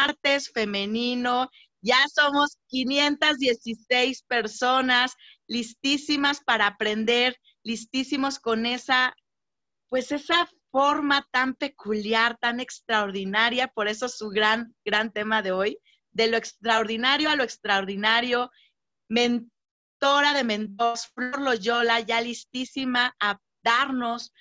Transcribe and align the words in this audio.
martes 0.00 0.50
femenino. 0.52 1.50
Ya 1.82 2.06
somos 2.08 2.58
516 2.68 4.22
personas 4.28 5.12
listísimas 5.46 6.40
para 6.40 6.66
aprender, 6.66 7.36
listísimos 7.62 8.38
con 8.38 8.66
esa, 8.66 9.14
pues 9.88 10.12
esa 10.12 10.48
forma 10.70 11.26
tan 11.32 11.54
peculiar, 11.54 12.36
tan 12.38 12.60
extraordinaria, 12.60 13.68
por 13.68 13.88
eso 13.88 14.08
su 14.08 14.28
gran, 14.28 14.74
gran 14.84 15.10
tema 15.10 15.42
de 15.42 15.52
hoy, 15.52 15.78
de 16.12 16.28
lo 16.28 16.36
extraordinario 16.36 17.30
a 17.30 17.36
lo 17.36 17.44
extraordinario, 17.44 18.50
mentora 19.08 20.34
de 20.34 20.44
mentores, 20.44 21.08
Flor 21.14 21.40
Loyola, 21.40 22.00
ya 22.00 22.20
listísima 22.20 23.16
a 23.20 23.38
darnos 23.62 24.32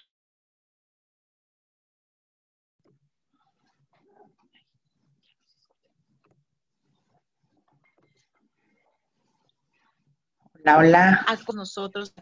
Hola, 10.61 10.77
hola. 10.77 11.25
con 11.45 11.55
nosotros, 11.55 12.13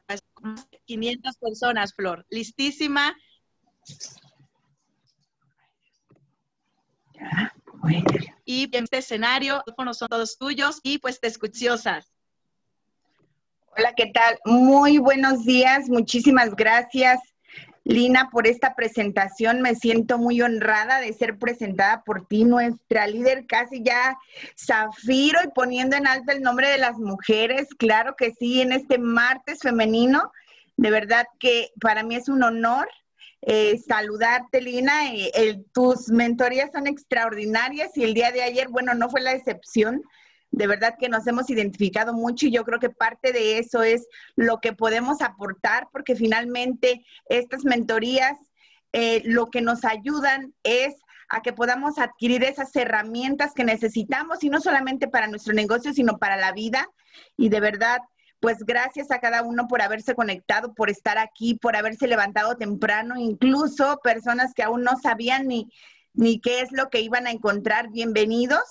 500 0.85 1.37
personas, 1.37 1.93
Flor. 1.93 2.25
Listísima. 2.29 3.15
Ya, 7.13 7.53
Y 8.45 8.75
en 8.75 8.83
este 8.83 8.97
escenario, 8.97 9.63
son 9.93 10.07
todos 10.07 10.37
tuyos 10.37 10.79
y 10.83 10.99
pues 10.99 11.19
te 11.19 11.27
escuchosas. 11.27 12.11
Hola, 13.75 13.93
¿qué 13.95 14.11
tal? 14.13 14.39
Muy 14.45 14.99
buenos 14.99 15.43
días, 15.45 15.89
muchísimas 15.89 16.55
gracias. 16.55 17.19
Lina, 17.87 18.29
por 18.29 18.47
esta 18.47 18.75
presentación. 18.75 19.61
Me 19.61 19.73
siento 19.73 20.17
muy 20.17 20.41
honrada 20.41 20.99
de 20.99 21.13
ser 21.13 21.37
presentada 21.37 22.03
por 22.03 22.27
ti, 22.27 22.43
nuestra 22.43 23.07
líder 23.07 23.47
casi 23.47 23.81
ya 23.81 24.17
Zafiro 24.59 25.39
y 25.43 25.47
poniendo 25.55 25.95
en 25.95 26.05
alto 26.05 26.33
el 26.33 26.41
nombre 26.41 26.69
de 26.69 26.79
las 26.79 26.97
mujeres. 26.97 27.69
Claro 27.77 28.15
que 28.17 28.33
sí, 28.33 28.61
en 28.61 28.73
este 28.73 28.97
martes 28.97 29.59
femenino. 29.61 30.31
De 30.75 30.91
verdad 30.91 31.25
que 31.39 31.71
para 31.79 32.03
mí 32.03 32.15
es 32.15 32.27
un 32.27 32.43
honor 32.43 32.89
eh, 33.41 33.77
saludarte, 33.77 34.59
Lina. 34.59 35.13
Eh, 35.13 35.63
tus 35.73 36.09
mentorías 36.09 36.71
son 36.73 36.87
extraordinarias 36.87 37.95
y 37.95 38.03
el 38.03 38.13
día 38.13 38.33
de 38.33 38.43
ayer, 38.43 38.67
bueno, 38.67 38.95
no 38.95 39.09
fue 39.09 39.21
la 39.21 39.31
excepción 39.31 40.03
de 40.57 40.67
verdad 40.67 40.95
que 40.99 41.07
nos 41.07 41.27
hemos 41.27 41.49
identificado 41.49 42.13
mucho 42.13 42.47
y 42.47 42.51
yo 42.51 42.63
creo 42.63 42.79
que 42.79 42.89
parte 42.89 43.31
de 43.31 43.59
eso 43.59 43.83
es 43.83 44.07
lo 44.35 44.59
que 44.59 44.73
podemos 44.73 45.21
aportar, 45.21 45.87
porque 45.91 46.15
finalmente 46.15 47.05
estas 47.29 47.63
mentorías 47.63 48.37
eh, 48.91 49.21
lo 49.25 49.47
que 49.47 49.61
nos 49.61 49.85
ayudan 49.85 50.53
es 50.63 50.95
a 51.29 51.41
que 51.41 51.53
podamos 51.53 51.99
adquirir 51.99 52.43
esas 52.43 52.75
herramientas 52.75 53.53
que 53.53 53.63
necesitamos 53.63 54.43
y 54.43 54.49
no 54.49 54.59
solamente 54.59 55.07
para 55.07 55.27
nuestro 55.27 55.53
negocio, 55.53 55.93
sino 55.93 56.17
para 56.17 56.37
la 56.37 56.53
vida. 56.53 56.87
Y 57.35 57.49
de 57.49 57.59
verdad, 57.59 57.99
pues 58.39 58.59
gracias 58.59 59.11
a 59.11 59.19
cada 59.19 59.43
uno 59.43 59.67
por 59.67 59.81
haberse 59.81 60.15
conectado, 60.15 60.73
por 60.73 60.89
estar 60.89 61.17
aquí, 61.17 61.55
por 61.55 61.75
haberse 61.75 62.07
levantado 62.07 62.55
temprano, 62.55 63.15
incluso 63.17 63.99
personas 64.01 64.53
que 64.53 64.63
aún 64.63 64.83
no 64.83 64.97
sabían 65.01 65.47
ni, 65.47 65.69
ni 66.17 66.41
qué 66.41 66.59
es 66.61 66.71
lo 66.71 66.89
que 66.89 66.99
iban 66.99 67.27
a 67.27 67.31
encontrar. 67.31 67.89
Bienvenidos. 67.91 68.63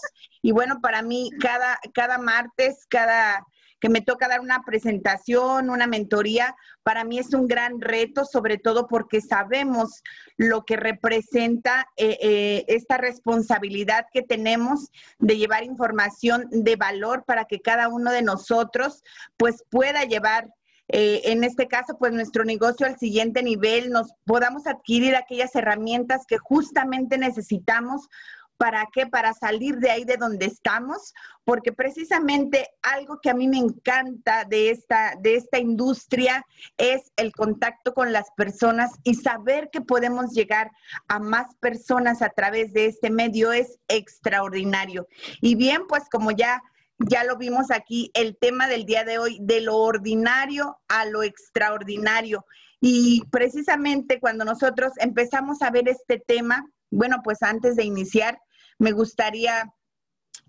Y 0.42 0.52
bueno, 0.52 0.80
para 0.82 1.00
mí 1.00 1.30
cada, 1.40 1.78
cada 1.94 2.18
martes, 2.18 2.86
cada 2.90 3.46
que 3.78 3.88
me 3.88 4.00
toca 4.00 4.26
dar 4.26 4.40
una 4.40 4.62
presentación, 4.64 5.70
una 5.70 5.86
mentoría, 5.86 6.56
para 6.82 7.04
mí 7.04 7.18
es 7.18 7.34
un 7.34 7.46
gran 7.46 7.80
reto, 7.80 8.24
sobre 8.24 8.58
todo 8.58 8.86
porque 8.88 9.20
sabemos 9.20 10.02
lo 10.36 10.64
que 10.64 10.76
representa 10.76 11.86
eh, 11.96 12.18
eh, 12.20 12.64
esta 12.68 12.96
responsabilidad 12.96 14.06
que 14.12 14.22
tenemos 14.22 14.90
de 15.18 15.36
llevar 15.36 15.62
información 15.62 16.48
de 16.50 16.76
valor 16.76 17.24
para 17.26 17.44
que 17.44 17.60
cada 17.60 17.88
uno 17.88 18.12
de 18.12 18.22
nosotros 18.22 19.04
pues 19.36 19.62
pueda 19.70 20.04
llevar 20.04 20.48
eh, 20.88 21.22
en 21.24 21.42
este 21.44 21.66
caso, 21.66 21.96
pues 21.98 22.12
nuestro 22.12 22.44
negocio 22.44 22.86
al 22.86 22.98
siguiente 22.98 23.42
nivel, 23.42 23.90
nos 23.90 24.12
podamos 24.24 24.66
adquirir 24.66 25.16
aquellas 25.16 25.54
herramientas 25.54 26.26
que 26.26 26.38
justamente 26.38 27.18
necesitamos. 27.18 28.08
¿Para 28.56 28.88
qué? 28.90 29.06
Para 29.06 29.34
salir 29.34 29.76
de 29.76 29.90
ahí 29.90 30.04
de 30.04 30.16
donde 30.16 30.46
estamos, 30.46 31.12
porque 31.44 31.72
precisamente 31.72 32.70
algo 32.80 33.18
que 33.20 33.28
a 33.28 33.34
mí 33.34 33.48
me 33.48 33.58
encanta 33.58 34.44
de 34.44 34.70
esta, 34.70 35.14
de 35.20 35.34
esta 35.34 35.58
industria 35.58 36.42
es 36.78 37.12
el 37.16 37.32
contacto 37.32 37.92
con 37.92 38.14
las 38.14 38.30
personas 38.34 38.92
y 39.04 39.14
saber 39.14 39.68
que 39.70 39.82
podemos 39.82 40.32
llegar 40.32 40.70
a 41.06 41.18
más 41.18 41.54
personas 41.56 42.22
a 42.22 42.30
través 42.30 42.72
de 42.72 42.86
este 42.86 43.10
medio 43.10 43.52
es 43.52 43.78
extraordinario. 43.88 45.06
Y 45.42 45.54
bien, 45.54 45.82
pues 45.86 46.04
como 46.10 46.30
ya 46.30 46.62
ya 46.98 47.24
lo 47.24 47.36
vimos 47.36 47.70
aquí, 47.70 48.10
el 48.14 48.36
tema 48.36 48.68
del 48.68 48.86
día 48.86 49.04
de 49.04 49.18
hoy, 49.18 49.38
de 49.40 49.60
lo 49.60 49.76
ordinario 49.76 50.78
a 50.88 51.04
lo 51.04 51.22
extraordinario. 51.22 52.46
Y 52.80 53.24
precisamente 53.30 54.20
cuando 54.20 54.44
nosotros 54.44 54.92
empezamos 54.98 55.62
a 55.62 55.70
ver 55.70 55.88
este 55.88 56.18
tema, 56.18 56.64
bueno, 56.90 57.18
pues 57.22 57.42
antes 57.42 57.76
de 57.76 57.84
iniciar, 57.84 58.38
me 58.78 58.92
gustaría, 58.92 59.72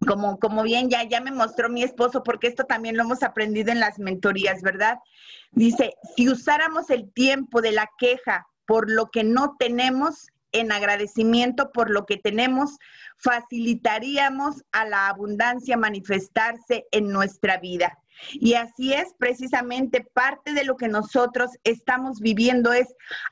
como, 0.05 0.37
como 0.39 0.63
bien 0.63 0.89
ya, 0.89 1.03
ya 1.03 1.21
me 1.21 1.31
mostró 1.31 1.69
mi 1.69 1.83
esposo, 1.83 2.23
porque 2.23 2.47
esto 2.47 2.65
también 2.65 2.95
lo 2.95 3.03
hemos 3.03 3.23
aprendido 3.23 3.71
en 3.71 3.79
las 3.79 3.99
mentorías, 3.99 4.61
¿verdad? 4.61 4.99
Dice, 5.51 5.93
si 6.15 6.29
usáramos 6.29 6.89
el 6.89 7.11
tiempo 7.11 7.61
de 7.61 7.71
la 7.71 7.89
queja 7.97 8.47
por 8.65 8.91
lo 8.91 9.09
que 9.09 9.23
no 9.23 9.55
tenemos, 9.57 10.27
en 10.59 10.71
agradecimiento 10.71 11.71
por 11.71 11.89
lo 11.89 12.05
que 12.05 12.17
tenemos, 12.17 12.77
facilitaríamos 13.17 14.63
a 14.71 14.85
la 14.85 15.07
abundancia 15.07 15.77
manifestarse 15.77 16.85
en 16.91 17.09
nuestra 17.09 17.57
vida. 17.57 17.97
Y 18.33 18.55
así 18.55 18.93
es 18.93 19.13
precisamente 19.17 20.01
parte 20.13 20.53
de 20.53 20.63
lo 20.63 20.75
que 20.75 20.87
nosotros 20.87 21.51
estamos 21.63 22.19
viviendo 22.19 22.73
es 22.73 22.87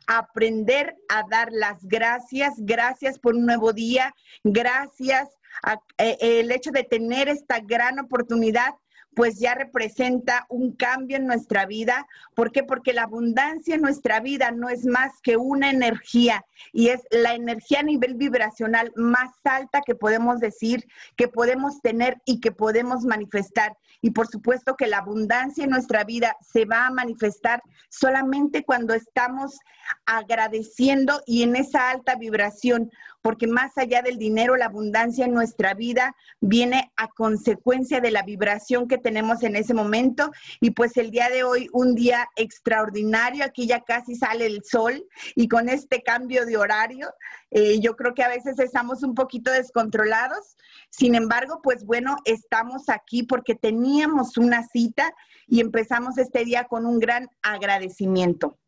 aprender 0.07 0.95
a 1.09 1.23
dar 1.29 1.49
las 1.51 1.83
gracias, 1.83 2.53
gracias 2.57 3.19
por 3.19 3.35
un 3.35 3.45
nuevo 3.45 3.73
día, 3.73 4.13
gracias 4.43 5.29
a, 5.63 5.79
eh, 5.97 6.17
el 6.21 6.51
hecho 6.51 6.71
de 6.71 6.83
tener 6.83 7.29
esta 7.29 7.59
gran 7.59 7.99
oportunidad 7.99 8.75
pues 9.15 9.39
ya 9.39 9.55
representa 9.55 10.45
un 10.49 10.73
cambio 10.73 11.17
en 11.17 11.25
nuestra 11.25 11.65
vida. 11.65 12.05
¿Por 12.35 12.51
qué? 12.51 12.63
Porque 12.63 12.93
la 12.93 13.03
abundancia 13.03 13.75
en 13.75 13.81
nuestra 13.81 14.19
vida 14.19 14.51
no 14.51 14.69
es 14.69 14.85
más 14.85 15.13
que 15.23 15.37
una 15.37 15.69
energía 15.69 16.45
y 16.73 16.89
es 16.89 17.01
la 17.11 17.33
energía 17.33 17.79
a 17.79 17.83
nivel 17.83 18.15
vibracional 18.15 18.91
más 18.95 19.31
alta 19.45 19.81
que 19.85 19.95
podemos 19.95 20.39
decir, 20.39 20.85
que 21.15 21.27
podemos 21.27 21.81
tener 21.81 22.21
y 22.25 22.39
que 22.39 22.51
podemos 22.51 23.05
manifestar. 23.05 23.77
Y 24.01 24.11
por 24.11 24.27
supuesto 24.27 24.75
que 24.75 24.87
la 24.87 24.97
abundancia 24.97 25.63
en 25.63 25.69
nuestra 25.69 26.03
vida 26.03 26.35
se 26.41 26.65
va 26.65 26.85
a 26.85 26.91
manifestar 26.91 27.63
solamente 27.89 28.63
cuando 28.63 28.93
estamos 28.93 29.57
agradeciendo 30.05 31.21
y 31.25 31.43
en 31.43 31.55
esa 31.55 31.89
alta 31.89 32.15
vibración, 32.15 32.91
porque 33.25 33.47
más 33.47 33.75
allá 33.79 34.03
del 34.03 34.19
dinero, 34.19 34.55
la 34.55 34.65
abundancia 34.65 35.25
en 35.25 35.33
nuestra 35.33 35.73
vida 35.73 36.15
viene 36.41 36.93
a 36.95 37.07
consecuencia 37.07 37.99
de 37.99 38.11
la 38.11 38.21
vibración 38.21 38.87
que 38.87 38.99
tenemos 38.99 39.41
en 39.41 39.55
ese 39.55 39.73
momento. 39.73 40.29
Y 40.61 40.69
pues 40.69 40.95
el 40.95 41.09
día 41.09 41.29
de 41.29 41.43
hoy, 41.43 41.67
un 41.73 41.95
día 41.95 42.29
extraordinario, 42.35 43.43
aquí 43.43 43.65
ya 43.65 43.81
casi 43.81 44.13
sale 44.13 44.45
el 44.45 44.63
sol 44.63 45.03
y 45.33 45.47
con 45.47 45.69
este 45.69 46.03
cambio 46.03 46.45
de 46.45 46.55
horario, 46.55 47.11
eh, 47.49 47.79
yo 47.79 47.95
creo 47.95 48.13
que 48.13 48.21
a 48.21 48.29
veces 48.29 48.59
estamos 48.59 49.01
un 49.01 49.15
poquito 49.15 49.49
descontrolados. 49.49 50.55
Sin 50.91 51.15
embargo, 51.15 51.61
pues 51.63 51.83
bueno, 51.83 52.17
estamos 52.25 52.89
aquí 52.89 53.23
porque 53.23 53.55
teníamos 53.55 54.37
una 54.37 54.67
cita 54.67 55.11
y 55.47 55.61
empezamos 55.61 56.19
este 56.19 56.45
día 56.45 56.65
con 56.65 56.85
un 56.85 56.99
gran 56.99 57.27
agradecimiento. 57.41 58.59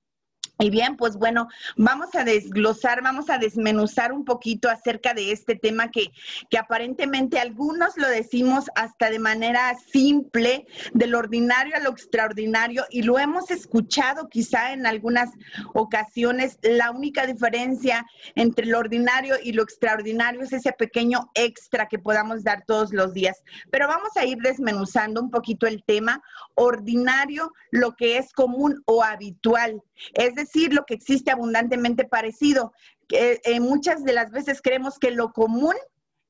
Y 0.60 0.70
bien, 0.72 0.98
pues 0.98 1.18
bueno, 1.18 1.48
vamos 1.76 2.16
a 2.16 2.24
desglosar, 2.24 3.04
vamos 3.04 3.30
a 3.30 3.38
desmenuzar 3.38 4.12
un 4.12 4.26
poquito 4.26 4.70
acerca 4.70 5.14
de 5.14 5.32
este 5.32 5.56
tema 5.56 5.92
que, 5.92 6.12
que 6.50 6.58
aparentemente 6.58 7.40
algunos 7.40 7.96
lo 7.96 8.08
decimos 8.08 8.66
hasta 8.76 9.12
de 9.12 9.20
manera 9.20 9.76
simple, 9.92 10.66
del 10.94 11.14
ordinario 11.14 11.76
a 11.76 11.80
lo 11.80 11.92
extraordinario, 11.92 12.86
y 12.90 13.04
lo 13.04 13.20
hemos 13.20 13.52
escuchado 13.52 14.30
quizá 14.30 14.74
en 14.74 14.88
algunas 14.88 15.30
ocasiones. 15.74 16.58
La 16.64 16.90
única 16.90 17.28
diferencia 17.28 18.06
entre 18.36 18.66
lo 18.66 18.80
ordinario 18.80 19.36
y 19.44 19.52
lo 19.52 19.62
extraordinario 19.64 20.42
es 20.42 20.54
ese 20.54 20.72
pequeño 20.72 21.30
extra 21.36 21.88
que 21.88 22.00
podamos 22.00 22.44
dar 22.44 22.64
todos 22.66 22.94
los 22.94 23.14
días. 23.14 23.44
Pero 23.70 23.88
vamos 23.88 24.16
a 24.16 24.26
ir 24.26 24.38
desmenuzando 24.40 25.22
un 25.22 25.30
poquito 25.30 25.68
el 25.68 25.84
tema. 25.84 26.22
Ordinario, 26.56 27.54
lo 27.70 27.96
que 27.96 28.18
es 28.18 28.34
común 28.34 28.82
o 28.86 29.04
habitual. 29.04 29.84
Es 30.14 30.36
lo 30.74 30.86
que 30.86 30.94
existe 30.94 31.32
abundantemente 31.32 32.06
parecido. 32.06 32.74
Que, 33.08 33.42
eh, 33.44 33.60
muchas 33.60 34.04
de 34.04 34.14
las 34.14 34.32
veces 34.32 34.62
creemos 34.62 35.00
que 35.00 35.12
lo 35.12 35.32
común 35.32 35.76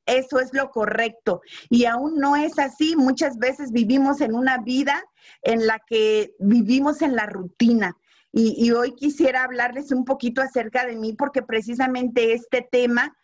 eso 0.08 0.40
es 0.40 0.54
lo 0.54 0.72
correcto. 0.72 1.42
Y 1.70 1.86
aún 1.86 2.16
no 2.16 2.36
es 2.36 2.58
así. 2.58 2.96
Muchas 2.96 3.38
veces 3.38 3.72
vivimos 3.72 4.22
en 4.22 4.34
una 4.34 4.58
vida 4.58 5.04
en 5.44 5.68
la 5.68 5.80
que 5.86 6.34
vivimos 6.40 7.02
en 7.02 7.16
la 7.16 7.28
rutina. 7.28 7.96
Y, 8.32 8.70
hoy 8.72 8.94
quisiera 8.94 9.44
hablarles 9.44 9.92
un 9.92 10.06
poquito 10.06 10.42
acerca 10.42 10.86
de 10.86 10.96
mí 10.96 11.14
porque 11.14 11.42
precisamente 11.42 12.34
este 12.34 12.68
tema 12.70 13.18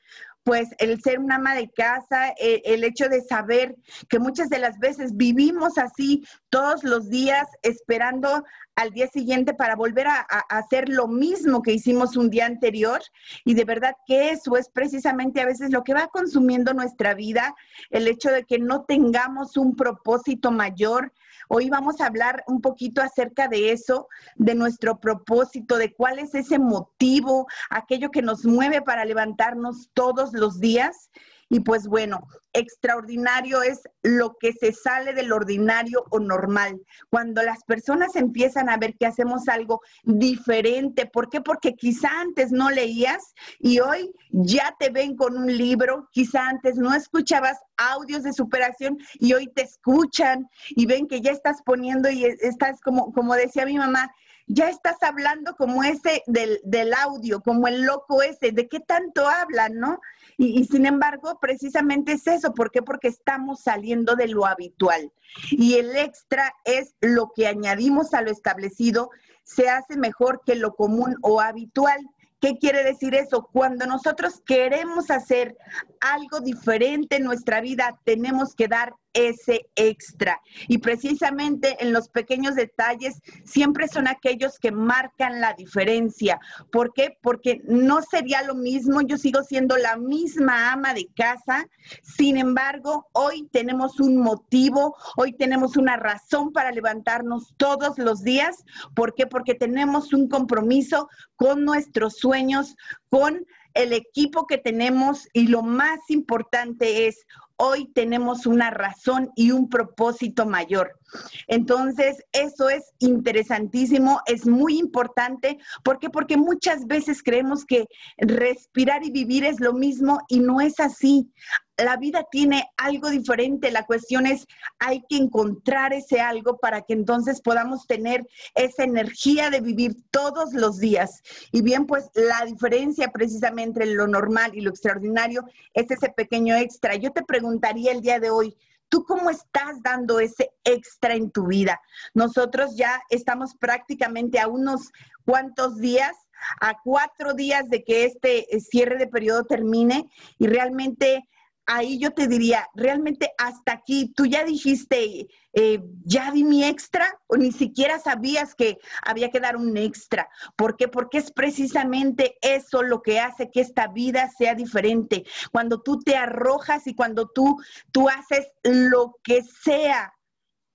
pues 0.44 0.70
el 0.80 1.02
ser 1.02 1.20
una 1.20 1.36
ama 1.36 1.56
de 1.56 1.70
casa, 1.70 2.30
el, 2.38 2.62
el, 2.66 2.84
hecho 2.84 3.08
de 3.08 3.22
saber 3.22 3.76
que 4.10 4.20
muchas 4.20 4.50
de 4.50 4.60
las 4.60 4.78
veces 4.78 5.16
vivimos 5.16 5.78
así 5.78 6.26
todos 6.50 6.84
los 6.84 7.10
días 7.10 7.48
esperando 7.62 8.44
al 8.76 8.92
día 8.92 9.08
siguiente 9.08 9.54
para 9.54 9.76
volver 9.76 10.08
a, 10.08 10.20
a, 10.20 10.40
hacer 10.58 10.90
lo 10.90 11.08
mismo 11.08 11.62
que 11.62 11.74
hicimos 11.74 12.18
un 12.18 12.30
día 12.30 12.46
anterior. 12.46 13.02
Y 13.46 13.54
de 13.54 13.66
verdad 13.66 13.96
que 14.06 14.32
eso 14.32 14.58
es 14.58 14.70
precisamente 14.70 15.42
a 15.42 15.46
veces 15.46 15.72
lo 15.72 15.84
que 15.84 15.94
va 15.94 16.08
consumiendo 16.08 16.74
nuestra 16.74 17.14
vida, 17.14 17.56
el 17.90 18.08
hecho 18.08 18.30
de 18.30 18.44
que 18.44 18.60
no 18.60 18.84
tengamos 18.84 19.56
un 19.58 19.76
propósito 19.76 20.52
mayor. 20.52 21.14
Hoy 21.50 21.70
vamos 21.70 22.02
a 22.02 22.08
hablar 22.08 22.44
un 22.48 22.62
poquito 22.62 23.02
acerca 23.02 23.48
de 23.48 23.72
eso, 23.72 24.08
de 24.36 24.56
nuestro 24.56 25.00
propósito, 25.00 25.78
de 25.78 25.94
cuál 25.94 26.20
es 26.20 26.34
ese 26.34 26.58
motivo, 26.58 27.48
aquello 27.70 28.12
que 28.12 28.22
nos 28.22 28.46
mueve 28.46 28.82
para 28.82 29.06
levantarnos 29.06 29.90
todos 29.94 30.33
los 30.34 30.60
días. 30.60 31.10
Y 31.50 31.60
pues 31.60 31.88
bueno, 31.88 32.28
extraordinario 32.54 33.62
es 33.62 33.82
lo 34.02 34.38
que 34.40 34.54
se 34.54 34.72
sale 34.72 35.14
del 35.14 35.32
ordinario 35.32 36.04
o 36.10 36.20
normal. 36.20 36.82
Cuando 37.10 37.44
las 37.44 37.64
personas 37.64 38.16
empiezan 38.16 38.70
a 38.70 38.78
ver 38.78 38.96
que 38.98 39.06
hacemos 39.06 39.48
algo 39.48 39.82
diferente, 40.04 41.06
¿por 41.06 41.30
qué? 41.30 41.42
Porque 41.42 41.76
quizá 41.76 42.10
antes 42.22 42.52
no 42.52 42.72
leías 42.72 43.34
y 43.60 43.80
hoy 43.80 44.12
ya 44.32 44.76
te 44.80 44.90
ven 44.90 45.16
con 45.16 45.38
un 45.38 45.56
libro, 45.56 46.08
quizá 46.12 46.48
antes 46.48 46.76
no 46.78 46.94
escuchabas 46.94 47.60
audios 47.78 48.24
de 48.24 48.34
superación 48.34 48.98
y 49.20 49.34
hoy 49.34 49.48
te 49.48 49.64
escuchan 49.64 50.48
y 50.70 50.86
ven 50.86 51.08
que 51.08 51.22
ya 51.22 51.32
estás 51.32 51.62
poniendo 51.64 52.10
y 52.10 52.26
estás 52.26 52.82
como, 52.82 53.12
como 53.14 53.36
decía 53.36 53.66
mi 53.66 53.78
mamá, 53.78 54.12
ya 54.48 54.70
estás 54.70 55.02
hablando 55.02 55.56
como 55.56 55.84
ese 55.84 56.24
del, 56.28 56.60
del, 56.64 56.94
audio, 56.94 57.42
como 57.42 57.68
el 57.68 57.84
loco 57.84 58.22
ese, 58.22 58.52
de 58.52 58.68
qué 58.68 58.80
tanto 58.80 59.28
hablan, 59.28 59.80
¿no? 59.80 60.00
Y, 60.38 60.60
y, 60.60 60.66
sin 60.66 60.86
embargo, 60.86 61.40
precisamente 61.40 62.14
es 62.14 62.28
eso, 62.28 62.54
¿por 62.54 62.72
qué? 62.72 62.82
Porque 62.82 63.08
estamos 63.08 63.62
saliendo 63.62 64.16
de 64.16 64.28
lo 64.28 64.46
habitual. 64.46 65.12
Y 65.52 65.76
el 65.76 65.96
extra 65.96 66.54
es 66.66 66.96
lo 67.02 67.32
que 67.36 67.48
añadimos 67.48 68.14
a 68.14 68.22
lo 68.22 68.32
establecido, 68.32 69.10
se 69.44 69.70
hace 69.70 69.98
mejor 69.98 70.42
que 70.46 70.56
lo 70.56 70.76
común 70.76 71.16
o 71.22 71.42
habitual. 71.42 72.00
¿Qué 72.40 72.58
quiere 72.58 72.84
decir 72.84 73.16
eso? 73.16 73.50
Cuando 73.54 73.86
nosotros 73.86 74.42
queremos 74.46 75.10
hacer 75.10 75.58
algo 76.02 76.42
diferente 76.42 77.16
en 77.16 77.24
nuestra 77.24 77.62
vida, 77.62 78.00
tenemos 78.04 78.54
que 78.54 78.68
dar 78.68 78.96
ese 79.14 79.68
extra. 79.76 80.42
Y 80.68 80.80
precisamente 80.80 81.78
en 81.80 81.94
los 81.94 82.10
pequeños 82.10 82.56
detalles 82.56 83.22
siempre 83.46 83.88
son 83.88 84.08
aquellos 84.08 84.60
que 84.60 84.72
marcan 84.72 85.40
la 85.40 85.54
diferencia. 85.54 86.40
¿Por 86.72 86.94
qué? 86.94 87.18
Porque 87.22 87.62
no 87.66 88.02
sería 88.02 88.44
lo 88.44 88.56
mismo, 88.56 89.02
yo 89.02 89.18
sigo 89.18 89.44
siendo 89.44 89.78
la 89.78 89.98
misma 89.98 90.72
ama 90.72 90.94
de 90.94 91.08
casa, 91.16 91.68
sin 92.02 92.38
embargo, 92.38 93.08
hoy 93.14 93.48
tenemos 93.52 94.00
un 94.00 94.18
motivo, 94.18 94.96
hoy 95.16 95.34
tenemos 95.34 95.78
una 95.78 95.98
razón 95.98 96.52
para 96.52 96.72
levantarnos 96.72 97.54
todos 97.58 97.98
los 97.98 98.24
días. 98.24 98.64
¿Por 98.96 99.14
qué? 99.14 99.28
Porque 99.28 99.56
tenemos 99.56 100.14
un 100.14 100.28
compromiso 100.28 101.10
con 101.36 101.66
nuestros 101.66 102.18
sueños, 102.18 102.76
con 103.10 103.46
el 103.74 103.94
equipo 103.94 104.46
que 104.48 104.58
tenemos 104.58 105.28
y 105.34 105.48
lo 105.48 105.64
más 105.64 106.00
importante 106.10 107.08
es 107.08 107.26
hoy 107.58 107.86
tenemos 107.94 108.46
una 108.46 108.72
razón 108.72 109.32
y 109.36 109.52
un 109.52 109.70
propósito 109.70 110.46
mayor. 110.46 111.00
Entonces, 111.48 112.24
eso 112.32 112.70
es 112.70 112.92
interesantísimo, 113.00 114.22
es 114.26 114.48
muy 114.48 114.80
importante. 114.80 115.60
¿Por 115.84 116.00
qué? 116.00 116.10
Porque 116.10 116.36
muchas 116.36 116.88
veces 116.88 117.22
creemos 117.24 117.66
que 117.66 117.86
respirar 118.18 119.04
y 119.04 119.12
vivir 119.12 119.46
es 119.46 119.60
lo 119.60 119.74
mismo 119.74 120.20
y 120.28 120.40
no 120.40 120.62
es 120.62 120.80
así 120.80 121.32
la 121.78 121.98
vida 121.98 122.26
tiene 122.32 122.70
algo 122.78 123.10
diferente. 123.10 123.72
La 123.72 123.86
cuestión 123.86 124.26
es, 124.28 124.46
hay 124.80 125.04
que 125.10 125.18
encontrar 125.18 125.94
ese 125.94 126.22
algo 126.22 126.58
para 126.58 126.82
que 126.82 126.94
entonces 126.94 127.42
podamos 127.42 127.88
tener 127.88 128.28
esa 128.56 128.84
energía 128.84 129.50
de 129.50 129.62
vivir 129.62 129.96
todos 130.12 130.54
los 130.54 130.80
días. 130.80 131.22
Y 131.52 131.62
bien, 131.62 131.86
pues 131.86 132.10
la 132.14 132.46
diferencia 132.46 133.12
precisamente 133.12 133.64
entre 133.64 133.86
lo 133.88 134.08
normal 134.08 134.52
y 134.54 134.62
lo 134.62 134.70
extraordinario 134.70 135.46
es 135.74 135.90
ese 135.90 136.10
pequeño 136.10 136.56
extra. 136.56 136.96
Yo 136.96 137.12
te 137.12 137.24
preguntaría 137.24 137.92
el 137.92 138.02
día 138.02 138.20
de 138.20 138.30
hoy, 138.30 138.56
¿Tú 138.90 139.06
cómo 139.06 139.32
estás 139.32 139.82
dando 139.82 140.20
ese 140.20 140.52
extra 140.64 141.16
en 141.16 141.32
tu 141.32 141.48
vida? 141.48 141.82
Nosotros 142.14 142.76
ya 142.76 143.02
estamos 143.10 143.56
prácticamente 143.56 144.40
a 144.40 144.48
unos 144.48 144.92
cuantos 145.26 145.80
días, 145.80 146.16
a 146.62 146.78
cuatro 146.84 147.34
días 147.34 147.68
de 147.70 147.84
que 147.84 148.06
este 148.06 148.46
cierre 148.60 149.00
de 149.00 149.08
periodo 149.08 149.46
termine 149.46 150.08
y 150.38 150.46
realmente 150.46 151.28
ahí 151.66 152.00
yo 152.00 152.12
te 152.12 152.28
diría, 152.28 152.68
realmente 152.76 153.32
hasta 153.38 153.74
aquí, 153.74 154.14
tú 154.16 154.26
ya 154.26 154.44
dijiste, 154.44 155.28
eh, 155.54 155.84
ya 156.04 156.32
di 156.32 156.44
mi 156.44 156.64
extra 156.64 157.20
o 157.28 157.38
ni 157.38 157.52
siquiera 157.52 158.00
sabías 158.00 158.56
que 158.56 158.80
había 159.04 159.30
que 159.30 159.40
dar 159.40 159.56
un 159.56 159.78
extra. 159.78 160.28
¿Por 160.56 160.78
qué? 160.78 160.88
Porque 160.88 161.20
es 161.20 161.32
precisamente 161.32 162.38
eso 162.42 162.84
lo 162.84 163.02
que 163.02 163.20
hace 163.20 163.52
que 163.52 163.62
esta 163.62 163.88
vida 163.88 164.30
sea 164.38 164.56
diferente. 164.56 165.24
Cuando 165.52 165.82
tú 165.82 166.00
te 166.00 166.16
arrojas 166.16 166.88
y 166.88 166.96
cuando 166.96 167.28
tú, 167.28 167.58
tú 167.92 168.10
haces 168.10 168.48
lo 168.64 169.16
que 169.24 169.44
sea 169.44 170.14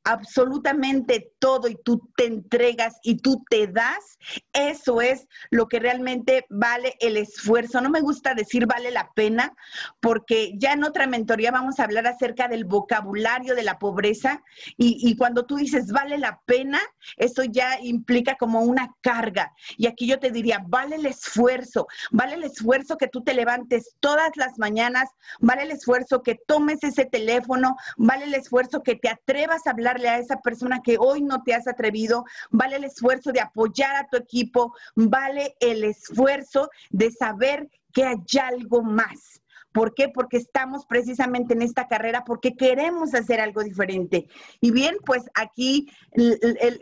absolutamente 0.08 1.32
todo 1.38 1.69
y 1.69 1.76
tú 1.76 2.10
te 2.16 2.25
entregas 2.25 2.96
y 3.02 3.19
tú 3.19 3.44
te 3.50 3.66
das, 3.66 4.19
eso 4.55 5.02
es 5.02 5.28
lo 5.50 5.69
que 5.69 5.81
realmente 5.81 6.46
vale 6.49 6.96
el 7.00 7.19
esfuerzo. 7.19 7.82
No 7.82 7.90
me 7.90 8.00
gusta 8.00 8.34
decir 8.34 8.66
vale 8.66 8.90
la 8.90 9.12
pena, 9.12 9.55
porque 10.00 10.52
ya 10.56 10.72
en 10.72 10.84
otra 10.84 11.06
mentoría 11.06 11.50
vamos 11.50 11.78
a 11.78 11.84
hablar 11.84 12.06
acerca 12.06 12.49
del 12.49 12.64
vocabulario 12.64 13.55
de 13.55 13.62
la 13.62 13.78
pobreza 13.78 14.43
y, 14.78 14.99
y 15.02 15.14
cuando 15.16 15.44
tú 15.44 15.56
dices 15.56 15.93
vale 15.93 16.16
la 16.16 16.40
pena, 16.46 16.81
eso 17.19 17.44
ya 17.44 17.78
implica 17.82 18.37
como 18.37 18.62
una 18.62 18.94
carga. 19.02 19.52
Y 19.76 19.88
aquí 19.88 20.06
yo 20.06 20.19
te 20.19 20.31
diría, 20.31 20.64
vale 20.66 20.96
el 20.96 21.04
esfuerzo, 21.04 21.87
vale 22.11 22.34
el 22.34 22.44
esfuerzo 22.44 22.96
que 22.96 23.08
tú 23.08 23.22
te 23.22 23.34
levantes 23.34 23.94
todas 24.00 24.31
las 24.37 24.58
mañanas, 24.58 25.11
vale 25.38 25.64
el 25.64 25.70
esfuerzo 25.70 26.22
que 26.22 26.38
tomes 26.46 26.82
ese 26.82 27.04
teléfono, 27.04 27.76
vale 27.99 28.25
el 28.25 28.34
esfuerzo 28.34 28.82
que 28.82 28.96
te 28.96 29.11
atrevas 29.11 29.66
a 29.66 29.72
hablar 29.72 29.98
a 30.06 30.19
esa 30.19 30.41
persona 30.41 30.81
que 30.85 30.97
hoy 30.99 31.23
no 31.23 31.43
te 31.43 31.55
has 31.55 31.67
atrevido, 31.67 32.25
vale 32.50 32.77
el 32.77 32.85
esfuerzo 32.85 33.33
de 33.33 33.41
apoyar 33.41 33.97
a 33.97 34.06
tu 34.06 34.17
equipo, 34.17 34.75
vale 34.95 35.56
el 35.61 35.83
esfuerzo 35.85 36.69
de 36.91 37.11
saber 37.11 37.69
que 37.93 38.05
hay 38.05 38.19
algo 38.41 38.83
más. 38.83 39.41
¿Por 39.73 39.95
qué? 39.95 40.09
Porque 40.09 40.39
estamos 40.39 40.87
precisamente 40.87 41.53
en 41.53 41.62
esta 41.62 41.87
carrera, 41.89 42.25
porque 42.25 42.56
queremos 42.56 43.15
hacer 43.15 43.41
algo 43.41 43.62
diferente. 43.62 44.26
Y 44.61 44.71
bien, 44.71 44.97
pues 45.05 45.25
aquí 45.35 45.88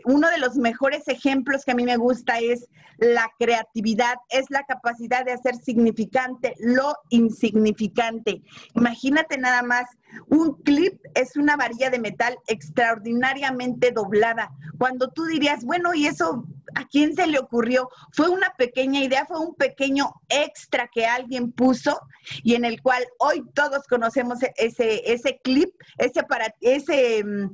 uno 0.05 0.29
de 0.29 0.37
los 0.37 0.55
mejores 0.55 1.07
ejemplos 1.07 1.65
que 1.65 1.71
a 1.71 1.75
mí 1.75 1.83
me 1.83 1.97
gusta 1.97 2.39
es 2.39 2.69
la 2.97 3.29
creatividad, 3.37 4.15
es 4.29 4.45
la 4.49 4.63
capacidad 4.63 5.25
de 5.25 5.33
hacer 5.33 5.55
significante 5.57 6.55
lo 6.59 6.95
insignificante. 7.09 8.41
Imagínate 8.73 9.37
nada 9.37 9.61
más, 9.61 9.85
un 10.27 10.55
clip 10.63 10.99
es 11.15 11.35
una 11.35 11.55
varilla 11.55 11.89
de 11.89 11.99
metal 11.99 12.37
extraordinariamente 12.47 13.91
doblada. 13.91 14.51
Cuando 14.77 15.09
tú 15.09 15.25
dirías, 15.25 15.63
bueno, 15.63 15.93
¿y 15.93 16.07
eso 16.07 16.45
a 16.75 16.85
quién 16.87 17.15
se 17.15 17.27
le 17.27 17.39
ocurrió? 17.39 17.89
Fue 18.11 18.29
una 18.29 18.53
pequeña 18.57 19.01
idea, 19.01 19.25
fue 19.25 19.39
un 19.39 19.55
pequeño 19.55 20.13
extra 20.29 20.89
que 20.93 21.05
alguien 21.05 21.51
puso 21.51 21.99
y 22.43 22.55
en 22.55 22.65
el 22.65 22.81
cual 22.81 23.05
hoy 23.19 23.43
todos 23.53 23.87
conocemos 23.87 24.39
ese, 24.55 25.01
ese 25.11 25.39
clip, 25.43 25.69
ese, 25.97 26.23
para, 26.23 26.53
ese, 26.61 27.23
mm, 27.23 27.49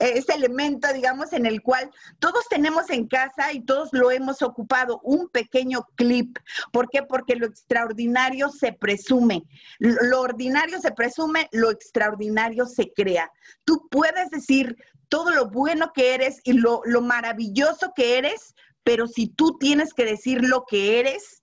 ese 0.00 0.32
elemento, 0.32 0.92
digamos, 0.92 1.32
en 1.32 1.46
el 1.46 1.62
cual 1.62 1.90
todos 2.18 2.48
tenemos 2.48 2.88
en 2.90 3.06
casa 3.06 3.52
y 3.52 3.60
todos 3.60 3.90
lo 3.92 4.10
hemos 4.10 4.42
ocupado, 4.42 5.00
un 5.02 5.28
pequeño 5.28 5.86
clip. 5.94 6.38
¿Por 6.72 6.88
qué? 6.88 7.02
Porque 7.02 7.36
lo 7.36 7.46
extraordinario 7.46 8.48
se 8.48 8.72
presume. 8.72 9.44
Lo 9.78 10.22
ordinario 10.22 10.80
se 10.80 10.92
presume, 10.92 11.48
lo 11.52 11.70
extraordinario 11.70 12.66
se 12.66 12.92
crea. 12.92 13.30
Tú 13.64 13.88
puedes 13.90 14.30
decir 14.30 14.76
todo 15.08 15.30
lo 15.30 15.50
bueno 15.50 15.92
que 15.92 16.14
eres 16.14 16.40
y 16.44 16.54
lo, 16.54 16.80
lo 16.84 17.02
maravilloso 17.02 17.92
que 17.94 18.16
eres, 18.16 18.54
pero 18.82 19.06
si 19.06 19.28
tú 19.28 19.58
tienes 19.58 19.92
que 19.92 20.06
decir 20.06 20.42
lo 20.42 20.64
que 20.64 20.98
eres, 20.98 21.42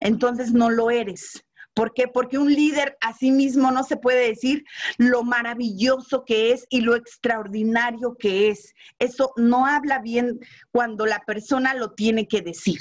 entonces 0.00 0.52
no 0.52 0.70
lo 0.70 0.90
eres. 0.90 1.45
¿Por 1.76 1.92
qué? 1.92 2.08
Porque 2.08 2.38
un 2.38 2.50
líder 2.50 2.96
a 3.02 3.12
sí 3.12 3.30
mismo 3.30 3.70
no 3.70 3.84
se 3.84 3.98
puede 3.98 4.28
decir 4.28 4.64
lo 4.96 5.24
maravilloso 5.24 6.24
que 6.24 6.52
es 6.52 6.64
y 6.70 6.80
lo 6.80 6.96
extraordinario 6.96 8.16
que 8.18 8.48
es. 8.48 8.74
Eso 8.98 9.34
no 9.36 9.66
habla 9.66 9.98
bien 9.98 10.40
cuando 10.70 11.04
la 11.04 11.20
persona 11.26 11.74
lo 11.74 11.92
tiene 11.92 12.28
que 12.28 12.40
decir. 12.40 12.80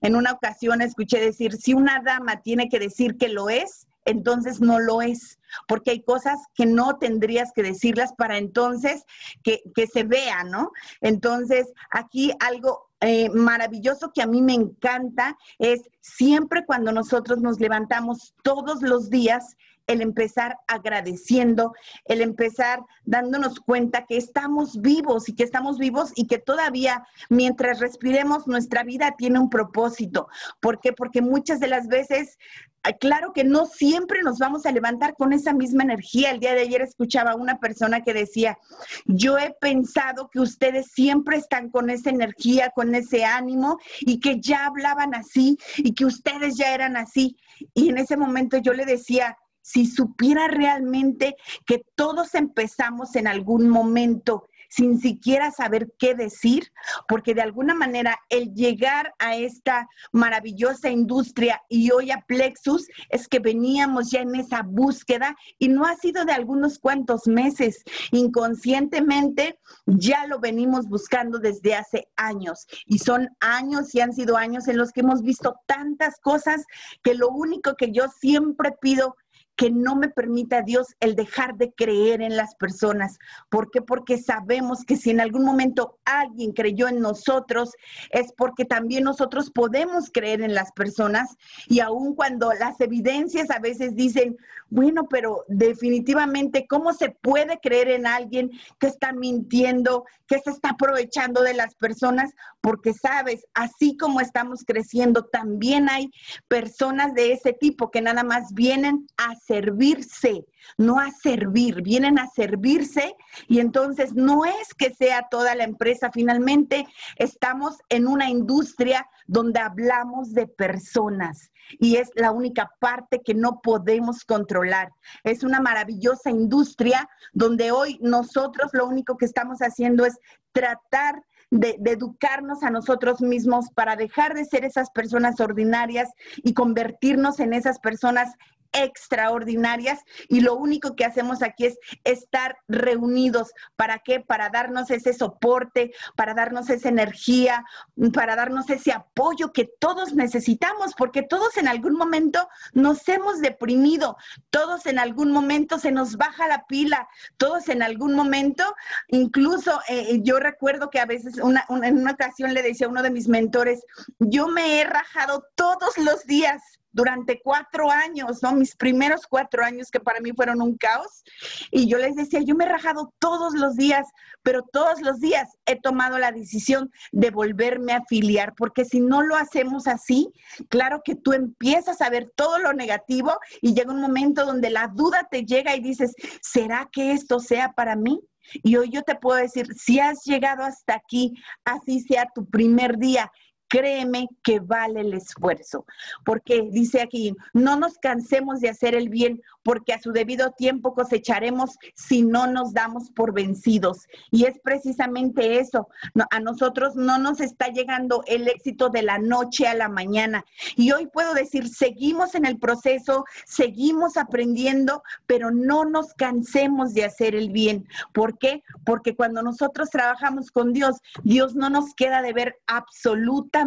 En 0.00 0.14
una 0.14 0.30
ocasión 0.30 0.82
escuché 0.82 1.18
decir, 1.18 1.56
si 1.56 1.74
una 1.74 2.00
dama 2.00 2.40
tiene 2.40 2.68
que 2.68 2.78
decir 2.78 3.16
que 3.16 3.28
lo 3.28 3.50
es, 3.50 3.87
entonces 4.10 4.60
no 4.60 4.78
lo 4.78 5.02
es, 5.02 5.38
porque 5.66 5.92
hay 5.92 6.02
cosas 6.02 6.38
que 6.54 6.66
no 6.66 6.98
tendrías 6.98 7.52
que 7.52 7.62
decirlas 7.62 8.12
para 8.12 8.38
entonces 8.38 9.04
que, 9.42 9.62
se 9.92 10.04
vea, 10.04 10.44
¿no? 10.44 10.72
Entonces, 11.00 11.66
aquí 11.90 12.32
algo 12.40 12.90
eh, 13.00 13.30
maravilloso 13.30 14.12
que 14.12 14.22
a 14.22 14.26
mí 14.26 14.42
me 14.42 14.54
encanta 14.54 15.38
es 15.58 15.82
siempre 16.00 16.66
cuando 16.66 16.92
nosotros 16.92 17.40
nos 17.40 17.60
levantamos 17.60 18.34
todos 18.42 18.82
los 18.82 19.08
días 19.08 19.56
el 19.88 20.02
empezar 20.02 20.58
agradeciendo, 20.68 21.74
el 22.04 22.20
empezar 22.20 22.84
dándonos 23.04 23.58
cuenta 23.58 24.04
que 24.06 24.18
estamos 24.18 24.80
vivos 24.80 25.28
y 25.28 25.34
que 25.34 25.42
estamos 25.42 25.78
vivos 25.78 26.12
y 26.14 26.26
que 26.26 26.38
todavía 26.38 27.06
mientras 27.30 27.80
respiremos 27.80 28.46
nuestra 28.46 28.84
vida 28.84 29.14
tiene 29.16 29.40
un 29.40 29.50
propósito. 29.50 30.28
¿Por 30.60 30.78
qué? 30.80 30.92
Porque 30.92 31.22
muchas 31.22 31.58
de 31.58 31.68
las 31.68 31.88
veces 31.88 32.38
ah, 32.82 32.92
claro 32.92 33.32
que 33.32 33.44
no 33.44 33.64
siempre 33.64 34.22
nos 34.22 34.38
vamos 34.38 34.66
a 34.66 34.72
levantar 34.72 35.14
con 35.14 35.32
esa 35.32 35.54
misma 35.54 35.84
energía. 35.84 36.32
El 36.32 36.40
día 36.40 36.52
de 36.52 36.60
ayer 36.60 36.82
escuchaba 36.82 37.30
a 37.30 37.36
una 37.36 37.58
persona 37.58 38.02
que 38.02 38.12
decía, 38.12 38.58
yo 39.06 39.38
he 39.38 39.56
pensado 39.58 40.28
que 40.30 40.40
ustedes 40.40 40.88
siempre 40.92 41.38
están 41.38 41.70
con 41.70 41.88
esa 41.88 42.10
energía, 42.10 42.72
con 42.74 42.94
ese 42.94 43.24
ánimo 43.24 43.78
y 44.00 44.20
que 44.20 44.38
ya 44.38 44.66
hablaban 44.66 45.14
así 45.14 45.56
y 45.78 45.94
que 45.94 46.04
ustedes 46.04 46.58
ya 46.58 46.74
eran 46.74 46.98
así. 46.98 47.38
Y 47.72 47.88
en 47.88 47.96
ese 47.96 48.18
momento 48.18 48.58
yo 48.58 48.74
le 48.74 48.84
decía, 48.84 49.36
si 49.68 49.84
supiera 49.84 50.48
realmente 50.48 51.36
que 51.66 51.84
todos 51.94 52.34
empezamos 52.34 53.16
en 53.16 53.26
algún 53.26 53.68
momento 53.68 54.48
sin 54.68 55.00
siquiera 55.00 55.50
saber 55.50 55.92
qué 55.98 56.14
decir, 56.14 56.72
porque 57.08 57.34
de 57.34 57.42
alguna 57.42 57.74
manera 57.74 58.18
el 58.28 58.54
llegar 58.54 59.14
a 59.18 59.34
esta 59.36 59.88
maravillosa 60.12 60.90
industria 60.90 61.62
y 61.68 61.90
hoy 61.90 62.10
a 62.10 62.20
Plexus 62.26 62.86
es 63.08 63.28
que 63.28 63.38
veníamos 63.38 64.10
ya 64.10 64.20
en 64.20 64.34
esa 64.34 64.62
búsqueda 64.62 65.36
y 65.58 65.68
no 65.68 65.86
ha 65.86 65.96
sido 65.96 66.24
de 66.24 66.32
algunos 66.32 66.78
cuantos 66.78 67.26
meses. 67.26 67.82
Inconscientemente 68.12 69.58
ya 69.86 70.26
lo 70.26 70.38
venimos 70.38 70.86
buscando 70.86 71.38
desde 71.38 71.74
hace 71.74 72.08
años 72.16 72.66
y 72.86 72.98
son 72.98 73.30
años 73.40 73.94
y 73.94 74.00
han 74.00 74.12
sido 74.12 74.36
años 74.36 74.68
en 74.68 74.76
los 74.76 74.92
que 74.92 75.00
hemos 75.00 75.22
visto 75.22 75.56
tantas 75.66 76.20
cosas 76.20 76.64
que 77.02 77.14
lo 77.14 77.30
único 77.30 77.74
que 77.74 77.90
yo 77.90 78.08
siempre 78.20 78.72
pido 78.80 79.16
que 79.58 79.70
no 79.72 79.96
me 79.96 80.08
permita 80.08 80.62
Dios 80.62 80.94
el 81.00 81.16
dejar 81.16 81.56
de 81.56 81.72
creer 81.72 82.22
en 82.22 82.36
las 82.36 82.54
personas. 82.54 83.18
¿Por 83.50 83.72
qué? 83.72 83.82
Porque 83.82 84.16
sabemos 84.16 84.84
que 84.84 84.96
si 84.96 85.10
en 85.10 85.20
algún 85.20 85.44
momento 85.44 85.98
alguien 86.04 86.52
creyó 86.52 86.86
en 86.86 87.00
nosotros, 87.00 87.72
es 88.10 88.32
porque 88.34 88.64
también 88.64 89.02
nosotros 89.02 89.50
podemos 89.50 90.10
creer 90.12 90.42
en 90.42 90.54
las 90.54 90.70
personas. 90.70 91.36
Y 91.66 91.80
aun 91.80 92.14
cuando 92.14 92.52
las 92.52 92.80
evidencias 92.80 93.50
a 93.50 93.58
veces 93.58 93.96
dicen, 93.96 94.38
bueno, 94.70 95.08
pero 95.08 95.44
definitivamente, 95.48 96.68
¿cómo 96.68 96.92
se 96.92 97.10
puede 97.10 97.58
creer 97.58 97.88
en 97.88 98.06
alguien 98.06 98.52
que 98.78 98.86
está 98.86 99.12
mintiendo, 99.12 100.04
que 100.28 100.38
se 100.38 100.50
está 100.50 100.70
aprovechando 100.70 101.42
de 101.42 101.54
las 101.54 101.74
personas? 101.74 102.30
Porque 102.68 102.92
sabes, 102.92 103.46
así 103.54 103.96
como 103.96 104.20
estamos 104.20 104.62
creciendo, 104.62 105.24
también 105.24 105.88
hay 105.88 106.10
personas 106.48 107.14
de 107.14 107.32
ese 107.32 107.54
tipo 107.54 107.90
que 107.90 108.02
nada 108.02 108.24
más 108.24 108.52
vienen 108.52 109.06
a 109.16 109.36
servirse, 109.36 110.44
no 110.76 111.00
a 111.00 111.10
servir, 111.10 111.80
vienen 111.80 112.18
a 112.18 112.26
servirse 112.26 113.16
y 113.46 113.60
entonces 113.60 114.12
no 114.12 114.44
es 114.44 114.74
que 114.76 114.92
sea 114.92 115.28
toda 115.30 115.54
la 115.54 115.64
empresa, 115.64 116.10
finalmente 116.12 116.86
estamos 117.16 117.78
en 117.88 118.06
una 118.06 118.28
industria 118.28 119.08
donde 119.26 119.60
hablamos 119.60 120.34
de 120.34 120.46
personas 120.46 121.50
y 121.78 121.96
es 121.96 122.10
la 122.16 122.32
única 122.32 122.70
parte 122.80 123.22
que 123.24 123.32
no 123.32 123.62
podemos 123.62 124.26
controlar. 124.26 124.92
Es 125.24 125.42
una 125.42 125.60
maravillosa 125.62 126.28
industria 126.28 127.08
donde 127.32 127.72
hoy 127.72 127.98
nosotros 128.02 128.68
lo 128.74 128.86
único 128.86 129.16
que 129.16 129.24
estamos 129.24 129.60
haciendo 129.60 130.04
es 130.04 130.18
tratar 130.52 131.22
de, 131.50 131.76
de, 131.78 131.92
educarnos 131.92 132.62
a 132.62 132.70
nosotros 132.70 133.20
mismos 133.20 133.70
para 133.74 133.96
dejar 133.96 134.34
de 134.34 134.44
ser 134.44 134.64
esas 134.64 134.90
personas 134.90 135.40
ordinarias 135.40 136.10
y 136.36 136.54
convertirnos 136.54 137.40
en 137.40 137.54
esas 137.54 137.78
personas 137.78 138.34
extraordinarias 138.72 140.00
y 140.28 140.40
lo 140.40 140.54
único 140.54 140.94
que 140.94 141.04
hacemos 141.04 141.42
aquí 141.42 141.66
es 141.66 141.78
estar 142.04 142.56
reunidos. 142.68 143.52
¿Para 143.76 143.98
qué? 143.98 144.20
Para 144.20 144.50
darnos 144.50 144.90
ese 144.90 145.12
soporte, 145.12 145.92
para 146.16 146.34
darnos 146.34 146.70
esa 146.70 146.88
energía, 146.88 147.64
para 148.12 148.36
darnos 148.36 148.68
ese 148.70 148.92
apoyo 148.92 149.52
que 149.52 149.68
todos 149.78 150.14
necesitamos, 150.14 150.94
porque 150.96 151.22
todos 151.22 151.56
en 151.56 151.68
algún 151.68 151.94
momento 151.94 152.48
nos 152.72 153.08
hemos 153.08 153.40
deprimido, 153.40 154.16
todos 154.50 154.86
en 154.86 154.98
algún 154.98 155.32
momento 155.32 155.78
se 155.78 155.92
nos 155.92 156.16
baja 156.16 156.48
la 156.48 156.66
pila, 156.66 157.08
todos 157.36 157.68
en 157.68 157.82
algún 157.82 158.14
momento, 158.14 158.74
incluso 159.08 159.80
eh, 159.88 160.20
yo 160.22 160.38
recuerdo 160.38 160.90
que 160.90 161.00
a 161.00 161.06
veces 161.06 161.38
una, 161.38 161.64
en 161.68 161.98
una 161.98 162.12
ocasión 162.12 162.54
le 162.54 162.62
decía 162.62 162.86
a 162.86 162.90
uno 162.90 163.02
de 163.02 163.10
mis 163.10 163.28
mentores, 163.28 163.84
yo 164.18 164.48
me 164.48 164.80
he 164.80 164.84
rajado 164.84 165.44
todos 165.54 165.96
los 165.98 166.24
días 166.26 166.77
durante 166.92 167.40
cuatro 167.42 167.90
años, 167.90 168.42
¿no? 168.42 168.52
Mis 168.52 168.74
primeros 168.76 169.26
cuatro 169.28 169.64
años 169.64 169.90
que 169.90 170.00
para 170.00 170.20
mí 170.20 170.32
fueron 170.32 170.62
un 170.62 170.76
caos. 170.76 171.24
Y 171.70 171.88
yo 171.88 171.98
les 171.98 172.16
decía, 172.16 172.40
yo 172.40 172.54
me 172.54 172.64
he 172.64 172.68
rajado 172.68 173.12
todos 173.18 173.54
los 173.54 173.76
días, 173.76 174.06
pero 174.42 174.62
todos 174.62 175.00
los 175.00 175.20
días 175.20 175.48
he 175.66 175.76
tomado 175.76 176.18
la 176.18 176.32
decisión 176.32 176.90
de 177.12 177.30
volverme 177.30 177.92
a 177.92 177.98
afiliar, 177.98 178.54
porque 178.56 178.84
si 178.84 179.00
no 179.00 179.22
lo 179.22 179.36
hacemos 179.36 179.86
así, 179.86 180.32
claro 180.68 181.02
que 181.04 181.14
tú 181.14 181.32
empiezas 181.32 182.00
a 182.00 182.10
ver 182.10 182.32
todo 182.34 182.58
lo 182.58 182.72
negativo 182.72 183.38
y 183.60 183.74
llega 183.74 183.92
un 183.92 184.00
momento 184.00 184.46
donde 184.46 184.70
la 184.70 184.88
duda 184.88 185.28
te 185.30 185.44
llega 185.44 185.76
y 185.76 185.80
dices, 185.80 186.14
¿será 186.40 186.88
que 186.90 187.12
esto 187.12 187.40
sea 187.40 187.72
para 187.72 187.96
mí? 187.96 188.20
Y 188.62 188.76
hoy 188.76 188.90
yo 188.90 189.02
te 189.02 189.14
puedo 189.14 189.38
decir, 189.38 189.66
si 189.74 190.00
has 190.00 190.24
llegado 190.24 190.64
hasta 190.64 190.94
aquí, 190.94 191.34
así 191.64 192.00
sea 192.00 192.26
tu 192.34 192.48
primer 192.48 192.98
día, 192.98 193.30
créeme 193.68 194.28
que 194.42 194.60
vale 194.60 195.00
el 195.02 195.14
esfuerzo. 195.14 195.84
Porque 196.24 196.68
dice 196.72 197.00
aquí, 197.00 197.36
no 197.52 197.76
nos 197.76 197.98
cansemos 197.98 198.60
de 198.60 198.70
hacer 198.70 198.94
el 198.94 199.08
bien, 199.08 199.42
porque 199.62 199.92
a 199.92 200.00
su 200.00 200.12
debido 200.12 200.52
tiempo 200.52 200.94
cosecharemos 200.94 201.76
si 201.94 202.22
no 202.22 202.46
nos 202.46 202.72
damos 202.72 203.10
por 203.10 203.34
vencidos. 203.34 204.08
Y 204.30 204.44
es 204.44 204.58
precisamente 204.62 205.60
eso. 205.60 205.88
a 206.30 206.40
nosotros 206.40 206.96
no 206.96 207.18
nos 207.18 207.40
está 207.40 207.68
llegando 207.68 208.22
el 208.26 208.48
éxito 208.48 208.88
de 208.88 209.02
la 209.02 209.18
noche 209.18 209.66
a 209.66 209.74
la 209.74 209.88
mañana. 209.88 210.44
Y 210.76 210.92
hoy 210.92 211.06
puedo 211.06 211.34
decir, 211.34 211.68
seguimos 211.68 212.34
en 212.34 212.46
el 212.46 212.58
proceso, 212.58 213.24
seguimos 213.44 214.16
aprendiendo, 214.16 215.02
pero 215.26 215.50
no 215.50 215.84
nos 215.84 216.14
cansemos 216.14 216.94
de 216.94 217.04
hacer 217.04 217.34
el 217.34 217.50
bien. 217.50 217.86
¿Por 218.12 218.38
qué? 218.38 218.62
Porque 218.86 219.14
cuando 219.14 219.42
nosotros 219.42 219.90
trabajamos 219.90 220.50
con 220.50 220.72
Dios, 220.72 220.96
Dios 221.24 221.54
no 221.54 221.68
nos 221.68 221.94
queda 221.94 222.22
de 222.22 222.32
ver 222.32 222.58
absolutamente 222.66 223.57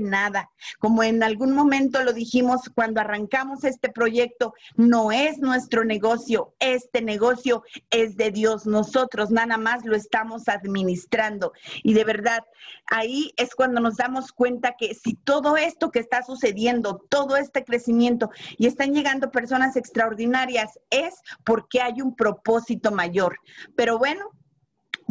nada. 0.00 0.50
Como 0.78 1.02
en 1.02 1.22
algún 1.22 1.52
momento 1.52 2.02
lo 2.02 2.12
dijimos 2.12 2.62
cuando 2.74 3.00
arrancamos 3.00 3.64
este 3.64 3.88
proyecto, 3.88 4.54
no 4.76 5.12
es 5.12 5.38
nuestro 5.38 5.84
negocio, 5.84 6.54
este 6.58 7.02
negocio 7.02 7.62
es 7.90 8.16
de 8.16 8.30
Dios. 8.30 8.66
Nosotros 8.66 9.30
nada 9.30 9.56
más 9.56 9.84
lo 9.84 9.96
estamos 9.96 10.48
administrando. 10.48 11.52
Y 11.82 11.94
de 11.94 12.04
verdad, 12.04 12.44
ahí 12.86 13.32
es 13.36 13.54
cuando 13.54 13.80
nos 13.80 13.96
damos 13.96 14.32
cuenta 14.32 14.74
que 14.78 14.94
si 14.94 15.14
todo 15.14 15.56
esto 15.56 15.90
que 15.90 16.00
está 16.00 16.22
sucediendo, 16.22 17.04
todo 17.08 17.36
este 17.36 17.64
crecimiento 17.64 18.30
y 18.56 18.66
están 18.66 18.92
llegando 18.92 19.30
personas 19.30 19.76
extraordinarias, 19.76 20.78
es 20.90 21.14
porque 21.44 21.80
hay 21.80 22.00
un 22.00 22.14
propósito 22.14 22.90
mayor. 22.90 23.38
Pero 23.76 23.98
bueno, 23.98 24.30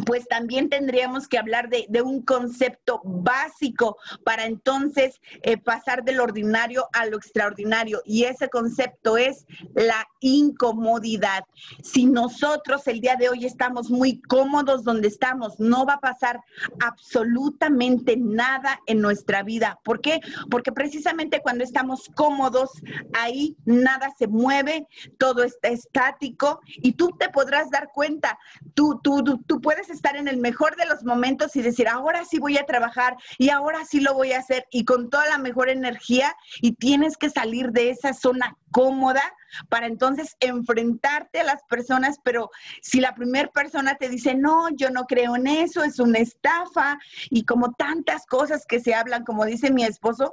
pues 0.06 0.28
también 0.28 0.68
tendríamos 0.68 1.28
que 1.28 1.38
hablar 1.38 1.68
de, 1.68 1.86
un 2.02 2.22
concepto 2.22 3.00
básico 3.04 3.96
para 4.24 4.44
entonces 4.44 5.20
eh, 5.42 5.56
pasar 5.56 6.04
del 6.04 6.20
ordinario 6.20 6.88
a 6.92 7.06
lo 7.06 7.16
extraordinario. 7.16 8.00
Y 8.04 8.24
ese 8.24 8.48
concepto 8.48 9.18
es 9.18 9.46
la 9.74 10.06
incomodidad. 10.20 11.44
Si 11.82 12.06
nosotros 12.06 12.86
el 12.86 13.00
día 13.00 13.16
de 13.16 13.28
hoy 13.28 13.44
estamos 13.44 13.90
muy 13.90 14.20
cómodos 14.20 14.84
donde 14.84 15.08
estamos, 15.08 15.58
no 15.58 15.84
va 15.84 15.94
a 15.94 16.00
pasar 16.00 16.40
absolutamente 16.80 18.16
nada 18.16 18.80
en 18.86 19.00
nuestra 19.00 19.42
vida. 19.42 19.80
¿Por 19.82 20.00
qué? 20.00 20.20
Porque 20.50 20.70
precisamente 20.70 21.42
cuando 21.42 21.64
estamos 21.64 22.08
cómodos, 22.14 22.70
ahí 23.14 23.56
nada 23.64 24.14
se 24.16 24.28
mueve, 24.28 24.86
todo 25.18 25.42
está 25.42 25.68
estático 25.68 26.60
y 26.66 26.92
tú 26.92 27.10
te 27.18 27.28
podrás 27.28 27.70
dar 27.70 27.90
cuenta, 27.92 28.38
tú, 28.74 29.00
tú, 29.02 29.22
tú 29.46 29.60
puedes 29.60 29.87
estar 29.90 30.16
en 30.16 30.28
el 30.28 30.38
mejor 30.38 30.76
de 30.76 30.86
los 30.86 31.04
momentos 31.04 31.56
y 31.56 31.62
decir, 31.62 31.88
ahora 31.88 32.24
sí 32.24 32.38
voy 32.38 32.58
a 32.58 32.66
trabajar 32.66 33.16
y 33.38 33.50
ahora 33.50 33.84
sí 33.84 34.00
lo 34.00 34.14
voy 34.14 34.32
a 34.32 34.38
hacer 34.38 34.66
y 34.70 34.84
con 34.84 35.10
toda 35.10 35.26
la 35.28 35.38
mejor 35.38 35.68
energía 35.68 36.34
y 36.60 36.72
tienes 36.72 37.16
que 37.16 37.30
salir 37.30 37.70
de 37.70 37.90
esa 37.90 38.14
zona 38.14 38.56
cómoda 38.70 39.22
para 39.68 39.86
entonces 39.86 40.36
enfrentarte 40.40 41.40
a 41.40 41.44
las 41.44 41.62
personas, 41.64 42.18
pero 42.22 42.50
si 42.82 43.00
la 43.00 43.14
primera 43.14 43.48
persona 43.48 43.96
te 43.96 44.08
dice, 44.08 44.34
no, 44.34 44.68
yo 44.70 44.90
no 44.90 45.04
creo 45.04 45.36
en 45.36 45.46
eso, 45.46 45.82
es 45.82 45.98
una 45.98 46.18
estafa, 46.18 46.98
y 47.30 47.44
como 47.44 47.72
tantas 47.72 48.26
cosas 48.26 48.66
que 48.66 48.80
se 48.80 48.94
hablan, 48.94 49.24
como 49.24 49.44
dice 49.44 49.70
mi 49.70 49.84
esposo, 49.84 50.32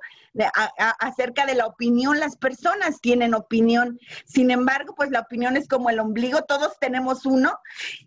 acerca 0.99 1.45
de 1.45 1.55
la 1.55 1.65
opinión, 1.65 2.19
las 2.19 2.35
personas 2.35 2.99
tienen 3.01 3.33
opinión, 3.33 3.99
sin 4.25 4.51
embargo, 4.51 4.93
pues 4.95 5.11
la 5.11 5.21
opinión 5.21 5.55
es 5.57 5.67
como 5.67 5.89
el 5.89 5.99
ombligo, 5.99 6.43
todos 6.43 6.77
tenemos 6.79 7.25
uno, 7.25 7.57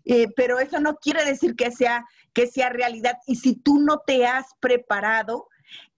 eh, 0.05 0.27
pero 0.35 0.59
eso 0.59 0.79
no 0.79 0.95
quiere 0.95 1.25
decir 1.25 1.55
que 1.55 1.71
sea, 1.71 2.05
que 2.33 2.47
sea 2.47 2.69
realidad, 2.69 3.17
y 3.25 3.37
si 3.37 3.55
tú 3.55 3.79
no 3.79 3.99
te 4.05 4.27
has 4.27 4.45
preparado, 4.59 5.47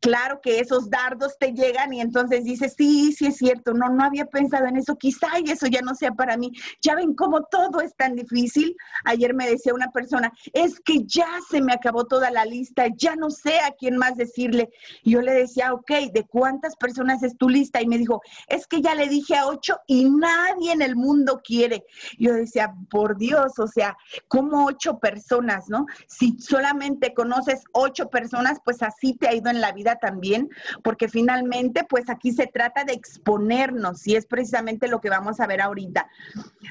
claro 0.02 0.42
que 0.42 0.60
esos 0.60 0.90
dardos 0.90 1.38
te 1.40 1.54
llegan 1.54 1.94
y 1.94 2.02
entonces 2.02 2.44
dices, 2.44 2.74
sí, 2.78 3.14
sí 3.14 3.28
es 3.28 3.38
cierto, 3.38 3.74
no, 3.74 3.90
no 3.90 4.04
había 4.04 4.26
pensado 4.26 4.66
en 4.66 4.78
eso, 4.78 4.98
quizá 4.98 5.40
y 5.40 5.52
eso 5.52 5.68
ya 5.68 5.82
no 5.82 5.96
sea 5.96 6.12
para 6.12 6.38
mí. 6.38 6.52
Ya 6.82 6.96
ven 6.96 7.14
cómo 7.14 7.44
todo 7.44 7.80
es 7.82 7.96
tan 7.96 8.16
difícil. 8.16 8.76
Ayer 9.06 9.34
me 9.34 9.48
decía 9.48 9.74
una 9.74 9.92
persona, 9.92 10.32
es 10.54 10.80
que 10.80 11.04
ya 11.06 11.28
se 11.50 11.62
me 11.62 11.74
acabó 11.74 12.06
toda 12.06 12.32
la 12.32 12.46
lista, 12.46 12.88
ya 12.98 13.16
no 13.16 13.30
sé 13.30 13.60
a 13.60 13.72
quién 13.72 13.98
más 13.98 14.18
decirle. 14.18 14.70
yo 15.04 15.22
le 15.22 15.34
decía, 15.34 15.74
ok, 15.74 15.92
¿de 16.12 16.26
cuántas 16.28 16.76
personas 16.76 17.22
es 17.24 17.38
tu 17.38 17.48
lista? 17.48 17.82
Y 17.82 17.88
me 17.88 18.00
dijo, 18.00 18.22
es 18.48 18.66
que 18.66 18.82
ya 18.82 18.96
le 18.96 19.08
dije 19.08 19.36
a 19.36 19.48
ocho 19.48 19.78
y 19.86 20.10
nadie 20.10 20.72
en 20.72 20.82
el 20.82 20.96
mundo 20.96 21.42
quiere. 21.44 21.86
Yo 22.18 22.34
decía, 22.34 22.74
por 22.90 23.18
Dios, 23.18 23.60
o 23.60 23.68
sea, 23.68 23.96
¿cómo 24.28 24.66
ocho 24.66 24.98
personas, 24.98 25.66
no? 25.70 25.86
Si 26.08 26.40
solamente 26.40 27.14
conoces 27.14 27.64
ocho 27.72 28.10
personas, 28.10 28.60
pues 28.66 28.82
así 28.82 29.14
te 29.14 29.28
ha 29.28 29.36
ido 29.36 29.52
en 29.52 29.62
la 29.62 29.72
vida 29.72 29.91
también, 29.98 30.50
porque 30.84 31.08
finalmente, 31.08 31.84
pues 31.84 32.10
aquí 32.10 32.32
se 32.32 32.48
trata 32.48 32.84
de 32.84 32.94
exponernos 32.94 34.06
y 34.08 34.16
es 34.16 34.26
precisamente 34.26 34.88
lo 34.88 35.02
que 35.02 35.10
vamos 35.10 35.40
a 35.40 35.48
ver 35.48 35.62
ahorita. 35.62 36.10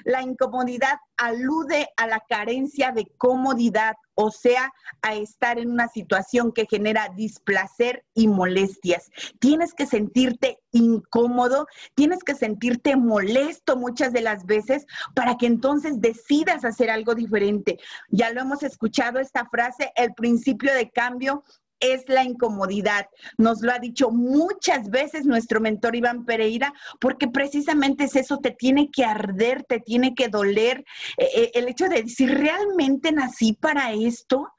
La 0.05 0.23
incomodidad 0.23 0.99
alude 1.17 1.89
a 1.97 2.07
la 2.07 2.21
carencia 2.29 2.93
de 2.93 3.07
comodidad, 3.19 3.97
o 4.15 4.31
sea, 4.31 4.73
a 5.03 5.15
estar 5.15 5.59
en 5.59 5.71
una 5.71 5.89
situación 5.89 6.53
que 6.53 6.67
genera 6.67 7.11
displacer 7.15 8.05
y 8.15 8.29
molestias. 8.29 9.11
Tienes 9.39 9.75
que 9.75 9.87
sentirte 9.87 10.59
incómodo, 10.73 11.67
tienes 11.95 12.23
que 12.23 12.35
sentirte 12.35 12.97
molesto 12.97 13.77
muchas 13.77 14.13
de 14.13 14.23
las 14.23 14.47
veces 14.47 14.87
para 15.15 15.37
que 15.37 15.47
entonces 15.47 16.01
decidas 16.01 16.65
hacer 16.65 16.91
algo 16.91 17.15
diferente. 17.15 17.79
Ya 18.09 18.31
lo 18.31 18.41
hemos 18.41 18.63
escuchado 18.63 19.19
esta 19.19 19.47
frase, 19.47 19.93
el 19.97 20.15
principio 20.15 20.73
de 20.75 20.91
cambio 20.91 21.45
es 21.81 22.09
la 22.09 22.23
incomodidad. 22.23 23.07
Nos 23.39 23.63
lo 23.63 23.73
ha 23.73 23.79
dicho 23.79 24.11
muchas 24.11 24.89
veces 24.91 25.25
nuestro 25.25 25.61
mentor 25.61 25.97
Iván 25.97 26.25
Pereira, 26.25 26.73
porque 27.01 27.29
precisamente 27.29 28.05
es 28.05 28.17
eso, 28.17 28.39
te 28.39 28.51
tiene 28.51 28.91
que 28.91 29.05
arder, 29.05 29.65
te 29.65 29.81
tiene 29.81 30.15
que 30.15 30.29
doler. 30.29 30.85
Eh, 31.17 31.29
eh, 31.35 31.51
el 31.55 31.69
hecho 31.69 31.89
de 31.89 32.03
decir, 32.03 32.31
¿realmente 32.39 33.13
nací 33.13 33.55
para 33.55 33.93
esto? 33.93 34.53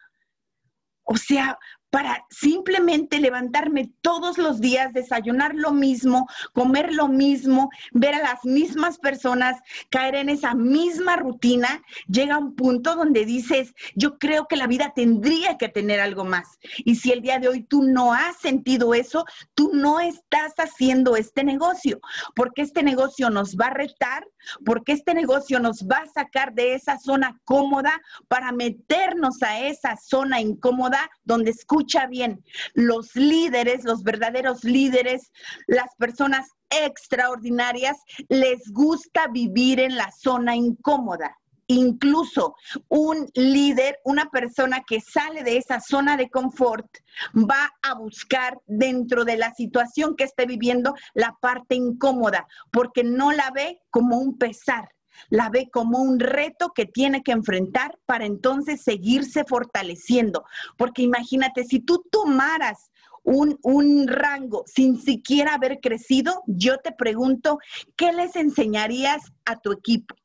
O 1.03 1.17
sea, 1.17 1.57
para 1.91 2.25
simplemente 2.29 3.19
levantarme 3.19 3.91
todos 4.01 4.37
los 4.37 4.61
días, 4.61 4.93
desayunar 4.93 5.53
lo 5.53 5.71
mismo, 5.73 6.27
comer 6.53 6.93
lo 6.93 7.09
mismo, 7.09 7.69
ver 7.91 8.15
a 8.15 8.21
las 8.21 8.45
mismas 8.45 8.97
personas, 8.97 9.59
caer 9.89 10.15
en 10.15 10.29
esa 10.29 10.55
misma 10.55 11.17
rutina, 11.17 11.83
llega 12.07 12.37
un 12.37 12.55
punto 12.55 12.95
donde 12.95 13.25
dices, 13.25 13.73
yo 13.93 14.17
creo 14.17 14.47
que 14.47 14.55
la 14.55 14.67
vida 14.67 14.93
tendría 14.95 15.57
que 15.57 15.67
tener 15.67 15.99
algo 15.99 16.23
más. 16.23 16.59
Y 16.77 16.95
si 16.95 17.11
el 17.11 17.21
día 17.21 17.39
de 17.39 17.49
hoy 17.49 17.63
tú 17.63 17.83
no 17.83 18.13
has 18.13 18.37
sentido 18.37 18.93
eso, 18.93 19.25
tú 19.53 19.71
no 19.73 19.99
estás 19.99 20.53
haciendo 20.57 21.17
este 21.17 21.43
negocio, 21.43 21.99
porque 22.35 22.61
este 22.61 22.83
negocio 22.83 23.29
nos 23.29 23.57
va 23.57 23.67
a 23.67 23.73
retar, 23.73 24.25
porque 24.65 24.93
este 24.93 25.13
negocio 25.13 25.59
nos 25.59 25.85
va 25.85 25.97
a 25.97 26.07
sacar 26.07 26.53
de 26.53 26.73
esa 26.73 26.97
zona 26.97 27.37
cómoda 27.43 28.01
para 28.29 28.53
meternos 28.53 29.43
a 29.43 29.59
esa 29.59 29.97
zona 29.97 30.39
incómoda 30.39 31.09
donde 31.25 31.51
escucha 31.51 31.80
escucha 31.81 32.05
bien, 32.05 32.43
los 32.75 33.15
líderes, 33.15 33.83
los 33.83 34.03
verdaderos 34.03 34.63
líderes, 34.63 35.31
las 35.65 35.95
personas 35.97 36.47
extraordinarias, 36.69 37.97
les 38.29 38.61
gusta 38.71 39.27
vivir 39.27 39.79
en 39.79 39.95
la 39.95 40.11
zona 40.11 40.55
incómoda. 40.55 41.35
Incluso 41.65 42.55
un 42.87 43.27
líder, 43.33 43.97
una 44.03 44.29
persona 44.29 44.83
que 44.85 45.01
sale 45.01 45.43
de 45.43 45.57
esa 45.57 45.79
zona 45.79 46.17
de 46.17 46.29
confort, 46.29 46.85
va 47.33 47.71
a 47.81 47.95
buscar 47.95 48.59
dentro 48.67 49.25
de 49.25 49.37
la 49.37 49.53
situación 49.55 50.15
que 50.15 50.25
esté 50.25 50.45
viviendo 50.45 50.93
la 51.15 51.35
parte 51.41 51.73
incómoda, 51.73 52.45
porque 52.71 53.03
no 53.03 53.31
la 53.31 53.49
ve 53.55 53.79
como 53.89 54.17
un 54.17 54.37
pesar, 54.37 54.89
la 55.29 55.49
ve 55.49 55.69
como 55.71 55.99
un 55.99 56.19
reto 56.19 56.71
que 56.73 56.85
tiene 56.85 57.23
que 57.23 57.31
enfrentar 57.31 57.99
para 58.05 58.25
entonces 58.25 58.81
seguirse 58.83 59.43
fortaleciendo. 59.43 60.45
Porque 60.77 61.01
imagínate, 61.01 61.63
si 61.63 61.79
tú 61.79 62.03
tomaras 62.11 62.91
un, 63.23 63.59
un, 63.61 64.07
rango 64.07 64.63
sin 64.65 64.99
siquiera 64.99 65.53
haber 65.53 65.79
crecido, 65.79 66.43
yo 66.47 66.79
te 66.79 66.91
pregunto, 66.91 67.59
¿qué 67.95 68.11
les 68.11 68.35
enseñarías 68.35 69.21
a 69.45 69.59
tu 69.59 69.71
equipo? 69.71 70.15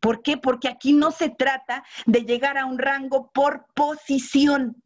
¿Por 0.00 0.22
qué? 0.22 0.36
Porque 0.36 0.68
aquí 0.68 0.92
no 0.92 1.10
se 1.10 1.30
trata 1.30 1.82
de 2.06 2.20
llegar 2.20 2.58
a 2.58 2.66
un 2.66 2.78
rango 2.78 3.30
por 3.32 3.66
posición. 3.74 4.82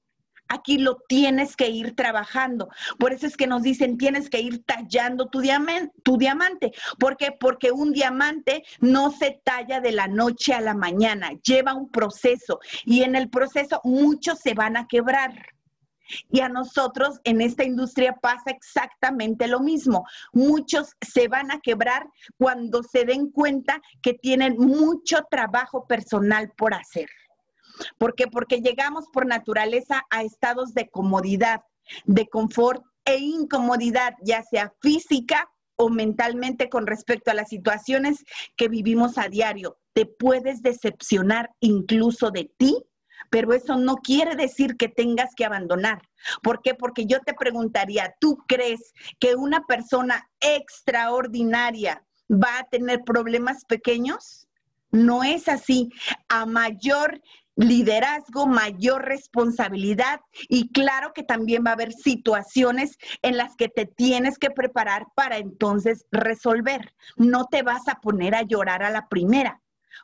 Aquí 0.53 0.79
lo 0.79 0.97
tienes 1.09 1.55
que 1.55 1.69
ir 1.69 1.95
trabajando. 1.95 2.71
Por 2.99 3.13
eso 3.13 3.25
es 3.25 3.37
que 3.37 3.47
nos 3.47 3.63
dicen, 3.63 3.97
tienes 3.97 4.29
que 4.29 4.41
ir 4.41 4.65
tallando 4.65 5.29
tu, 5.29 5.41
diamante. 5.41 5.93
Tu 6.03 6.19
diamante. 6.19 6.73
¿Por 6.99 7.17
qué? 7.17 7.31
Porque 7.31 7.71
un 7.71 7.93
diamante 7.93 8.65
no 8.81 9.13
se 9.13 9.41
talla 9.45 9.81
de 9.81 9.93
la 9.93 10.09
noche 10.09 10.53
a 10.53 10.61
la 10.61 10.75
mañana, 10.75 11.31
lleva 11.45 11.75
un 11.75 11.89
proceso 11.89 12.59
y 12.85 13.03
en 13.03 13.15
el 13.15 13.31
proceso 13.31 13.81
muchos 13.85 14.41
se 14.41 14.55
van 14.55 14.77
a 14.77 14.89
quebrar. 14.89 15.33
Y 16.31 16.41
a 16.41 16.49
nosotros 16.49 17.21
en 17.23 17.41
esta 17.41 17.63
industria 17.63 18.17
pasa 18.21 18.51
exactamente 18.51 19.47
lo 19.47 19.61
mismo. 19.61 20.05
Muchos 20.33 20.97
se 21.01 21.29
van 21.29 21.53
a 21.53 21.61
quebrar 21.61 22.09
cuando 22.37 22.83
se 22.83 23.05
den 23.05 23.31
cuenta 23.31 23.81
que 24.03 24.15
tienen 24.15 24.57
mucho 24.59 25.25
trabajo 25.31 25.87
personal 25.87 26.51
por 26.57 26.75
hacer. 26.75 27.09
¿Por 27.99 28.14
qué? 28.14 28.27
Porque 28.27 28.61
llegamos 28.61 29.07
por 29.12 29.27
naturaleza 29.27 30.03
a 30.11 30.23
estados 30.23 30.75
de 30.75 30.88
comodidad, 30.88 31.62
de 32.05 32.27
confort 32.29 32.85
e 33.05 33.19
incomodidad, 33.19 34.14
ya 34.23 34.43
sea 34.43 34.73
física 34.81 35.51
o 35.77 35.88
mentalmente 35.88 36.69
con 36.69 36.87
respecto 36.87 37.31
a 37.31 37.35
las 37.35 37.49
situaciones 37.49 38.25
que 38.57 38.69
vivimos 38.69 39.16
a 39.16 39.29
diario. 39.29 39.79
Te 39.95 40.05
puedes 40.05 40.62
decepcionar 40.62 41.51
incluso 41.61 42.31
de 42.31 42.53
ti, 42.59 42.85
pero 43.31 43.55
eso 43.55 43.77
no 43.77 43.97
quiere 43.97 44.37
decir 44.37 44.77
que 44.77 44.88
tengas 44.88 45.35
que 45.35 45.45
abandonar. 45.45 46.03
¿Por 46.43 46.61
qué? 46.61 46.75
Porque 46.75 47.07
yo 47.07 47.21
te 47.21 47.33
preguntaría, 47.33 48.14
¿tú 48.21 48.38
crees 48.47 48.93
que 49.19 49.37
una 49.37 49.64
persona 49.66 50.29
extraordinaria 50.40 52.05
va 52.31 52.59
a 52.59 52.64
tener 52.64 53.03
problemas 53.05 53.64
pequeños? 53.64 54.49
No 54.90 55.25
es 55.25 55.49
así. 55.49 55.88
A 56.29 56.45
mayor 56.45 57.23
liderazgo, 57.57 58.47
mayor 58.47 59.05
responsabilidad 59.05 60.21
y 60.49 60.71
claro 60.71 61.13
que 61.13 61.23
también 61.23 61.65
va 61.65 61.71
a 61.71 61.75
haber 61.75 61.93
situaciones 61.93 62.97
en 63.23 63.37
las 63.37 63.57
que 63.57 63.69
te 63.69 63.87
tienes 63.87 64.39
que 64.39 64.51
preparar 64.51 65.07
para 65.15 65.39
entonces 65.39 66.07
resolver. 66.11 66.95
No 67.17 67.47
te 67.47 67.63
vas 67.63 67.89
a 67.89 68.01
poner 68.01 68.35
a 68.35 68.43
llorar 68.43 68.83
a 68.83 68.91
la 68.91 69.09
primera. 69.09 69.61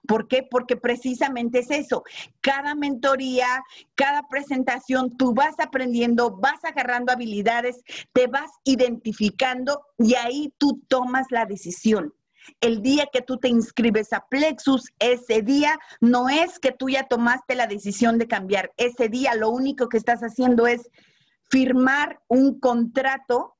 ¿Por 0.06 0.28
qué? 0.28 0.46
Porque 0.48 0.76
precisamente 0.76 1.60
es 1.60 1.70
eso. 1.70 2.04
Cada 2.40 2.74
mentoría, 2.74 3.62
cada 3.94 4.22
presentación, 4.28 5.16
tú 5.16 5.34
vas 5.34 5.58
aprendiendo, 5.58 6.36
vas 6.36 6.64
agarrando 6.64 7.12
habilidades, 7.12 7.82
te 8.12 8.26
vas 8.26 8.50
identificando 8.64 9.82
y 9.98 10.14
ahí 10.14 10.52
tú 10.58 10.82
tomas 10.88 11.26
la 11.30 11.46
decisión. 11.46 12.14
El 12.60 12.82
día 12.82 13.06
que 13.12 13.22
tú 13.22 13.38
te 13.38 13.48
inscribes 13.48 14.12
a 14.12 14.26
Plexus, 14.28 14.90
ese 14.98 15.42
día 15.42 15.78
no 16.00 16.28
es 16.28 16.58
que 16.58 16.72
tú 16.72 16.88
ya 16.88 17.04
tomaste 17.04 17.54
la 17.54 17.66
decisión 17.66 18.18
de 18.18 18.28
cambiar. 18.28 18.72
Ese 18.76 19.08
día 19.08 19.34
lo 19.34 19.50
único 19.50 19.88
que 19.88 19.98
estás 19.98 20.20
haciendo 20.20 20.66
es 20.66 20.90
firmar 21.48 22.20
un 22.28 22.58
contrato 22.58 23.56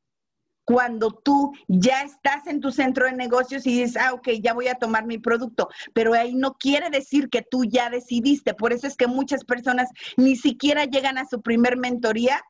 cuando 0.66 1.12
tú 1.12 1.53
ya 1.68 2.03
estás 2.03 2.46
en 2.49 2.61
tu 2.61 2.72
centro 2.72 3.07
de 3.07 3.12
negocios 3.12 3.64
y 3.66 3.79
dices, 3.79 3.96
ah, 3.96 4.12
ok, 4.12 4.31
ya 4.42 4.53
voy 4.53 4.66
a 4.66 4.75
tomar 4.75 5.07
mi 5.07 5.16
producto, 5.16 5.68
pero 5.94 6.12
ahí 6.12 6.35
no 6.35 6.55
quiere 6.55 6.90
decir 6.90 7.31
que 7.31 7.42
tú 7.42 7.64
ya 7.64 7.88
decidiste. 7.88 8.53
Por 8.53 8.72
eso 8.72 8.88
es 8.88 8.96
que 8.96 9.07
muchas 9.07 9.44
personas 9.44 9.88
ni 10.16 10.35
siquiera 10.35 10.85
llegan 10.85 11.18
a 11.18 11.25
su 11.25 11.40
primer 11.40 11.77
mentoría 11.77 12.42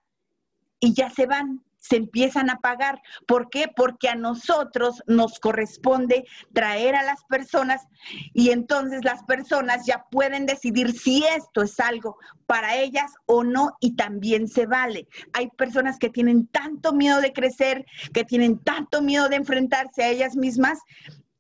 y 0.80 0.94
ya 0.94 1.10
se 1.10 1.26
van 1.26 1.62
se 1.88 1.96
empiezan 1.96 2.50
a 2.50 2.58
pagar. 2.60 3.00
¿Por 3.26 3.48
qué? 3.50 3.68
Porque 3.74 4.08
a 4.08 4.14
nosotros 4.14 5.02
nos 5.06 5.38
corresponde 5.38 6.24
traer 6.52 6.96
a 6.96 7.02
las 7.02 7.24
personas 7.24 7.86
y 8.32 8.50
entonces 8.50 9.04
las 9.04 9.22
personas 9.24 9.86
ya 9.86 10.04
pueden 10.10 10.46
decidir 10.46 10.92
si 10.92 11.24
esto 11.24 11.62
es 11.62 11.78
algo 11.80 12.16
para 12.46 12.76
ellas 12.76 13.12
o 13.26 13.44
no 13.44 13.76
y 13.80 13.96
también 13.96 14.48
se 14.48 14.66
vale. 14.66 15.08
Hay 15.32 15.48
personas 15.48 15.98
que 15.98 16.10
tienen 16.10 16.46
tanto 16.48 16.92
miedo 16.92 17.20
de 17.20 17.32
crecer, 17.32 17.86
que 18.12 18.24
tienen 18.24 18.58
tanto 18.58 19.02
miedo 19.02 19.28
de 19.28 19.36
enfrentarse 19.36 20.02
a 20.02 20.08
ellas 20.08 20.36
mismas, 20.36 20.78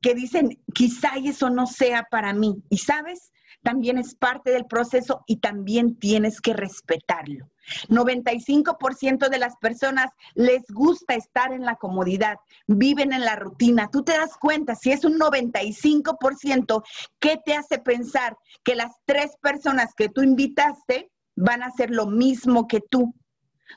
que 0.00 0.14
dicen, 0.14 0.60
quizá 0.72 1.12
eso 1.16 1.50
no 1.50 1.66
sea 1.66 2.06
para 2.10 2.32
mí. 2.32 2.62
Y 2.70 2.78
sabes, 2.78 3.32
también 3.62 3.98
es 3.98 4.14
parte 4.14 4.50
del 4.50 4.66
proceso 4.66 5.22
y 5.26 5.36
también 5.36 5.96
tienes 5.96 6.40
que 6.40 6.52
respetarlo. 6.52 7.50
95% 7.88 9.28
de 9.28 9.38
las 9.38 9.56
personas 9.56 10.10
les 10.34 10.62
gusta 10.68 11.14
estar 11.14 11.52
en 11.52 11.64
la 11.64 11.76
comodidad, 11.76 12.36
viven 12.66 13.12
en 13.12 13.24
la 13.24 13.36
rutina. 13.36 13.88
Tú 13.90 14.02
te 14.02 14.12
das 14.12 14.36
cuenta, 14.36 14.74
si 14.74 14.92
es 14.92 15.04
un 15.04 15.18
95%, 15.18 16.82
¿qué 17.18 17.38
te 17.44 17.54
hace 17.54 17.78
pensar 17.78 18.36
que 18.62 18.76
las 18.76 18.92
tres 19.04 19.36
personas 19.40 19.94
que 19.96 20.08
tú 20.08 20.22
invitaste 20.22 21.10
van 21.34 21.62
a 21.62 21.66
hacer 21.66 21.90
lo 21.90 22.06
mismo 22.06 22.66
que 22.66 22.80
tú? 22.80 23.14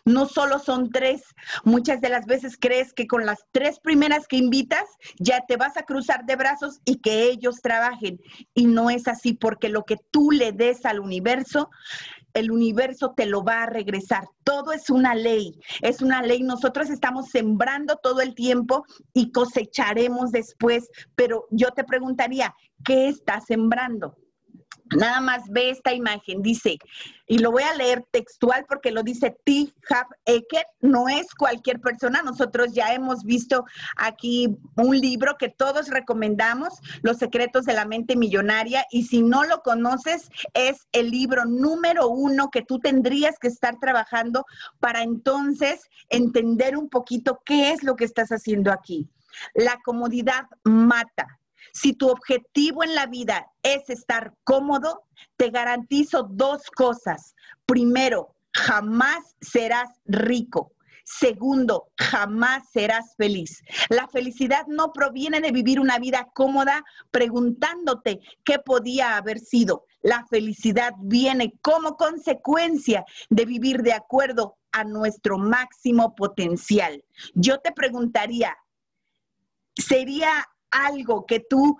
No 0.06 0.26
solo 0.26 0.60
son 0.60 0.92
tres. 0.92 1.24
Muchas 1.64 2.02
de 2.02 2.10
las 2.10 2.26
veces 2.26 2.58
crees 2.60 2.94
que 2.94 3.08
con 3.08 3.26
las 3.26 3.40
tres 3.52 3.80
primeras 3.80 4.28
que 4.28 4.38
invitas 4.38 4.86
ya 5.20 5.42
te 5.48 5.58
vas 5.58 5.78
a 5.78 5.84
cruzar 5.84 6.26
de 6.26 6.36
brazos 6.36 6.80
y 6.86 7.00
que 7.00 7.24
ellos 7.24 7.62
trabajen. 7.62 8.20
Y 8.54 8.66
no 8.66 8.90
es 8.90 9.08
así 9.08 9.34
porque 9.34 9.70
lo 9.70 9.84
que 9.84 9.98
tú 10.12 10.32
le 10.32 10.52
des 10.52 10.86
al 10.86 11.00
universo, 11.00 11.70
el 12.34 12.52
universo 12.52 13.14
te 13.16 13.26
lo 13.26 13.44
va 13.44 13.64
a 13.64 13.68
regresar. 13.68 14.26
Todo 14.44 14.72
es 14.72 14.90
una 14.90 15.16
ley, 15.16 15.60
es 15.82 16.02
una 16.02 16.22
ley. 16.22 16.44
Nosotros 16.44 16.90
estamos 16.90 17.30
sembrando 17.30 17.98
todo 17.98 18.22
el 18.22 18.36
tiempo 18.36 18.86
y 19.14 19.32
cosecharemos 19.32 20.32
después. 20.32 20.90
Pero 21.16 21.48
yo 21.52 21.72
te 21.72 21.84
preguntaría, 21.84 22.56
¿qué 22.84 23.10
estás 23.10 23.46
sembrando? 23.46 24.16
Nada 24.98 25.22
más 25.22 25.44
ve 25.50 25.70
esta 25.70 25.94
imagen, 25.94 26.42
dice, 26.42 26.78
y 27.28 27.38
lo 27.38 27.52
voy 27.52 27.64
a 27.64 27.76
leer 27.76 28.06
textual 28.12 28.66
porque 28.68 28.92
lo 28.92 29.04
dice 29.04 29.36
T. 29.44 29.72
Hab 29.90 30.08
Eker, 30.26 30.66
no 30.82 31.08
es 31.08 31.34
cualquier 31.36 31.80
persona, 31.80 32.24
nosotros 32.24 32.74
ya 32.74 32.94
hemos 32.94 33.24
visto 33.24 33.66
aquí 33.96 34.58
un 34.76 35.00
libro 35.00 35.36
que 35.38 35.50
todos 35.50 35.90
recomendamos, 35.90 36.74
Los 37.02 37.18
secretos 37.18 37.66
de 37.66 37.74
la 37.74 37.86
mente 37.86 38.16
millonaria, 38.16 38.86
y 38.90 39.04
si 39.04 39.22
no 39.22 39.44
lo 39.44 39.62
conoces, 39.62 40.30
es 40.54 40.88
el 40.92 41.12
libro 41.12 41.46
número 41.46 42.08
uno 42.08 42.50
que 42.50 42.64
tú 42.64 42.80
tendrías 42.80 43.38
que 43.40 43.48
estar 43.48 43.80
trabajando 43.80 44.46
para 44.80 45.04
entonces 45.04 45.82
entender 46.10 46.78
un 46.78 46.90
poquito 46.90 47.40
qué 47.46 47.72
es 47.72 47.84
lo 47.84 47.96
que 47.96 48.06
estás 48.06 48.30
haciendo 48.30 48.72
aquí. 48.72 49.08
La 49.54 49.78
comodidad 49.84 50.46
mata. 50.64 51.39
Si 51.82 51.94
tu 51.94 52.10
objetivo 52.10 52.84
en 52.84 52.94
la 52.94 53.06
vida 53.06 53.54
es 53.64 53.90
estar 53.90 54.34
cómodo, 54.44 55.06
te 55.38 55.50
garantizo 55.50 56.24
dos 56.30 56.64
cosas. 56.76 57.36
Primero, 57.66 58.36
jamás 58.52 59.38
serás 59.40 59.90
rico. 60.04 60.74
Segundo, 61.06 61.88
jamás 61.98 62.64
serás 62.74 63.16
feliz. 63.16 63.64
La 63.88 64.10
felicidad 64.10 64.68
no 64.68 64.92
proviene 64.92 65.40
de 65.40 65.54
vivir 65.54 65.80
una 65.80 66.00
vida 66.00 66.28
cómoda 66.34 66.84
preguntándote 67.12 68.20
qué 68.44 68.60
podía 68.60 69.16
haber 69.16 69.40
sido. 69.40 69.86
La 70.02 70.26
felicidad 70.30 70.92
viene 71.00 71.54
como 71.62 71.96
consecuencia 71.96 73.06
de 73.30 73.46
vivir 73.46 73.84
de 73.84 73.94
acuerdo 73.94 74.58
a 74.74 74.84
nuestro 74.84 75.38
máximo 75.38 76.14
potencial. 76.14 77.06
Yo 77.36 77.60
te 77.60 77.72
preguntaría, 77.72 78.58
¿sería 79.76 80.46
algo 80.72 81.26
que 81.26 81.40
tú, 81.40 81.78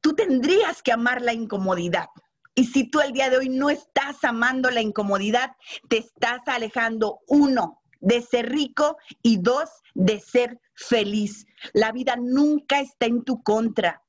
tú 0.00 0.14
tendrías 0.14 0.82
que 0.82 0.92
amar 0.92 1.22
la 1.22 1.32
incomodidad. 1.32 2.06
Y 2.54 2.66
si 2.66 2.88
tú 2.88 3.00
el 3.00 3.12
día 3.12 3.30
de 3.30 3.38
hoy 3.38 3.48
no 3.48 3.70
estás 3.70 4.22
amando 4.24 4.70
la 4.70 4.82
incomodidad, 4.82 5.52
te 5.88 5.98
estás 5.98 6.40
alejando, 6.46 7.20
uno, 7.26 7.82
de 8.00 8.20
ser 8.20 8.50
rico 8.50 8.98
y 9.22 9.38
dos, 9.38 9.70
de 9.94 10.20
ser 10.20 10.60
feliz. 10.74 11.46
La 11.72 11.92
vida 11.92 12.16
nunca 12.20 12.80
está 12.80 13.06
en 13.06 13.22
tu 13.22 13.42
contra. 13.42 14.01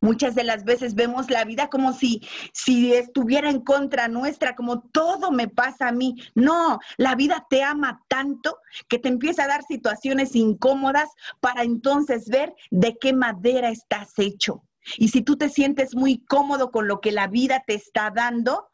Muchas 0.00 0.36
de 0.36 0.44
las 0.44 0.64
veces 0.64 0.94
vemos 0.94 1.28
la 1.28 1.44
vida 1.44 1.68
como 1.68 1.92
si, 1.92 2.22
si 2.52 2.94
estuviera 2.94 3.50
en 3.50 3.60
contra 3.60 4.06
nuestra, 4.06 4.54
como 4.54 4.82
todo 4.82 5.32
me 5.32 5.48
pasa 5.48 5.88
a 5.88 5.92
mí. 5.92 6.14
No, 6.34 6.78
la 6.96 7.16
vida 7.16 7.46
te 7.50 7.64
ama 7.64 8.04
tanto 8.08 8.58
que 8.88 8.98
te 8.98 9.08
empieza 9.08 9.44
a 9.44 9.48
dar 9.48 9.64
situaciones 9.64 10.36
incómodas 10.36 11.10
para 11.40 11.64
entonces 11.64 12.28
ver 12.28 12.54
de 12.70 12.96
qué 12.98 13.12
madera 13.12 13.70
estás 13.70 14.12
hecho. 14.18 14.62
Y 14.96 15.08
si 15.08 15.22
tú 15.22 15.36
te 15.36 15.48
sientes 15.48 15.94
muy 15.94 16.24
cómodo 16.24 16.70
con 16.70 16.86
lo 16.86 17.00
que 17.00 17.12
la 17.12 17.26
vida 17.26 17.64
te 17.66 17.74
está 17.74 18.10
dando 18.10 18.68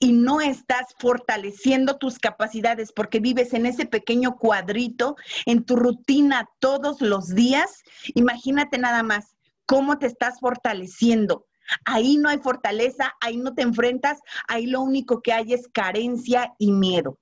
y 0.00 0.12
no 0.12 0.40
estás 0.40 0.94
fortaleciendo 0.98 1.96
tus 1.96 2.18
capacidades 2.18 2.92
porque 2.92 3.20
vives 3.20 3.54
en 3.54 3.66
ese 3.66 3.86
pequeño 3.86 4.36
cuadrito, 4.36 5.16
en 5.46 5.64
tu 5.64 5.76
rutina 5.76 6.48
todos 6.58 7.00
los 7.00 7.34
días, 7.34 7.84
imagínate 8.14 8.78
nada 8.78 9.02
más 9.02 9.33
cómo 9.66 9.98
te 9.98 10.06
estás 10.06 10.40
fortaleciendo. 10.40 11.46
Ahí 11.84 12.16
no 12.16 12.28
hay 12.28 12.38
fortaleza, 12.38 13.14
ahí 13.20 13.36
no 13.36 13.54
te 13.54 13.62
enfrentas, 13.62 14.18
ahí 14.48 14.66
lo 14.66 14.82
único 14.82 15.22
que 15.22 15.32
hay 15.32 15.52
es 15.52 15.68
carencia 15.72 16.54
y 16.58 16.72
miedo. 16.72 17.18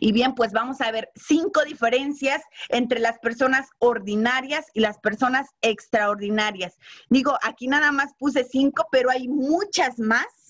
Y 0.00 0.12
bien, 0.12 0.34
pues 0.34 0.52
vamos 0.52 0.80
a 0.80 0.90
ver 0.92 1.10
cinco 1.16 1.64
diferencias 1.64 2.42
entre 2.68 3.00
las 3.00 3.18
personas 3.18 3.68
ordinarias 3.78 4.66
y 4.72 4.80
las 4.80 4.98
personas 4.98 5.48
extraordinarias. 5.62 6.76
Digo, 7.08 7.36
aquí 7.42 7.66
nada 7.66 7.90
más 7.90 8.14
puse 8.18 8.44
cinco, 8.44 8.86
pero 8.92 9.10
hay 9.10 9.26
muchas 9.28 9.98
más 9.98 10.43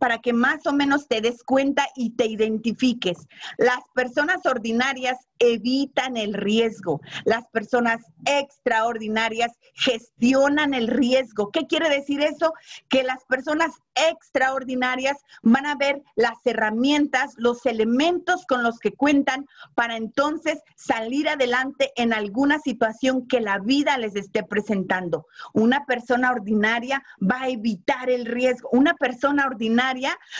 para 0.00 0.18
que 0.18 0.32
más 0.32 0.66
o 0.66 0.72
menos 0.72 1.06
te 1.06 1.20
des 1.20 1.44
cuenta 1.44 1.86
y 1.94 2.16
te 2.16 2.24
identifiques. 2.24 3.28
Las 3.58 3.80
personas 3.94 4.44
ordinarias 4.46 5.18
evitan 5.38 6.16
el 6.16 6.32
riesgo. 6.34 7.00
Las 7.24 7.46
personas 7.48 8.00
extraordinarias 8.24 9.52
gestionan 9.74 10.72
el 10.72 10.88
riesgo. 10.88 11.50
¿Qué 11.50 11.66
quiere 11.66 11.90
decir 11.90 12.22
eso? 12.22 12.54
Que 12.88 13.02
las 13.02 13.24
personas 13.24 13.72
extraordinarias 13.94 15.18
van 15.42 15.66
a 15.66 15.74
ver 15.74 16.02
las 16.16 16.38
herramientas, 16.44 17.34
los 17.36 17.66
elementos 17.66 18.46
con 18.46 18.62
los 18.62 18.78
que 18.78 18.92
cuentan 18.92 19.46
para 19.74 19.96
entonces 19.96 20.60
salir 20.76 21.28
adelante 21.28 21.92
en 21.96 22.14
alguna 22.14 22.58
situación 22.58 23.26
que 23.26 23.40
la 23.40 23.58
vida 23.58 23.98
les 23.98 24.16
esté 24.16 24.42
presentando. 24.44 25.26
Una 25.52 25.84
persona 25.84 26.30
ordinaria 26.30 27.02
va 27.20 27.42
a 27.42 27.48
evitar 27.48 28.08
el 28.08 28.24
riesgo. 28.24 28.70
Una 28.72 28.94
persona 28.94 29.46
ordinaria 29.46 29.89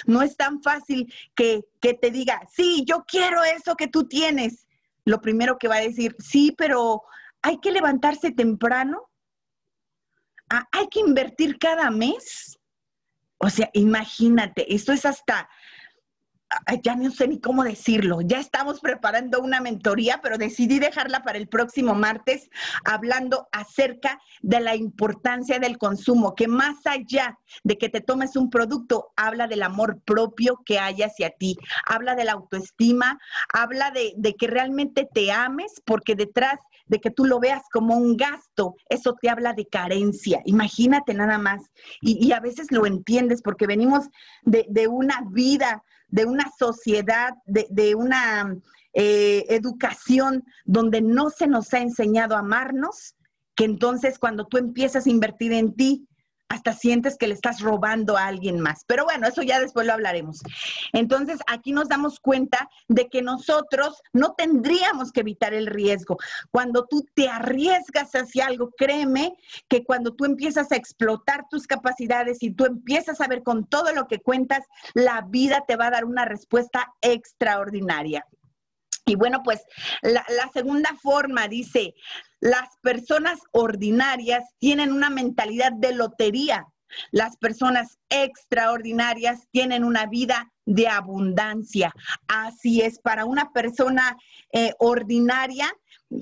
no 0.07 0.23
es 0.23 0.37
tan 0.37 0.63
fácil 0.63 1.13
que, 1.35 1.63
que 1.81 1.95
te 1.95 2.11
diga, 2.11 2.41
sí, 2.55 2.85
yo 2.87 3.05
quiero 3.07 3.45
eso 3.45 3.77
que 3.77 3.89
tú 3.89 4.07
tienes 4.07 4.67
lo 5.05 5.21
primero 5.21 5.59
que 5.59 5.69
va 5.69 5.77
a 5.77 5.81
decir, 5.81 6.17
sí, 6.19 6.55
pero 6.57 7.03
hay 7.43 7.59
que 7.59 7.73
levantarse 7.73 8.33
temprano, 8.33 9.09
ah, 10.49 10.69
hay 10.73 10.89
que 10.89 11.01
invertir 11.01 11.59
cada 11.59 11.91
mes. 11.91 12.59
O 13.39 13.49
sea, 13.49 13.71
imagínate, 13.73 14.75
esto 14.75 14.93
es 14.93 15.07
hasta 15.07 15.49
ya 16.83 16.97
no 16.97 17.11
sé 17.11 17.29
ni 17.29 17.41
cómo 17.41 17.63
decirlo, 17.63 18.21
ya 18.21 18.39
estamos 18.39 18.81
preparando 18.81 19.41
una 19.41 19.61
mentoría, 19.61 20.21
pero 20.23 20.39
decidí 20.39 20.79
dejarla 20.79 21.23
para 21.23 21.39
el 21.39 21.49
próximo 21.49 21.95
martes, 21.95 22.51
hablando 22.85 23.49
acerca 23.53 24.21
de 24.43 24.61
la 24.61 24.75
importancia 24.75 25.59
del 25.59 25.79
consumo, 25.79 26.35
que 26.35 26.49
más 26.49 26.77
allá 26.87 27.39
de 27.63 27.79
que 27.79 27.89
te 27.89 28.01
tomes 28.01 28.37
un 28.37 28.51
producto, 28.51 29.13
habla 29.17 29.47
del 29.47 29.63
amor 29.63 30.01
propio 30.05 30.61
que 30.65 30.79
hay 30.79 31.03
hacia 31.03 31.31
ti, 31.31 31.57
habla 31.87 32.15
de 32.15 32.25
la 32.25 32.33
autoestima, 32.33 33.19
habla 33.53 33.91
de, 33.91 34.35
que 34.39 34.47
realmente 34.47 35.09
te 35.13 35.33
ames, 35.33 35.81
porque 35.85 36.15
detrás 36.15 36.59
de 36.87 37.01
que 37.01 37.11
tú 37.11 37.25
lo 37.25 37.39
veas 37.39 37.63
como 37.73 37.97
un 37.97 38.17
gasto, 38.17 38.75
eso 38.89 39.17
te 39.21 39.29
habla 39.29 39.53
de 39.53 39.67
carencia, 39.67 40.43
imagínate 40.45 41.15
nada 41.15 41.39
más. 41.39 41.63
Y, 42.01 42.33
a 42.33 42.41
veces 42.41 42.69
lo 42.71 42.87
entiendes 42.87 43.43
porque 43.43 43.67
venimos 43.67 44.09
de, 44.43 44.67
de 44.69 44.89
una 44.89 45.23
vida 45.31 45.83
de 46.11 46.25
una 46.25 46.51
sociedad, 46.59 47.35
de, 47.47 47.95
una 47.95 48.57
eh, 48.93 49.45
educación 49.49 50.45
donde 50.65 51.01
no 51.01 51.31
se 51.31 51.47
nos 51.47 51.73
ha 51.75 51.81
enseñado 51.81 52.37
a 52.37 52.41
amarnos, 52.41 53.15
que 53.55 53.65
entonces 53.65 54.19
cuando 54.19 54.47
tú 54.47 54.59
empiezas 54.59 55.07
a 55.07 55.11
invertir 55.11 55.53
en 55.53 55.75
ti, 55.75 56.07
hasta 56.51 56.73
sientes 56.73 57.17
que 57.17 57.29
le 57.29 57.35
estás 57.35 57.61
robando 57.61 58.17
a 58.17 58.27
alguien 58.27 58.61
más. 58.61 58.85
Pero 58.87 59.05
bueno, 59.05 59.27
eso 59.27 59.43
ya 59.43 59.61
después 59.61 59.87
lo 59.87 59.93
hablaremos. 59.93 60.43
Entonces, 60.93 61.39
aquí 61.47 61.73
nos 61.73 61.89
damos 61.89 62.19
cuenta 62.19 62.69
de 62.89 63.09
que 63.09 63.23
nosotros 63.23 64.03
no 64.13 64.35
tendríamos 64.35 65.13
que 65.13 65.21
evitar 65.21 65.55
el 65.55 65.69
riesgo. 65.69 66.19
Cuando 66.51 66.87
tú 66.87 67.07
te 67.15 67.29
arriesgas 67.29 68.11
hacia 68.13 68.47
algo, 68.47 68.73
créeme 68.77 69.37
que 69.69 69.85
cuando 69.85 70.13
tú 70.13 70.25
empiezas 70.25 70.73
a 70.73 70.77
explotar 70.77 71.47
tus 71.49 71.69
capacidades 71.69 72.43
y 72.43 72.51
tú 72.51 72.67
empiezas 72.67 73.21
a 73.21 73.29
ver 73.29 73.45
con 73.45 73.67
todo 73.67 73.93
lo 73.93 74.09
que 74.09 74.19
cuentas, 74.19 74.67
la 74.93 75.23
vida 75.23 75.65
te 75.69 75.77
va 75.77 75.87
a 75.87 75.93
dar 75.93 76.05
una 76.05 76.25
respuesta 76.25 76.93
extraordinaria. 77.01 78.27
Y 79.07 79.17
bueno, 79.17 79.43
pues 79.43 79.61
la, 80.03 80.25
segunda 80.53 80.91
forma 81.03 81.49
dice, 81.49 81.95
las 82.41 82.77
personas 82.81 83.39
ordinarias 83.53 84.45
tienen 84.59 84.93
una 84.93 85.11
mentalidad 85.11 85.73
de 85.73 85.93
lotería. 85.93 86.67
Las 87.13 87.37
personas 87.37 87.99
extraordinarias 88.09 89.47
tienen 89.53 89.85
una 89.85 90.07
vida 90.07 90.51
de 90.65 90.89
abundancia. 90.89 91.93
Así 92.27 92.81
es, 92.81 92.99
para 92.99 93.25
una 93.27 93.53
persona 93.53 94.17
eh, 94.53 94.73
ordinaria, 94.79 95.73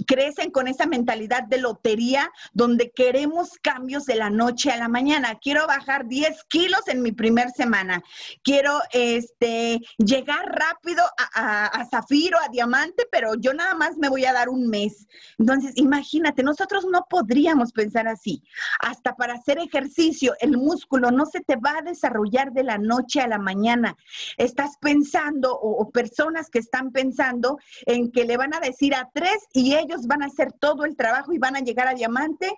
crecen 0.07 0.51
con 0.51 0.68
esa 0.68 0.87
mentalidad 0.87 1.44
de 1.44 1.59
lotería 1.59 2.31
donde 2.53 2.90
queremos 2.90 3.53
cambios 3.62 4.05
de 4.05 4.16
la 4.16 4.31
noche 4.31 4.70
a 4.70 4.77
la 4.77 4.88
mañana. 4.88 5.38
Quiero 5.40 5.66
bajar 5.66 6.07
10 6.07 6.44
kilos 6.44 6.88
en 6.88 7.03
mi 7.03 7.12
primer 7.12 7.51
semana. 7.51 8.03
Quiero 8.42 8.81
este, 8.92 9.81
llegar 9.98 10.44
rápido 10.46 11.03
a, 11.35 11.66
a, 11.66 11.87
zafiro, 11.87 12.38
a 12.38 12.48
diamante, 12.48 13.07
pero 13.11 13.35
yo 13.35 13.55
nada 13.55 13.74
más 13.74 13.96
me 13.96 14.09
voy 14.09 14.24
a 14.24 14.33
dar 14.33 14.48
un 14.48 14.68
mes. 14.68 15.07
Entonces, 15.38 15.72
imagínate, 15.77 16.42
nosotros 16.42 16.87
no 16.90 17.07
podríamos 17.09 17.72
pensar 17.72 18.09
así. 18.09 18.42
Hasta 18.81 19.14
para 19.16 19.35
hacer 19.35 19.59
ejercicio, 19.59 20.35
el 20.40 20.57
músculo 20.57 21.11
no 21.11 21.27
se 21.27 21.40
te 21.40 21.57
va 21.57 21.79
a 21.79 21.83
desarrollar 21.83 22.53
de 22.53 22.64
la 22.64 22.79
noche 22.79 23.20
a 23.20 23.29
la 23.29 23.38
mañana. 23.38 23.96
Estás 24.37 24.77
pensando 24.81 25.59
o, 25.59 25.88
personas 25.90 26.51
que 26.51 26.59
están 26.59 26.92
pensando 26.92 27.59
en 27.87 28.11
que 28.12 28.24
le 28.24 28.37
van 28.37 28.55
a 28.55 28.61
decir 28.61 28.94
a 28.94 29.09
tres 29.12 29.38
y 29.53 29.74
ellos 29.80 30.06
van 30.06 30.22
a 30.22 30.26
hacer 30.26 30.52
todo 30.52 30.84
el 30.84 30.96
trabajo 30.96 31.32
y 31.32 31.38
van 31.38 31.56
a 31.56 31.60
llegar 31.60 31.88
a 31.88 31.94
diamante. 31.94 32.54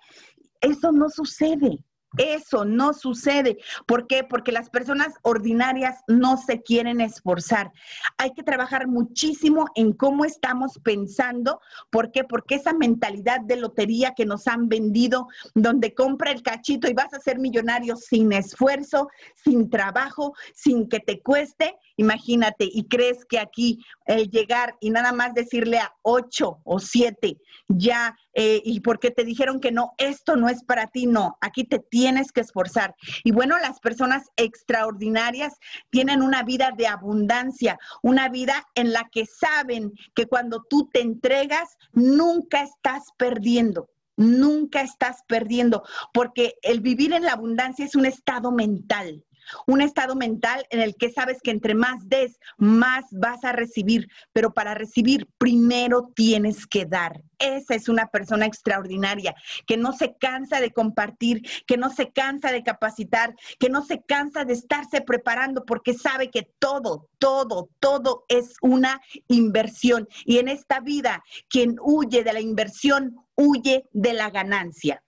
Eso 0.59 0.91
no 0.91 1.09
sucede. 1.09 1.83
Eso 2.17 2.65
no 2.65 2.93
sucede. 2.93 3.57
¿Por 3.85 4.05
qué? 4.05 4.25
Porque 4.25 4.51
las 4.51 4.69
personas 4.69 5.13
ordinarias 5.21 6.01
no 6.07 6.35
se 6.35 6.61
quieren 6.61 6.99
esforzar. 6.99 7.71
Hay 8.17 8.33
que 8.33 8.43
trabajar 8.43 8.87
muchísimo 8.87 9.67
en 9.75 9.93
cómo 9.93 10.25
estamos 10.25 10.77
pensando. 10.83 11.61
¿Por 11.89 12.11
qué? 12.11 12.25
Porque 12.25 12.55
esa 12.55 12.73
mentalidad 12.73 13.39
de 13.39 13.55
lotería 13.55 14.13
que 14.13 14.25
nos 14.25 14.47
han 14.47 14.67
vendido, 14.67 15.27
donde 15.55 15.93
compra 15.93 16.31
el 16.31 16.41
cachito 16.41 16.89
y 16.89 16.93
vas 16.93 17.13
a 17.13 17.19
ser 17.19 17.39
millonario 17.39 17.95
sin 17.95 18.33
esfuerzo, 18.33 19.07
sin 19.35 19.69
trabajo, 19.69 20.33
sin 20.53 20.89
que 20.89 20.99
te 20.99 21.21
cueste, 21.21 21.77
imagínate, 22.01 22.67
y 22.71 22.87
crees 22.87 23.25
que 23.25 23.39
aquí 23.39 23.79
el 24.05 24.29
llegar 24.29 24.75
y 24.81 24.89
nada 24.89 25.13
más 25.13 25.33
decirle 25.33 25.77
a 25.77 25.93
ocho 26.01 26.59
o 26.63 26.79
siete, 26.79 27.37
ya, 27.67 28.17
eh, 28.33 28.61
y 28.65 28.79
porque 28.79 29.11
te 29.11 29.23
dijeron 29.23 29.59
que 29.59 29.71
no, 29.71 29.93
esto 29.97 30.35
no 30.35 30.49
es 30.49 30.63
para 30.63 30.87
ti, 30.87 31.05
no, 31.05 31.37
aquí 31.41 31.63
te 31.63 31.79
tienes 31.79 32.31
que 32.31 32.41
esforzar. 32.41 32.95
Y 33.23 33.31
bueno, 33.31 33.57
las 33.59 33.79
personas 33.79 34.29
extraordinarias 34.35 35.53
tienen 35.91 36.23
una 36.23 36.43
vida 36.43 36.71
de 36.75 36.87
abundancia, 36.87 37.77
una 38.01 38.29
vida 38.29 38.67
en 38.73 38.93
la 38.93 39.07
que 39.11 39.25
saben 39.25 39.93
que 40.15 40.25
cuando 40.25 40.63
tú 40.69 40.89
te 40.91 41.01
entregas, 41.01 41.77
nunca 41.93 42.63
estás 42.63 43.03
perdiendo. 43.17 43.89
Nunca 44.17 44.81
estás 44.81 45.23
perdiendo, 45.27 45.83
porque 46.13 46.55
el 46.61 46.81
vivir 46.81 47.13
en 47.13 47.23
la 47.23 47.31
abundancia 47.31 47.85
es 47.85 47.95
un 47.95 48.05
estado 48.05 48.51
mental 48.51 49.23
un 49.67 49.81
estado 49.81 50.15
mental 50.15 50.65
en 50.69 50.79
el 50.79 50.95
que 50.95 51.11
sabes 51.11 51.39
que 51.41 51.51
entre 51.51 51.75
más 51.75 52.07
des, 52.07 52.39
más 52.57 53.05
vas 53.11 53.43
a 53.43 53.51
recibir, 53.51 54.07
pero 54.33 54.53
para 54.53 54.73
recibir 54.73 55.27
primero 55.37 56.11
tienes 56.15 56.65
que 56.67 56.85
dar. 56.85 57.21
Esa 57.39 57.75
es 57.75 57.89
una 57.89 58.07
persona 58.07 58.45
extraordinaria, 58.45 59.35
que 59.65 59.77
no 59.77 59.93
se 59.93 60.15
cansa 60.17 60.61
de 60.61 60.71
compartir, 60.71 61.41
que 61.65 61.77
no 61.77 61.89
se 61.89 62.11
cansa 62.11 62.51
de 62.51 62.63
capacitar, 62.63 63.35
que 63.59 63.69
no 63.69 63.83
se 63.83 64.01
cansa 64.01 64.45
de 64.45 64.53
estarse 64.53 65.01
preparando 65.01 65.65
porque 65.65 65.93
sabe 65.93 66.29
que 66.29 66.47
todo, 66.59 67.09
todo, 67.17 67.69
todo 67.79 68.25
es 68.27 68.55
una 68.61 69.01
inversión. 69.27 70.07
Y 70.25 70.37
en 70.37 70.47
esta 70.47 70.79
vida, 70.79 71.23
quien 71.49 71.77
huye 71.81 72.23
de 72.23 72.33
la 72.33 72.41
inversión, 72.41 73.15
huye 73.35 73.85
de 73.91 74.13
la 74.13 74.29
ganancia. 74.29 75.03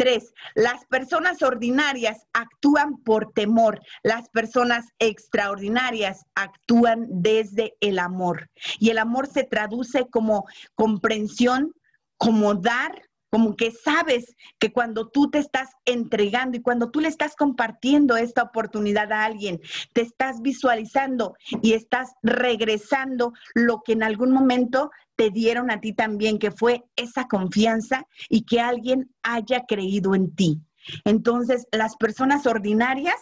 Tres, 0.00 0.32
las 0.54 0.84
personas 0.84 1.42
ordinarias 1.42 2.24
actúan 2.32 2.98
por 2.98 3.32
temor, 3.32 3.80
las 4.04 4.28
personas 4.28 4.86
extraordinarias 5.00 6.24
actúan 6.36 7.08
desde 7.10 7.74
el 7.80 7.98
amor. 7.98 8.48
Y 8.78 8.90
el 8.90 8.98
amor 8.98 9.26
se 9.26 9.42
traduce 9.42 10.06
como 10.08 10.46
comprensión, 10.76 11.72
como 12.16 12.54
dar, 12.54 13.07
como 13.30 13.56
que 13.56 13.70
sabes 13.70 14.36
que 14.58 14.72
cuando 14.72 15.08
tú 15.08 15.30
te 15.30 15.38
estás 15.38 15.70
entregando 15.84 16.56
y 16.56 16.62
cuando 16.62 16.90
tú 16.90 17.00
le 17.00 17.08
estás 17.08 17.36
compartiendo 17.36 18.16
esta 18.16 18.42
oportunidad 18.42 19.12
a 19.12 19.24
alguien, 19.24 19.60
te 19.92 20.02
estás 20.02 20.40
visualizando 20.40 21.34
y 21.62 21.72
estás 21.72 22.10
regresando 22.22 23.32
lo 23.54 23.82
que 23.82 23.92
en 23.92 24.02
algún 24.02 24.32
momento 24.32 24.90
te 25.16 25.30
dieron 25.30 25.70
a 25.70 25.80
ti 25.80 25.92
también, 25.92 26.38
que 26.38 26.50
fue 26.50 26.84
esa 26.96 27.26
confianza 27.26 28.06
y 28.28 28.42
que 28.42 28.60
alguien 28.60 29.10
haya 29.22 29.64
creído 29.66 30.14
en 30.14 30.34
ti. 30.34 30.60
Entonces, 31.04 31.66
las 31.72 31.96
personas 31.96 32.46
ordinarias 32.46 33.16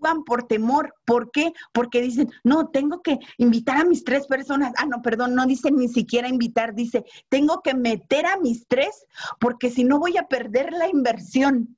actúan 0.00 0.24
por 0.24 0.44
temor. 0.44 0.94
¿Por 1.04 1.30
qué? 1.30 1.52
Porque 1.72 2.00
dicen, 2.00 2.30
no, 2.44 2.68
tengo 2.68 3.02
que 3.02 3.18
invitar 3.38 3.78
a 3.78 3.84
mis 3.84 4.04
tres 4.04 4.26
personas. 4.26 4.72
Ah, 4.78 4.86
no, 4.86 5.02
perdón, 5.02 5.34
no 5.34 5.46
dicen 5.46 5.76
ni 5.76 5.88
siquiera 5.88 6.28
invitar, 6.28 6.74
dice, 6.74 7.04
tengo 7.28 7.60
que 7.62 7.74
meter 7.74 8.26
a 8.26 8.38
mis 8.38 8.66
tres 8.66 9.06
porque 9.38 9.70
si 9.70 9.84
no 9.84 9.98
voy 9.98 10.16
a 10.16 10.26
perder 10.26 10.72
la 10.72 10.88
inversión. 10.88 11.76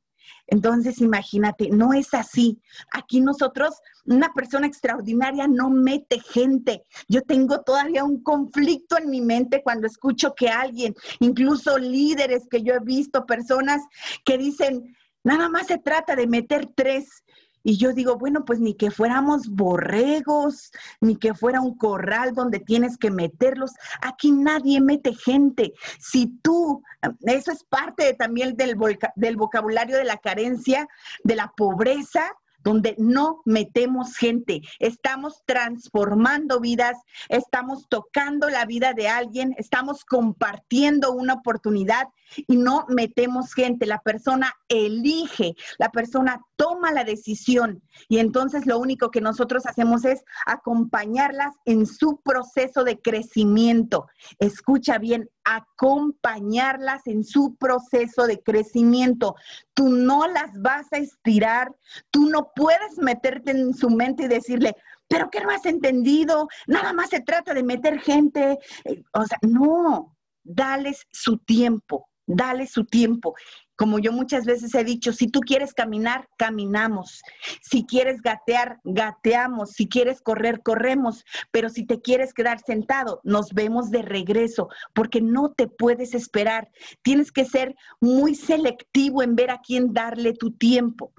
Entonces, 0.49 1.01
imagínate, 1.01 1.71
no 1.71 1.93
es 1.93 2.13
así. 2.15 2.61
Aquí 2.93 3.21
nosotros, 3.21 3.75
una 4.05 4.33
persona 4.33 4.67
extraordinaria 4.67 5.47
no 5.47 5.71
mete 5.71 6.21
gente. 6.21 6.83
Yo 7.09 7.23
tengo 7.23 7.61
todavía 7.63 8.05
un 8.05 8.23
conflicto 8.23 8.99
en 8.99 9.09
mi 9.09 9.21
mente 9.21 9.63
cuando 9.63 9.87
escucho 9.87 10.35
que 10.35 10.49
alguien, 10.49 10.95
incluso 11.21 11.79
líderes 11.79 12.49
que 12.51 12.63
yo 12.63 12.75
he 12.75 12.81
visto, 12.81 13.25
personas 13.25 13.83
que 14.25 14.37
dicen, 14.37 14.95
nada 15.25 15.49
más 15.49 15.69
se 15.69 15.79
trata 15.79 16.17
de 16.17 16.27
meter 16.27 16.69
tres. 16.75 17.23
Y 17.63 17.77
yo 17.77 17.93
digo, 17.93 18.17
bueno, 18.17 18.45
pues 18.45 18.61
ni 18.61 18.75
que 18.75 18.91
fuéramos 18.91 19.49
borregos, 19.49 20.73
ni 21.01 21.17
que 21.17 21.35
fuera 21.35 21.61
un 21.61 21.77
corral 21.77 22.35
donde 22.35 22.59
tienes 22.59 22.97
que 22.99 23.11
meterlos. 23.11 23.73
Aquí 24.01 24.33
nadie 24.33 24.81
mete 24.81 25.15
gente. 25.15 25.73
Si 25.99 26.27
tú, 26.43 26.83
eso 27.21 27.53
es 27.53 27.65
parte 27.65 28.15
también 28.15 28.57
del, 28.57 28.77
del 29.17 29.37
vocabulario 29.37 29.97
de 29.97 30.05
la 30.05 30.17
carencia, 30.17 30.89
de 31.25 31.37
la 31.37 31.53
pobreza, 31.57 32.33
donde 32.63 32.95
no 32.99 33.43
metemos 33.45 34.17
gente, 34.17 34.63
estamos 34.79 35.43
transformando 35.47 36.61
vidas, 36.61 36.99
estamos 37.29 37.87
tocando 37.89 38.49
la 38.49 38.65
vida 38.65 38.93
de 38.93 39.09
alguien, 39.09 39.55
estamos 39.59 40.05
compartiendo 40.05 41.13
una 41.13 41.35
oportunidad 41.35 42.09
y 42.47 42.57
no 42.57 42.87
metemos 42.89 43.53
gente. 43.55 43.87
La 43.87 43.99
persona 43.99 44.53
elige, 44.69 45.55
la 45.79 45.91
persona 45.91 46.41
toma 46.57 46.93
la 46.93 47.05
decisión 47.05 47.83
y 48.09 48.19
entonces 48.19 48.67
lo 48.67 48.79
único 48.79 49.11
que 49.11 49.21
nosotros 49.21 49.67
hacemos 49.67 50.05
es 50.05 50.25
acompañarlas 50.47 51.55
en 51.65 51.87
su 51.87 52.21
proceso 52.23 52.85
de 52.85 53.01
crecimiento. 53.01 54.07
Escucha 54.39 54.99
bien, 54.99 55.29
acompañarlas 55.45 57.07
en 57.07 57.25
su 57.25 57.57
proceso 57.57 58.27
de 58.27 58.43
crecimiento. 58.43 59.35
Tú 59.75 59.89
no 59.89 60.29
las 60.29 60.61
vas 60.61 60.93
a 60.93 60.99
estirar, 60.99 61.75
tú 62.11 62.29
no 62.29 62.53
puedes 62.55 62.99
meterte 62.99 63.53
en 63.53 63.75
su 63.75 63.91
mente 63.91 64.25
y 64.25 64.29
decirle, 64.29 64.77
pero 65.09 65.31
¿qué 65.31 65.41
no 65.41 65.51
has 65.51 65.67
entendido? 65.67 66.49
Nada 66.67 66.93
más 66.93 67.11
se 67.11 67.21
trata 67.21 67.53
de 67.53 67.63
meter 67.63 68.01
gente. 68.01 68.59
Eh, 68.85 69.03
o 69.13 69.27
sea, 69.27 69.39
no, 69.43 70.17
dales 70.43 71.07
su 71.11 71.39
tiempo, 71.39 72.09
dale 72.27 72.67
su 72.67 72.85
tiempo. 72.85 73.35
Como 73.77 73.99
yo 73.99 74.13
muchas 74.13 74.45
veces 74.45 74.75
he 74.75 74.85
dicho, 74.85 75.13
si 75.13 75.29
tú 75.29 75.41
quieres 75.41 75.75
caminar, 75.75 76.29
caminamos. 76.37 77.23
Si 77.63 77.85
quieres 77.85 78.21
gatear, 78.23 78.79
gateamos. 78.85 79.71
Si 79.71 79.89
quieres 79.89 80.21
correr, 80.21 80.63
corremos. 80.63 81.25
Pero 81.51 81.69
si 81.69 81.85
te 81.85 82.01
quieres 82.01 82.35
quedar 82.35 82.61
sentado, 82.61 83.21
nos 83.25 83.53
vemos 83.53 83.91
de 83.91 84.03
regreso, 84.03 84.69
porque 84.95 85.21
no 85.21 85.53
te 85.53 85.67
puedes 85.69 86.15
esperar. 86.15 86.71
Tienes 87.03 87.33
que 87.33 87.45
ser 87.45 87.75
muy 88.01 88.35
selectivo 88.35 89.23
en 89.23 89.37
ver 89.37 89.51
a 89.51 89.61
quién 89.61 89.93
darle 89.93 90.33
tu 90.35 90.53
tiempo. 90.53 91.13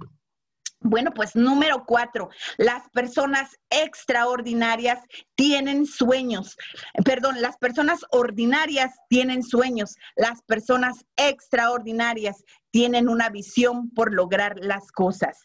Bueno, 0.83 1.11
pues 1.13 1.33
número 1.35 1.85
cuatro, 1.85 2.29
las 2.57 2.89
personas 2.89 3.57
extraordinarias 3.69 4.99
tienen 5.35 5.85
sueños. 5.85 6.57
Perdón, 7.05 7.41
las 7.41 7.57
personas 7.57 8.01
ordinarias 8.11 8.91
tienen 9.07 9.43
sueños. 9.43 9.95
Las 10.17 10.41
personas 10.43 11.05
extraordinarias 11.15 12.43
tienen 12.71 13.07
una 13.07 13.29
visión 13.29 13.91
por 13.91 14.13
lograr 14.13 14.55
las 14.59 14.91
cosas. 14.91 15.37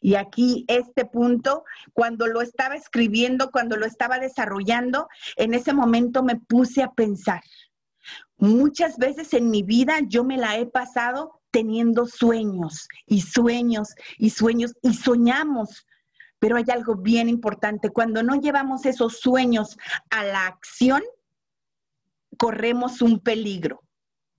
Y 0.00 0.16
aquí 0.16 0.64
este 0.66 1.04
punto, 1.04 1.64
cuando 1.92 2.26
lo 2.26 2.40
estaba 2.40 2.74
escribiendo, 2.74 3.52
cuando 3.52 3.76
lo 3.76 3.86
estaba 3.86 4.18
desarrollando, 4.18 5.06
en 5.36 5.54
ese 5.54 5.72
momento 5.72 6.24
me 6.24 6.34
puse 6.34 6.82
a 6.82 6.90
pensar. 6.90 7.42
Muchas 8.38 8.96
veces 8.96 9.34
en 9.34 9.50
mi 9.50 9.62
vida 9.62 9.98
yo 10.08 10.24
me 10.24 10.36
la 10.36 10.56
he 10.56 10.66
pasado 10.66 11.39
teniendo 11.50 12.06
sueños 12.06 12.88
y 13.06 13.22
sueños 13.22 13.94
y 14.18 14.30
sueños 14.30 14.74
y 14.82 14.94
soñamos. 14.94 15.86
Pero 16.38 16.56
hay 16.56 16.64
algo 16.72 16.96
bien 16.96 17.28
importante, 17.28 17.90
cuando 17.90 18.22
no 18.22 18.40
llevamos 18.40 18.86
esos 18.86 19.20
sueños 19.20 19.76
a 20.08 20.24
la 20.24 20.46
acción, 20.46 21.02
corremos 22.38 23.02
un 23.02 23.20
peligro. 23.20 23.82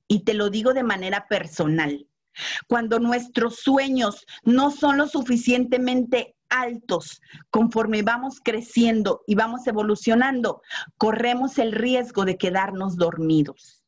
Y 0.08 0.24
te 0.24 0.34
lo 0.34 0.50
digo 0.50 0.74
de 0.74 0.84
manera 0.84 1.28
personal. 1.28 2.08
Cuando 2.67 3.00
nuestros 3.00 3.58
sueños 3.58 4.26
no 4.43 4.71
son 4.71 4.97
lo 4.97 5.08
suficientemente 5.08 6.36
altos 6.50 7.21
conforme 7.50 8.04
vamos 8.04 8.39
creciendo 8.43 9.24
y 9.28 9.36
vamos 9.36 9.65
evolucionando, 9.67 10.62
corremos 10.97 11.58
el 11.60 11.71
riesgo 11.71 12.26
de 12.26 12.38
quedarnos 12.38 12.97
dormidos. 12.97 13.81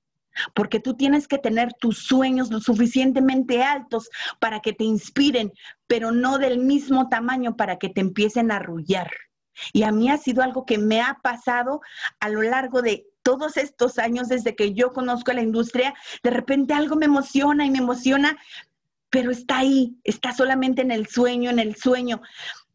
Porque 0.53 0.79
tú 0.79 0.95
tienes 0.95 1.27
que 1.27 1.37
tener 1.37 1.73
tus 1.73 1.99
sueños 1.99 2.51
lo 2.51 2.59
suficientemente 2.59 3.63
altos 3.63 4.09
para 4.39 4.59
que 4.59 4.73
te 4.73 4.83
inspiren, 4.83 5.51
pero 5.87 6.11
no 6.11 6.37
del 6.37 6.59
mismo 6.59 7.09
tamaño 7.09 7.55
para 7.55 7.77
que 7.77 7.89
te 7.89 8.01
empiecen 8.01 8.51
a 8.51 8.57
arrullar. 8.57 9.11
Y 9.71 9.83
a 9.83 9.91
mí 9.91 10.09
ha 10.09 10.17
sido 10.17 10.43
algo 10.43 10.65
que 10.65 10.77
me 10.77 11.01
ha 11.01 11.19
pasado 11.21 11.81
a 12.19 12.29
lo 12.29 12.41
largo 12.41 12.81
de 12.81 13.05
todos 13.21 13.57
estos 13.57 13.97
años 13.99 14.27
desde 14.27 14.55
que 14.55 14.73
yo 14.73 14.91
conozco 14.93 15.31
la 15.33 15.41
industria. 15.41 15.93
De 16.23 16.29
repente 16.29 16.73
algo 16.73 16.95
me 16.95 17.05
emociona 17.05 17.65
y 17.65 17.71
me 17.71 17.77
emociona, 17.77 18.37
pero 19.09 19.31
está 19.31 19.59
ahí, 19.59 19.97
está 20.03 20.33
solamente 20.33 20.81
en 20.81 20.91
el 20.91 21.07
sueño, 21.07 21.49
en 21.49 21.59
el 21.59 21.75
sueño 21.75 22.21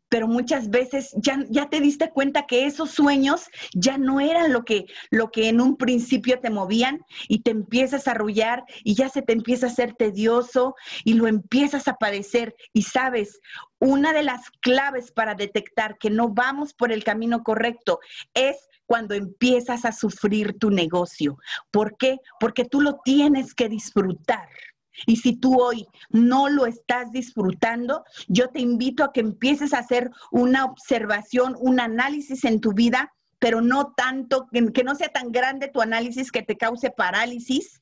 pero 0.08 0.26
muchas 0.26 0.70
veces 0.70 1.12
ya, 1.16 1.44
ya 1.48 1.68
te 1.68 1.80
diste 1.80 2.10
cuenta 2.10 2.46
que 2.46 2.66
esos 2.66 2.90
sueños 2.90 3.46
ya 3.74 3.98
no 3.98 4.20
eran 4.20 4.52
lo 4.52 4.64
que, 4.64 4.86
lo 5.10 5.30
que 5.30 5.48
en 5.48 5.60
un 5.60 5.76
principio 5.76 6.40
te 6.40 6.50
movían 6.50 7.04
y 7.28 7.40
te 7.40 7.50
empiezas 7.50 8.08
a 8.08 8.12
arrullar 8.12 8.64
y 8.84 8.94
ya 8.94 9.08
se 9.08 9.22
te 9.22 9.32
empieza 9.32 9.66
a 9.66 9.70
hacer 9.70 9.94
tedioso 9.94 10.74
y 11.04 11.14
lo 11.14 11.26
empiezas 11.26 11.88
a 11.88 11.94
padecer. 11.94 12.54
Y 12.72 12.82
sabes, 12.82 13.40
una 13.78 14.12
de 14.12 14.22
las 14.22 14.50
claves 14.60 15.12
para 15.12 15.34
detectar 15.34 15.98
que 15.98 16.10
no 16.10 16.28
vamos 16.28 16.74
por 16.74 16.92
el 16.92 17.04
camino 17.04 17.42
correcto 17.42 18.00
es 18.34 18.56
cuando 18.86 19.14
empiezas 19.14 19.84
a 19.84 19.92
sufrir 19.92 20.58
tu 20.58 20.70
negocio. 20.70 21.36
¿Por 21.70 21.96
qué? 21.98 22.18
Porque 22.40 22.64
tú 22.64 22.80
lo 22.80 23.00
tienes 23.04 23.54
que 23.54 23.68
disfrutar. 23.68 24.48
Y 25.06 25.16
si 25.16 25.36
tú 25.36 25.60
hoy 25.60 25.86
no 26.10 26.48
lo 26.48 26.66
estás 26.66 27.12
disfrutando, 27.12 28.04
yo 28.26 28.48
te 28.48 28.60
invito 28.60 29.04
a 29.04 29.12
que 29.12 29.20
empieces 29.20 29.72
a 29.72 29.78
hacer 29.78 30.10
una 30.30 30.64
observación, 30.64 31.56
un 31.58 31.80
análisis 31.80 32.44
en 32.44 32.60
tu 32.60 32.72
vida, 32.72 33.12
pero 33.38 33.60
no 33.60 33.92
tanto, 33.96 34.48
que 34.50 34.84
no 34.84 34.94
sea 34.94 35.08
tan 35.08 35.30
grande 35.30 35.68
tu 35.68 35.80
análisis 35.80 36.32
que 36.32 36.42
te 36.42 36.56
cause 36.56 36.90
parálisis, 36.90 37.80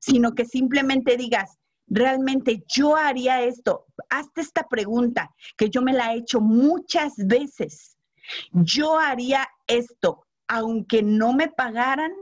sino 0.00 0.34
que 0.34 0.44
simplemente 0.44 1.16
digas, 1.16 1.58
realmente 1.86 2.62
yo 2.68 2.96
haría 2.96 3.42
esto. 3.42 3.86
Hazte 4.10 4.42
esta 4.42 4.68
pregunta, 4.68 5.30
que 5.56 5.70
yo 5.70 5.82
me 5.82 5.92
la 5.92 6.12
he 6.12 6.18
hecho 6.18 6.40
muchas 6.40 7.14
veces. 7.16 7.96
Yo 8.52 8.98
haría 8.98 9.48
esto, 9.66 10.26
aunque 10.46 11.02
no 11.02 11.32
me 11.32 11.48
pagaran, 11.48 12.12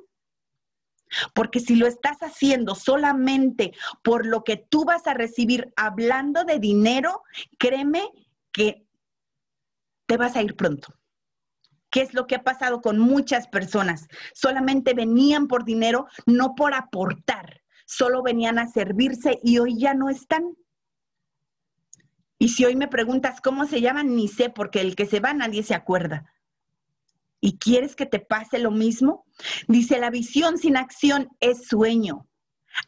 porque 1.35 1.61
si 1.61 1.77
lo 1.77 1.87
estás 1.87 2.19
haciendo 2.21 2.75
solamente 2.75 3.73
por 4.03 4.27
lo 4.27 4.45
que 4.45 4.57
tú 4.57 4.85
vas 4.85 5.07
a 5.07 5.15
recibir 5.15 5.73
hablando 5.77 6.45
de 6.45 6.59
dinero, 6.59 7.23
créeme 7.59 8.03
que 8.53 8.87
te 10.07 10.17
vas 10.17 10.37
a 10.37 10.43
ir 10.43 10.57
pronto. 10.57 10.95
¿Qué 11.91 12.03
es 12.03 12.15
lo 12.15 12.27
que 12.27 12.35
ha 12.35 12.45
pasado 12.45 12.81
con 12.81 12.99
muchas 12.99 13.49
personas? 13.49 14.07
Solamente 14.35 14.95
venían 14.95 15.47
por 15.49 15.65
dinero, 15.65 16.07
no 16.27 16.55
por 16.55 16.75
aportar. 16.75 17.63
Solo 17.87 18.23
venían 18.23 18.59
a 18.59 18.69
servirse 18.69 19.39
y 19.43 19.59
hoy 19.59 19.79
ya 19.79 19.95
no 19.95 20.11
están. 20.11 20.57
Y 22.39 22.51
si 22.51 22.65
hoy 22.65 22.77
me 22.77 22.89
preguntas 22.89 23.41
cómo 23.41 23.65
se 23.65 23.81
llaman, 23.81 24.15
ni 24.15 24.29
sé, 24.29 24.51
porque 24.51 24.81
el 24.81 24.95
que 24.95 25.07
se 25.07 25.21
va 25.21 25.33
nadie 25.33 25.63
se 25.63 25.75
acuerda. 25.75 26.31
¿Y 27.47 27.59
quieres 27.59 27.95
que 27.95 28.07
te 28.07 28.19
pase 28.19 28.59
lo 28.59 28.73
mismo? 28.73 29.25
Dice, 29.69 30.01
la 30.01 30.11
visión 30.11 30.59
sin 30.59 30.77
acción 30.77 31.29
es 31.39 31.69
sueño. 31.69 32.27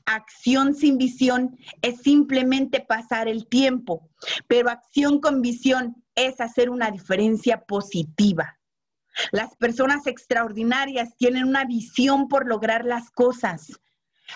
Acción 0.05 0.75
sin 0.75 0.99
visión 0.99 1.57
es 1.81 2.01
simplemente 2.03 2.81
pasar 2.81 3.29
el 3.29 3.47
tiempo, 3.47 4.11
pero 4.49 4.69
acción 4.69 5.21
con 5.21 5.43
visión 5.43 6.03
es 6.17 6.41
hacer 6.41 6.71
una 6.71 6.91
diferencia 6.91 7.61
positiva. 7.67 8.59
Las 9.31 9.55
personas 9.55 10.09
extraordinarias 10.09 11.17
tienen 11.17 11.45
una 11.45 11.65
visión 11.65 12.27
por 12.27 12.49
lograr 12.49 12.85
las 12.85 13.13
cosas. 13.13 13.71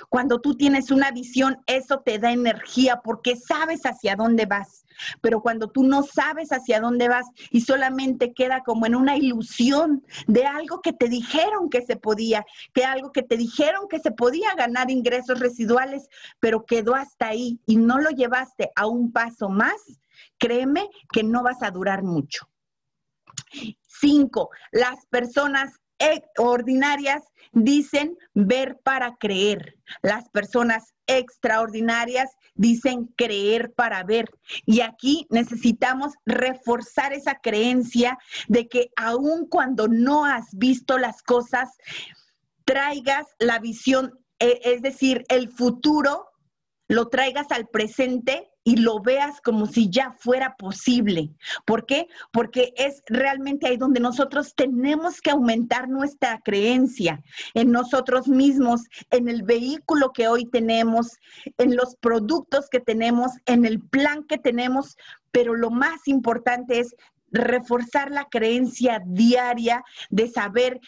Cuando 0.08 0.40
tú 0.40 0.56
tienes 0.56 0.92
una 0.92 1.10
visión, 1.10 1.58
eso 1.66 1.98
te 1.98 2.20
da 2.20 2.30
energía 2.30 3.00
porque 3.02 3.34
sabes 3.34 3.80
hacia 3.86 4.14
dónde 4.14 4.46
vas. 4.46 4.81
Pero 5.20 5.40
cuando 5.40 5.68
tú 5.68 5.84
no 5.84 6.02
sabes 6.02 6.50
hacia 6.50 6.80
dónde 6.80 7.08
vas 7.08 7.26
y 7.50 7.62
solamente 7.62 8.32
queda 8.32 8.62
como 8.62 8.86
en 8.86 8.94
una 8.94 9.16
ilusión 9.16 10.04
de 10.26 10.44
algo 10.46 10.80
que 10.80 10.92
te 10.92 11.08
dijeron 11.08 11.70
que 11.70 11.82
se 11.82 11.96
podía, 11.96 12.44
que 12.72 12.84
algo 12.84 13.12
que 13.12 13.22
te 13.22 13.36
dijeron 13.36 13.88
que 13.88 14.00
se 14.00 14.10
podía 14.10 14.54
ganar 14.54 14.90
ingresos 14.90 15.40
residuales, 15.40 16.08
pero 16.40 16.64
quedó 16.64 16.94
hasta 16.94 17.28
ahí 17.28 17.60
y 17.66 17.76
no 17.76 17.98
lo 17.98 18.10
llevaste 18.10 18.70
a 18.76 18.86
un 18.86 19.12
paso 19.12 19.48
más, 19.48 20.00
créeme 20.38 20.88
que 21.12 21.22
no 21.22 21.42
vas 21.42 21.62
a 21.62 21.70
durar 21.70 22.02
mucho. 22.02 22.48
Cinco, 23.86 24.50
las 24.72 25.06
personas 25.06 25.80
ordinarias 26.38 27.22
dicen 27.52 28.16
ver 28.34 28.78
para 28.82 29.16
creer. 29.16 29.76
Las 30.02 30.28
personas 30.30 30.91
extraordinarias 31.06 32.30
dicen 32.54 33.06
creer 33.16 33.72
para 33.72 34.02
ver. 34.04 34.30
Y 34.66 34.80
aquí 34.80 35.26
necesitamos 35.30 36.14
reforzar 36.24 37.12
esa 37.12 37.36
creencia 37.36 38.18
de 38.48 38.68
que 38.68 38.90
aun 38.96 39.46
cuando 39.48 39.88
no 39.88 40.24
has 40.24 40.56
visto 40.56 40.98
las 40.98 41.22
cosas, 41.22 41.70
traigas 42.64 43.26
la 43.38 43.58
visión, 43.58 44.18
e, 44.38 44.60
es 44.64 44.82
decir, 44.82 45.24
el 45.28 45.50
futuro, 45.50 46.28
lo 46.88 47.08
traigas 47.08 47.50
al 47.50 47.68
presente 47.68 48.51
y 48.64 48.76
lo 48.76 49.00
veas 49.00 49.40
como 49.40 49.66
si 49.66 49.90
ya 49.90 50.12
fuera 50.12 50.56
posible. 50.56 51.30
¿Por 51.64 51.84
qué? 51.86 52.08
Porque 52.30 52.72
es 52.76 53.02
realmente 53.06 53.66
ahí 53.66 53.76
donde 53.76 54.00
nosotros 54.00 54.54
tenemos 54.54 55.20
que 55.20 55.30
aumentar 55.30 55.88
nuestra 55.88 56.40
creencia 56.44 57.22
en 57.54 57.72
nosotros 57.72 58.28
mismos, 58.28 58.82
en 59.10 59.28
el 59.28 59.42
vehículo 59.42 60.12
que 60.12 60.28
hoy 60.28 60.46
tenemos, 60.46 61.18
en 61.58 61.76
los 61.76 61.96
productos 61.96 62.68
que 62.68 62.80
tenemos, 62.80 63.32
en 63.46 63.64
el 63.64 63.80
plan 63.80 64.24
que 64.24 64.38
tenemos, 64.38 64.96
pero 65.32 65.54
lo 65.54 65.70
más 65.70 66.06
importante 66.06 66.78
es 66.78 66.94
reforzar 67.32 68.10
la 68.10 68.26
creencia 68.26 69.02
diaria 69.04 69.82
de 70.10 70.28
saber, 70.28 70.80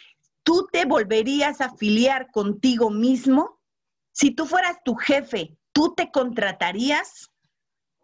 ¿tú 0.43 0.67
te 0.71 0.85
volverías 0.85 1.59
a 1.59 1.65
afiliar 1.65 2.31
contigo 2.31 2.89
mismo? 2.89 3.59
Si 4.11 4.31
tú 4.31 4.45
fueras 4.45 4.77
tu 4.85 4.95
jefe, 4.95 5.57
¿tú 5.73 5.93
te 5.95 6.11
contratarías? 6.11 7.31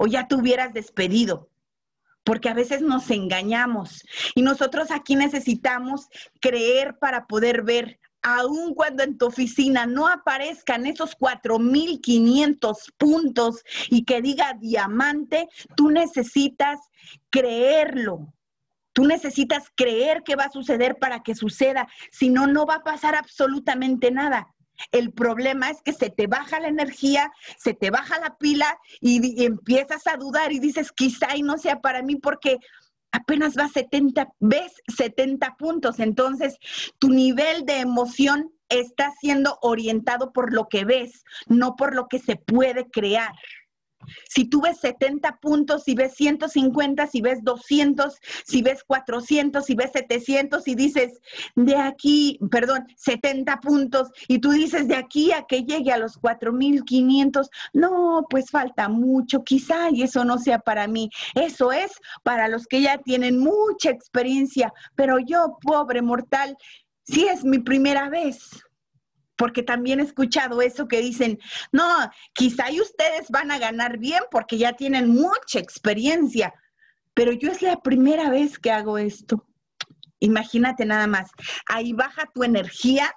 O 0.02 0.08
ya 0.08 0.28
te 0.28 0.34
hubieras 0.34 0.74
despedido. 0.74 1.48
Porque 2.24 2.50
a 2.50 2.56
veces 2.56 2.82
nos 2.82 3.12
engañamos 3.12 4.04
y 4.34 4.42
nosotros 4.42 4.90
aquí 4.90 5.16
necesitamos 5.16 6.08
creer 6.40 6.98
para 6.98 7.28
poder 7.28 7.62
ver, 7.62 8.00
aun 8.24 8.74
cuando 8.74 9.04
en 9.04 9.20
tu 9.20 9.28
oficina 9.28 9.86
no 9.86 10.08
aparezcan 10.08 10.88
esos 10.88 11.16
4.500 11.18 12.94
puntos 12.98 13.64
y 13.90 14.04
que 14.04 14.24
diga 14.24 14.56
diamante, 14.60 15.48
tú 15.76 15.92
necesitas 15.92 16.80
creerlo. 17.30 18.34
Tú 18.94 19.06
necesitas 19.06 19.66
creer 19.76 20.24
que 20.24 20.36
va 20.36 20.46
a 20.46 20.52
suceder 20.52 20.98
para 20.98 21.22
que 21.22 21.36
suceda, 21.36 21.88
si 22.12 22.30
no, 22.30 22.48
no 22.48 22.66
va 22.66 22.76
a 22.76 22.84
pasar 22.84 23.16
absolutamente 23.16 24.10
nada. 24.10 24.48
El 24.92 25.12
problema 25.12 25.70
es 25.70 25.82
que 25.82 25.94
se 25.94 26.10
te 26.10 26.28
baja 26.28 26.60
la 26.60 26.68
energía, 26.68 27.32
se 27.58 27.74
te 27.74 27.90
baja 27.90 28.20
la 28.20 28.38
pila 28.38 28.78
y, 29.00 29.44
empiezas 29.44 30.08
a 30.08 30.18
dudar 30.18 30.52
y 30.52 30.60
dices, 30.60 30.92
quizá 30.92 31.36
y 31.36 31.44
no 31.44 31.58
sea 31.58 31.82
para 31.82 32.02
mí 32.02 32.16
porque 32.16 32.58
apenas 33.12 33.56
vas 33.56 33.72
70, 33.74 34.30
ves 34.40 34.74
70 34.96 35.56
puntos. 35.58 36.00
Entonces, 36.00 36.58
tu 37.00 37.10
nivel 37.10 37.66
de 37.66 37.80
emoción 37.80 38.52
está 38.70 39.12
siendo 39.20 39.58
orientado 39.62 40.32
por 40.32 40.54
lo 40.54 40.68
que 40.70 40.86
ves, 40.86 41.24
no 41.48 41.76
por 41.76 41.94
lo 41.94 42.08
que 42.08 42.20
se 42.20 42.38
puede 42.38 42.90
crear. 42.90 43.34
Si 44.30 44.46
tú 44.46 44.62
ves 44.62 44.80
70 44.80 45.38
puntos, 45.38 45.84
si 45.84 45.96
ves 45.96 46.14
150, 46.16 47.08
si 47.08 47.22
ves 47.22 47.44
200, 47.44 48.18
si 48.46 48.62
ves 48.62 48.84
400, 48.84 49.66
si 49.66 49.76
ves 49.76 49.92
700 49.94 50.68
y 50.68 50.76
dices, 50.76 51.20
de 51.56 51.76
aquí, 51.76 52.40
perdón, 52.50 52.88
70 52.98 53.58
puntos, 53.58 54.10
y 54.28 54.40
tú 54.40 54.52
dices, 54.52 54.88
de 54.88 54.96
aquí 54.96 55.32
a 55.32 55.44
que 55.44 55.64
llegue 55.64 55.92
a 55.92 55.98
los 55.98 56.18
4500, 56.18 57.50
no, 57.74 58.26
pues 58.30 58.50
falta 58.50 58.90
mucho, 58.90 59.44
quizá, 59.44 59.90
y 59.92 60.04
eso 60.04 60.26
no 60.26 60.38
sea 60.38 60.60
para 60.60 60.88
mí. 60.88 61.10
Eso 61.36 61.72
es 61.72 61.92
para 62.24 62.48
los 62.48 62.68
que 62.68 62.82
ya 62.82 62.98
tienen 62.98 63.40
mucha 63.40 63.90
experiencia, 63.90 64.74
pero 64.96 65.20
yo, 65.20 65.58
pobre 65.62 66.02
mortal, 66.02 66.58
sí 67.04 67.28
es 67.28 67.44
mi 67.44 67.60
primera 67.60 68.10
vez 68.10 68.64
porque 69.42 69.64
también 69.64 70.00
he 70.00 70.04
escuchado 70.04 70.62
eso 70.62 70.88
que 70.88 71.02
dicen, 71.02 71.40
no, 71.72 71.84
quizá 72.36 72.66
ustedes 72.80 73.28
van 73.30 73.50
a 73.50 73.58
ganar 73.58 73.98
bien 73.98 74.22
porque 74.30 74.60
ya 74.60 74.74
tienen 74.74 75.10
mucha 75.10 75.58
experiencia, 75.58 76.54
pero 77.16 77.32
yo 77.32 77.50
es 77.50 77.64
la 77.64 77.82
primera 77.82 78.30
vez 78.30 78.60
que 78.60 78.70
hago 78.70 79.00
esto. 79.00 79.48
Imagínate 80.20 80.86
nada 80.86 81.08
más, 81.08 81.32
ahí 81.66 81.92
baja 81.92 82.30
tu 82.32 82.44
energía 82.44 83.12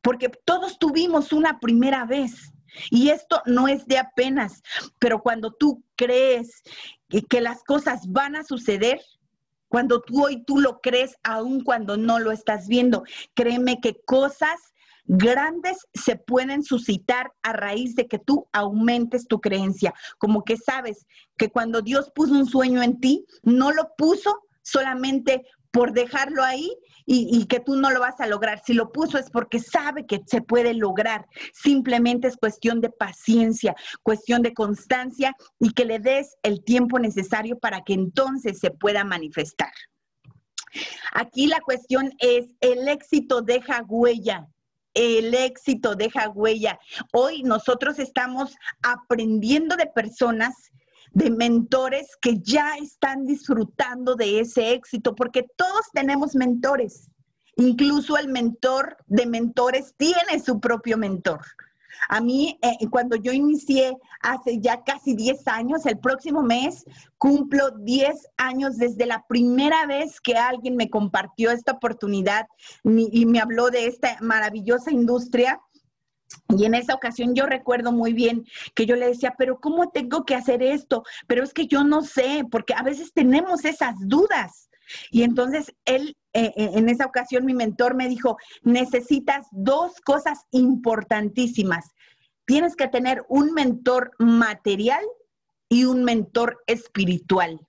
porque 0.00 0.30
todos 0.44 0.80
tuvimos 0.80 1.32
una 1.32 1.60
primera 1.60 2.06
vez. 2.06 2.52
Y 2.90 3.10
esto 3.10 3.40
no 3.46 3.68
es 3.68 3.86
de 3.86 3.98
apenas, 3.98 4.64
pero 4.98 5.22
cuando 5.22 5.52
tú 5.52 5.84
crees 5.94 6.64
que 7.30 7.40
las 7.40 7.62
cosas 7.62 8.00
van 8.08 8.34
a 8.34 8.42
suceder, 8.42 9.00
cuando 9.68 10.00
tú 10.00 10.24
hoy 10.24 10.42
tú 10.42 10.58
lo 10.58 10.80
crees, 10.80 11.14
aun 11.22 11.62
cuando 11.62 11.96
no 11.96 12.18
lo 12.18 12.32
estás 12.32 12.66
viendo, 12.66 13.04
créeme 13.34 13.80
que 13.80 14.02
cosas 14.04 14.71
grandes 15.04 15.78
se 15.94 16.16
pueden 16.16 16.62
suscitar 16.62 17.32
a 17.42 17.52
raíz 17.52 17.94
de 17.94 18.06
que 18.06 18.18
tú 18.18 18.48
aumentes 18.52 19.26
tu 19.26 19.40
creencia. 19.40 19.94
Como 20.18 20.44
que 20.44 20.56
sabes 20.56 21.06
que 21.36 21.50
cuando 21.50 21.82
Dios 21.82 22.10
puso 22.14 22.34
un 22.34 22.46
sueño 22.46 22.82
en 22.82 23.00
ti, 23.00 23.26
no 23.42 23.72
lo 23.72 23.94
puso 23.96 24.42
solamente 24.62 25.44
por 25.72 25.92
dejarlo 25.92 26.44
ahí 26.44 26.70
y, 27.06 27.46
que 27.46 27.58
tú 27.58 27.76
no 27.76 27.90
lo 27.90 27.98
vas 27.98 28.20
a 28.20 28.26
lograr. 28.26 28.62
Si 28.64 28.74
lo 28.74 28.92
puso 28.92 29.18
es 29.18 29.30
porque 29.30 29.58
sabe 29.58 30.06
que 30.06 30.20
se 30.26 30.42
puede 30.42 30.74
lograr. 30.74 31.26
Simplemente 31.52 32.28
es 32.28 32.36
cuestión 32.36 32.80
de 32.80 32.90
paciencia, 32.90 33.74
cuestión 34.02 34.42
de 34.42 34.54
constancia 34.54 35.34
y 35.58 35.72
que 35.72 35.84
le 35.84 35.98
des 35.98 36.36
el 36.42 36.62
tiempo 36.62 36.98
necesario 36.98 37.58
para 37.58 37.80
que 37.80 37.94
entonces 37.94 38.60
se 38.60 38.70
pueda 38.70 39.02
manifestar. 39.02 39.72
Aquí 41.12 41.46
la 41.46 41.60
cuestión 41.60 42.12
es, 42.18 42.46
el 42.60 42.88
éxito 42.88 43.42
deja 43.42 43.82
huella. 43.88 44.46
El 44.94 45.34
éxito 45.34 45.94
deja 45.94 46.28
huella. 46.28 46.78
Hoy 47.12 47.42
nosotros 47.42 47.98
estamos 47.98 48.54
aprendiendo 48.82 49.76
de 49.76 49.86
personas 49.86 50.54
de 51.12 51.30
mentores 51.30 52.16
que 52.20 52.38
ya 52.40 52.76
están 52.76 53.26
disfrutando 53.26 54.14
de 54.14 54.40
ese 54.40 54.72
éxito, 54.72 55.14
porque 55.14 55.46
todos 55.56 55.90
tenemos 55.92 56.34
mentores. 56.34 57.10
Incluso 57.56 58.16
el 58.16 58.28
mentor 58.28 58.96
de 59.06 59.26
mentores 59.26 59.94
tiene 59.96 60.40
su 60.42 60.58
propio 60.58 60.96
mentor. 60.96 61.40
A 62.08 62.20
mí, 62.20 62.58
eh, 62.62 62.86
cuando 62.90 63.16
yo 63.16 63.32
inicié 63.32 63.96
hace 64.20 64.60
ya 64.60 64.82
casi 64.82 65.14
10 65.14 65.46
años, 65.48 65.86
el 65.86 65.98
próximo 65.98 66.42
mes 66.42 66.84
cumplo 67.18 67.70
10 67.70 68.28
años 68.36 68.76
desde 68.78 69.06
la 69.06 69.24
primera 69.28 69.86
vez 69.86 70.20
que 70.20 70.34
alguien 70.34 70.76
me 70.76 70.90
compartió 70.90 71.50
esta 71.50 71.72
oportunidad 71.72 72.46
y 72.84 73.26
me 73.26 73.40
habló 73.40 73.70
de 73.70 73.86
esta 73.86 74.16
maravillosa 74.20 74.90
industria 74.90 75.60
y 76.48 76.64
en 76.64 76.74
esa 76.74 76.94
ocasión 76.94 77.34
yo 77.34 77.46
recuerdo 77.46 77.92
muy 77.92 78.12
bien 78.12 78.44
que 78.74 78.86
yo 78.86 78.96
le 78.96 79.08
decía, 79.08 79.34
pero 79.36 79.60
¿cómo 79.60 79.90
tengo 79.90 80.24
que 80.24 80.34
hacer 80.34 80.62
esto? 80.62 81.04
Pero 81.26 81.42
es 81.42 81.52
que 81.52 81.66
yo 81.66 81.84
no 81.84 82.02
sé, 82.02 82.44
porque 82.50 82.74
a 82.74 82.82
veces 82.82 83.12
tenemos 83.12 83.64
esas 83.64 83.94
dudas. 84.00 84.68
Y 85.10 85.22
entonces 85.22 85.74
él, 85.84 86.16
eh, 86.32 86.52
eh, 86.56 86.70
en 86.74 86.88
esa 86.88 87.06
ocasión, 87.06 87.44
mi 87.44 87.54
mentor 87.54 87.94
me 87.94 88.08
dijo, 88.08 88.36
necesitas 88.62 89.46
dos 89.50 90.00
cosas 90.00 90.40
importantísimas. 90.50 91.86
Tienes 92.46 92.76
que 92.76 92.88
tener 92.88 93.24
un 93.28 93.52
mentor 93.52 94.12
material 94.18 95.04
y 95.68 95.84
un 95.84 96.04
mentor 96.04 96.62
espiritual. 96.66 97.60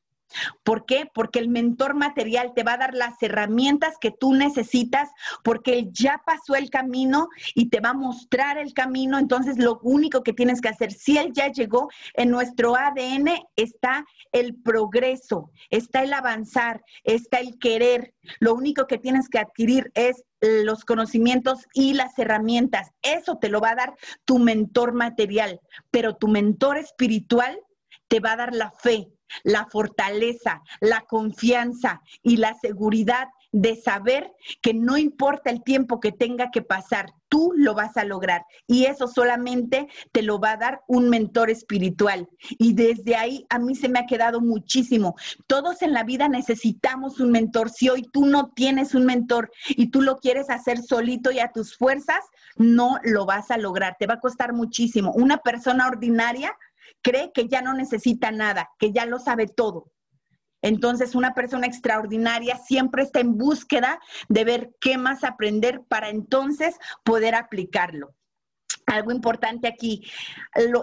¿Por 0.63 0.85
qué? 0.85 1.09
Porque 1.13 1.39
el 1.39 1.49
mentor 1.49 1.93
material 1.93 2.53
te 2.55 2.63
va 2.63 2.73
a 2.73 2.77
dar 2.77 2.93
las 2.93 3.21
herramientas 3.21 3.95
que 3.99 4.11
tú 4.11 4.33
necesitas, 4.33 5.09
porque 5.43 5.73
él 5.73 5.89
ya 5.91 6.21
pasó 6.25 6.55
el 6.55 6.69
camino 6.69 7.29
y 7.55 7.69
te 7.69 7.79
va 7.79 7.89
a 7.89 7.93
mostrar 7.93 8.57
el 8.57 8.73
camino. 8.73 9.17
Entonces, 9.17 9.57
lo 9.57 9.79
único 9.83 10.23
que 10.23 10.33
tienes 10.33 10.61
que 10.61 10.69
hacer, 10.69 10.91
si 10.91 11.17
él 11.17 11.31
ya 11.33 11.51
llegó, 11.51 11.89
en 12.13 12.29
nuestro 12.29 12.75
ADN 12.75 13.29
está 13.55 14.05
el 14.31 14.55
progreso, 14.55 15.51
está 15.69 16.03
el 16.03 16.13
avanzar, 16.13 16.83
está 17.03 17.39
el 17.39 17.57
querer. 17.59 18.13
Lo 18.39 18.53
único 18.53 18.87
que 18.87 18.97
tienes 18.97 19.29
que 19.29 19.39
adquirir 19.39 19.91
es 19.95 20.23
los 20.41 20.83
conocimientos 20.83 21.67
y 21.73 21.93
las 21.93 22.17
herramientas. 22.19 22.91
Eso 23.01 23.37
te 23.37 23.49
lo 23.49 23.61
va 23.61 23.71
a 23.71 23.75
dar 23.75 23.95
tu 24.25 24.39
mentor 24.39 24.93
material, 24.93 25.61
pero 25.89 26.15
tu 26.15 26.27
mentor 26.27 26.77
espiritual 26.77 27.59
te 28.07 28.19
va 28.19 28.33
a 28.33 28.37
dar 28.37 28.53
la 28.53 28.71
fe, 28.71 29.07
la 29.43 29.65
fortaleza, 29.65 30.61
la 30.79 31.01
confianza 31.01 32.01
y 32.21 32.37
la 32.37 32.53
seguridad 32.55 33.27
de 33.53 33.75
saber 33.75 34.33
que 34.61 34.73
no 34.73 34.97
importa 34.97 35.51
el 35.51 35.63
tiempo 35.63 35.99
que 35.99 36.11
tenga 36.11 36.49
que 36.49 36.63
pasar, 36.63 37.13
tú 37.29 37.53
lo 37.55 37.75
vas 37.75 37.97
a 37.97 38.03
lograr. 38.03 38.45
Y 38.67 38.85
eso 38.85 39.07
solamente 39.07 39.87
te 40.11 40.23
lo 40.23 40.39
va 40.39 40.51
a 40.51 40.57
dar 40.57 40.81
un 40.87 41.07
mentor 41.09 41.51
espiritual. 41.51 42.27
Y 42.57 42.73
desde 42.73 43.15
ahí 43.15 43.45
a 43.49 43.59
mí 43.59 43.75
se 43.75 43.89
me 43.89 43.99
ha 43.99 44.05
quedado 44.07 44.41
muchísimo. 44.41 45.15
Todos 45.45 45.83
en 45.83 45.93
la 45.93 46.03
vida 46.03 46.27
necesitamos 46.27 47.19
un 47.19 47.31
mentor. 47.31 47.69
Si 47.69 47.89
hoy 47.89 48.01
tú 48.11 48.25
no 48.25 48.51
tienes 48.55 48.95
un 48.95 49.05
mentor 49.05 49.51
y 49.69 49.91
tú 49.91 50.01
lo 50.01 50.17
quieres 50.17 50.49
hacer 50.49 50.81
solito 50.81 51.31
y 51.31 51.39
a 51.39 51.51
tus 51.51 51.77
fuerzas, 51.77 52.25
no 52.57 52.97
lo 53.03 53.25
vas 53.27 53.51
a 53.51 53.57
lograr. 53.57 53.97
Te 53.99 54.07
va 54.07 54.15
a 54.15 54.19
costar 54.19 54.53
muchísimo. 54.53 55.11
Una 55.13 55.37
persona 55.37 55.87
ordinaria 55.87 56.55
cree 57.03 57.31
que 57.31 57.47
ya 57.47 57.61
no 57.61 57.73
necesita 57.73 58.31
nada, 58.31 58.71
que 58.79 58.91
ya 58.91 59.05
lo 59.05 59.19
sabe 59.19 59.47
todo. 59.47 59.91
Entonces, 60.63 61.13
una 61.13 61.33
persona 61.33 61.67
extraordinaria 61.67 62.57
siempre 62.57 63.03
está 63.03 63.19
en 63.19 63.37
búsqueda 63.37 63.99
de 64.29 64.45
ver 64.45 64.71
qué 64.79 64.97
más 64.97 65.23
aprender 65.23 65.81
para 65.87 66.09
entonces 66.09 66.77
poder 67.03 67.35
aplicarlo. 67.35 68.15
Algo 68.85 69.11
importante 69.11 69.67
aquí, 69.67 70.09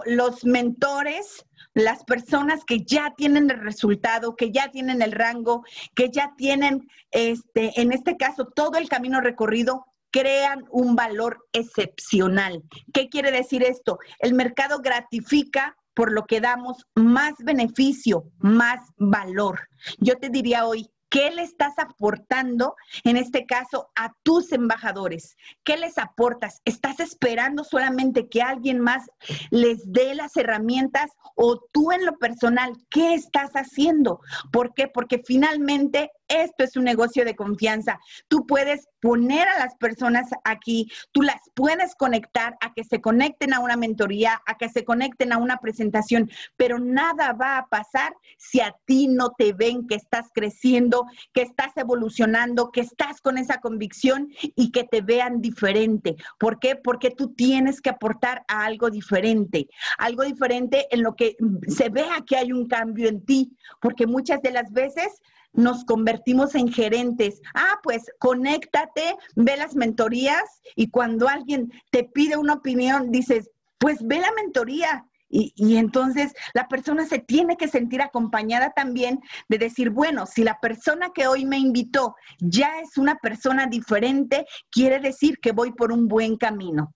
los 0.05 0.45
mentores, 0.45 1.45
las 1.73 2.03
personas 2.03 2.63
que 2.63 2.83
ya 2.83 3.13
tienen 3.15 3.49
el 3.49 3.59
resultado, 3.59 4.35
que 4.35 4.51
ya 4.51 4.69
tienen 4.69 5.01
el 5.01 5.11
rango, 5.11 5.63
que 5.95 6.09
ya 6.09 6.33
tienen, 6.37 6.87
este, 7.09 7.79
en 7.81 7.91
este 7.91 8.17
caso, 8.17 8.45
todo 8.45 8.77
el 8.77 8.87
camino 8.87 9.19
recorrido, 9.19 9.85
crean 10.11 10.65
un 10.69 10.95
valor 10.95 11.47
excepcional. 11.53 12.63
¿Qué 12.93 13.09
quiere 13.09 13.31
decir 13.31 13.63
esto? 13.63 13.97
El 14.19 14.33
mercado 14.33 14.79
gratifica 14.79 15.75
por 15.93 16.11
lo 16.11 16.25
que 16.25 16.41
damos 16.41 16.85
más 16.95 17.33
beneficio, 17.39 18.25
más 18.39 18.79
valor. 18.97 19.67
Yo 19.99 20.17
te 20.17 20.29
diría 20.29 20.65
hoy, 20.65 20.89
¿Qué 21.11 21.29
le 21.29 21.41
estás 21.41 21.73
aportando, 21.77 22.77
en 23.03 23.17
este 23.17 23.45
caso, 23.45 23.91
a 23.97 24.13
tus 24.23 24.53
embajadores? 24.53 25.35
¿Qué 25.65 25.75
les 25.75 25.97
aportas? 25.97 26.61
¿Estás 26.63 27.01
esperando 27.01 27.65
solamente 27.65 28.29
que 28.29 28.41
alguien 28.41 28.79
más 28.79 29.03
les 29.49 29.91
dé 29.91 30.15
las 30.15 30.37
herramientas 30.37 31.11
o 31.35 31.59
tú 31.73 31.91
en 31.91 32.05
lo 32.05 32.17
personal, 32.17 32.71
qué 32.89 33.13
estás 33.13 33.51
haciendo? 33.55 34.21
¿Por 34.53 34.73
qué? 34.73 34.87
Porque 34.87 35.21
finalmente 35.25 36.11
esto 36.29 36.63
es 36.63 36.77
un 36.77 36.85
negocio 36.85 37.25
de 37.25 37.35
confianza. 37.35 37.99
Tú 38.29 38.47
puedes 38.47 38.87
poner 39.01 39.47
a 39.47 39.59
las 39.59 39.75
personas 39.75 40.29
aquí, 40.43 40.89
tú 41.11 41.23
las 41.23 41.41
puedes 41.53 41.95
conectar 41.95 42.55
a 42.61 42.73
que 42.73 42.83
se 42.83 43.01
conecten 43.01 43.53
a 43.53 43.59
una 43.59 43.75
mentoría, 43.75 44.41
a 44.45 44.57
que 44.57 44.69
se 44.69 44.85
conecten 44.85 45.33
a 45.33 45.37
una 45.37 45.57
presentación, 45.57 46.29
pero 46.55 46.79
nada 46.79 47.33
va 47.33 47.57
a 47.57 47.67
pasar 47.67 48.13
si 48.37 48.61
a 48.61 48.75
ti 48.85 49.07
no 49.07 49.31
te 49.37 49.53
ven 49.53 49.87
que 49.87 49.95
estás 49.95 50.27
creciendo, 50.33 51.07
que 51.33 51.41
estás 51.41 51.75
evolucionando, 51.75 52.71
que 52.71 52.81
estás 52.81 53.21
con 53.21 53.37
esa 53.37 53.59
convicción 53.59 54.29
y 54.55 54.71
que 54.71 54.83
te 54.83 55.01
vean 55.01 55.41
diferente. 55.41 56.15
¿Por 56.37 56.59
qué? 56.59 56.75
Porque 56.75 57.09
tú 57.09 57.33
tienes 57.33 57.81
que 57.81 57.89
aportar 57.89 58.45
algo 58.47 58.89
diferente, 58.89 59.67
algo 59.97 60.23
diferente 60.23 60.87
en 60.91 61.01
lo 61.01 61.15
que 61.15 61.35
se 61.67 61.89
vea 61.89 62.23
que 62.25 62.37
hay 62.37 62.51
un 62.51 62.67
cambio 62.67 63.09
en 63.09 63.25
ti, 63.25 63.57
porque 63.79 64.05
muchas 64.05 64.41
de 64.41 64.51
las 64.51 64.71
veces 64.71 65.21
nos 65.53 65.83
convertimos 65.85 66.55
en 66.55 66.71
gerentes. 66.71 67.41
Ah, 67.53 67.79
pues 67.83 68.03
conéctate, 68.19 69.15
ve 69.35 69.57
las 69.57 69.75
mentorías 69.75 70.61
y 70.75 70.89
cuando 70.89 71.27
alguien 71.27 71.71
te 71.91 72.03
pide 72.03 72.37
una 72.37 72.53
opinión, 72.53 73.11
dices, 73.11 73.49
pues 73.77 73.97
ve 74.01 74.19
la 74.19 74.31
mentoría. 74.33 75.05
Y, 75.33 75.53
y, 75.55 75.77
entonces 75.77 76.33
la 76.53 76.67
persona 76.67 77.05
se 77.05 77.19
tiene 77.19 77.55
que 77.55 77.69
sentir 77.69 78.01
acompañada 78.01 78.71
también 78.75 79.21
de 79.47 79.57
decir, 79.57 79.89
bueno, 79.89 80.25
si 80.25 80.43
la 80.43 80.59
persona 80.59 81.11
que 81.15 81.25
hoy 81.25 81.45
me 81.45 81.57
invitó 81.57 82.15
ya 82.39 82.81
es 82.81 82.97
una 82.97 83.15
persona 83.15 83.65
diferente, 83.67 84.45
quiere 84.69 84.99
decir 84.99 85.39
que 85.41 85.53
voy 85.53 85.71
por 85.71 85.93
un 85.93 86.09
buen 86.09 86.35
camino. 86.35 86.93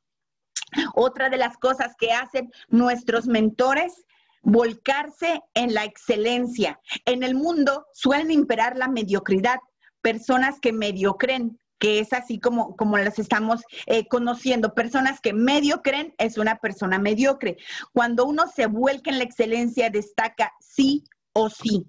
Otra 0.95 1.29
de 1.29 1.37
las 1.37 1.57
cosas 1.57 1.95
que 1.97 2.11
hacen 2.11 2.51
nuestros 2.67 3.27
mentores 3.27 4.04
volcarse 4.45 5.41
en 5.53 5.73
la 5.73 5.83
excelencia. 5.83 6.79
En 7.05 7.23
el 7.23 7.35
mundo 7.35 7.87
suelen 7.93 8.31
imperar 8.31 8.77
la 8.77 8.87
mediocridad, 8.87 9.59
personas 10.01 10.59
que 10.61 10.71
mediocren, 10.71 11.59
que 11.79 11.99
es 11.99 12.13
así 12.13 12.39
como, 12.39 12.75
como 12.77 12.97
las 12.97 13.19
estamos 13.19 13.61
eh, 13.87 14.07
conociendo. 14.07 14.73
Personas 14.73 15.19
que 15.19 15.33
mediocren 15.33 16.13
es 16.17 16.37
una 16.37 16.59
persona 16.59 16.99
mediocre. 16.99 17.57
Cuando 17.91 18.25
uno 18.25 18.45
se 18.47 18.67
vuelca 18.67 19.09
en 19.11 19.17
la 19.17 19.25
excelencia, 19.25 19.89
destaca 19.89 20.53
sí 20.61 21.03
o 21.33 21.49
sí. 21.49 21.85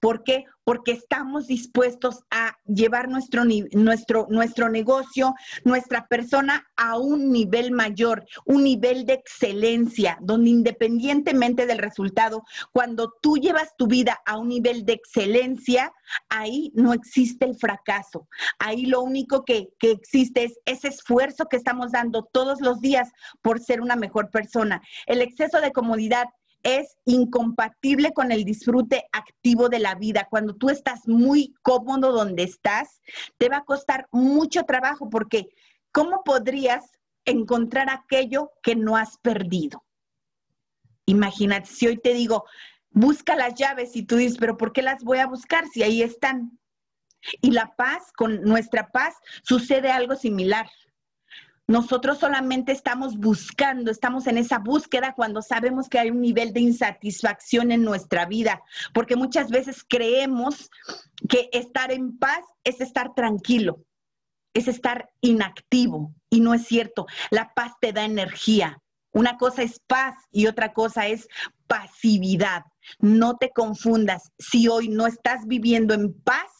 ¿Por 0.00 0.24
qué? 0.24 0.44
Porque 0.64 0.92
estamos 0.92 1.46
dispuestos 1.46 2.20
a 2.30 2.56
llevar 2.66 3.08
nuestro, 3.08 3.44
nuestro, 3.72 4.26
nuestro 4.30 4.68
negocio, 4.68 5.34
nuestra 5.64 6.06
persona 6.06 6.66
a 6.76 6.98
un 6.98 7.32
nivel 7.32 7.72
mayor, 7.72 8.24
un 8.44 8.64
nivel 8.64 9.04
de 9.06 9.14
excelencia, 9.14 10.18
donde 10.20 10.50
independientemente 10.50 11.66
del 11.66 11.78
resultado, 11.78 12.44
cuando 12.72 13.12
tú 13.20 13.36
llevas 13.36 13.74
tu 13.76 13.86
vida 13.86 14.20
a 14.26 14.38
un 14.38 14.48
nivel 14.48 14.84
de 14.84 14.92
excelencia, 14.92 15.92
ahí 16.28 16.70
no 16.74 16.92
existe 16.92 17.44
el 17.44 17.56
fracaso. 17.56 18.28
Ahí 18.58 18.86
lo 18.86 19.02
único 19.02 19.44
que, 19.44 19.68
que 19.78 19.90
existe 19.90 20.44
es 20.44 20.58
ese 20.64 20.88
esfuerzo 20.88 21.46
que 21.46 21.56
estamos 21.56 21.92
dando 21.92 22.24
todos 22.24 22.60
los 22.60 22.80
días 22.80 23.10
por 23.42 23.60
ser 23.60 23.80
una 23.80 23.96
mejor 23.96 24.30
persona. 24.30 24.82
El 25.06 25.22
exceso 25.22 25.60
de 25.60 25.72
comodidad 25.72 26.26
es 26.62 26.96
incompatible 27.04 28.12
con 28.12 28.32
el 28.32 28.44
disfrute 28.44 29.06
activo 29.12 29.68
de 29.68 29.78
la 29.78 29.94
vida. 29.94 30.26
Cuando 30.30 30.54
tú 30.54 30.70
estás 30.70 31.06
muy 31.06 31.54
cómodo 31.62 32.12
donde 32.12 32.42
estás, 32.42 33.00
te 33.38 33.48
va 33.48 33.58
a 33.58 33.64
costar 33.64 34.06
mucho 34.10 34.64
trabajo 34.64 35.08
porque 35.10 35.48
¿cómo 35.92 36.22
podrías 36.24 36.84
encontrar 37.24 37.88
aquello 37.90 38.52
que 38.62 38.76
no 38.76 38.96
has 38.96 39.16
perdido? 39.18 39.84
Imagínate, 41.06 41.66
si 41.66 41.86
hoy 41.86 41.96
te 41.96 42.12
digo, 42.14 42.44
busca 42.90 43.36
las 43.36 43.54
llaves 43.54 43.96
y 43.96 44.02
tú 44.02 44.16
dices, 44.16 44.38
pero 44.38 44.56
¿por 44.56 44.72
qué 44.72 44.82
las 44.82 45.02
voy 45.02 45.18
a 45.18 45.26
buscar 45.26 45.66
si 45.68 45.82
ahí 45.82 46.02
están? 46.02 46.58
Y 47.40 47.50
la 47.50 47.74
paz, 47.76 48.12
con 48.16 48.42
nuestra 48.42 48.90
paz, 48.90 49.14
sucede 49.42 49.90
algo 49.90 50.16
similar. 50.16 50.70
Nosotros 51.70 52.18
solamente 52.18 52.72
estamos 52.72 53.16
buscando, 53.16 53.92
estamos 53.92 54.26
en 54.26 54.38
esa 54.38 54.58
búsqueda 54.58 55.14
cuando 55.14 55.40
sabemos 55.40 55.88
que 55.88 56.00
hay 56.00 56.10
un 56.10 56.20
nivel 56.20 56.52
de 56.52 56.58
insatisfacción 56.58 57.70
en 57.70 57.84
nuestra 57.84 58.26
vida, 58.26 58.60
porque 58.92 59.14
muchas 59.14 59.50
veces 59.50 59.84
creemos 59.88 60.68
que 61.28 61.48
estar 61.52 61.92
en 61.92 62.18
paz 62.18 62.44
es 62.64 62.80
estar 62.80 63.14
tranquilo, 63.14 63.84
es 64.52 64.66
estar 64.66 65.10
inactivo 65.20 66.12
y 66.28 66.40
no 66.40 66.54
es 66.54 66.66
cierto. 66.66 67.06
La 67.30 67.54
paz 67.54 67.74
te 67.80 67.92
da 67.92 68.04
energía. 68.04 68.82
Una 69.12 69.36
cosa 69.36 69.62
es 69.62 69.78
paz 69.86 70.16
y 70.32 70.48
otra 70.48 70.72
cosa 70.72 71.06
es 71.06 71.28
pasividad. 71.68 72.64
No 72.98 73.36
te 73.36 73.50
confundas. 73.50 74.32
Si 74.40 74.66
hoy 74.66 74.88
no 74.88 75.06
estás 75.06 75.46
viviendo 75.46 75.94
en 75.94 76.20
paz, 76.20 76.50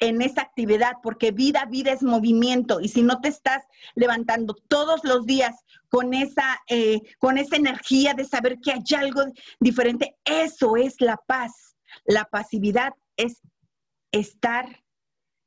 en 0.00 0.22
esa 0.22 0.42
actividad, 0.42 0.94
porque 1.02 1.30
vida, 1.30 1.64
vida 1.66 1.92
es 1.92 2.02
movimiento. 2.02 2.80
Y 2.80 2.88
si 2.88 3.02
no 3.02 3.20
te 3.20 3.28
estás 3.28 3.64
levantando 3.94 4.54
todos 4.54 5.04
los 5.04 5.26
días 5.26 5.54
con 5.88 6.14
esa, 6.14 6.60
eh, 6.68 7.00
con 7.18 7.38
esa 7.38 7.56
energía 7.56 8.14
de 8.14 8.24
saber 8.24 8.58
que 8.60 8.72
hay 8.72 8.82
algo 8.96 9.22
diferente, 9.60 10.16
eso 10.24 10.76
es 10.76 11.00
la 11.00 11.16
paz. 11.16 11.76
La 12.04 12.24
pasividad 12.24 12.92
es 13.16 13.40
estar 14.10 14.84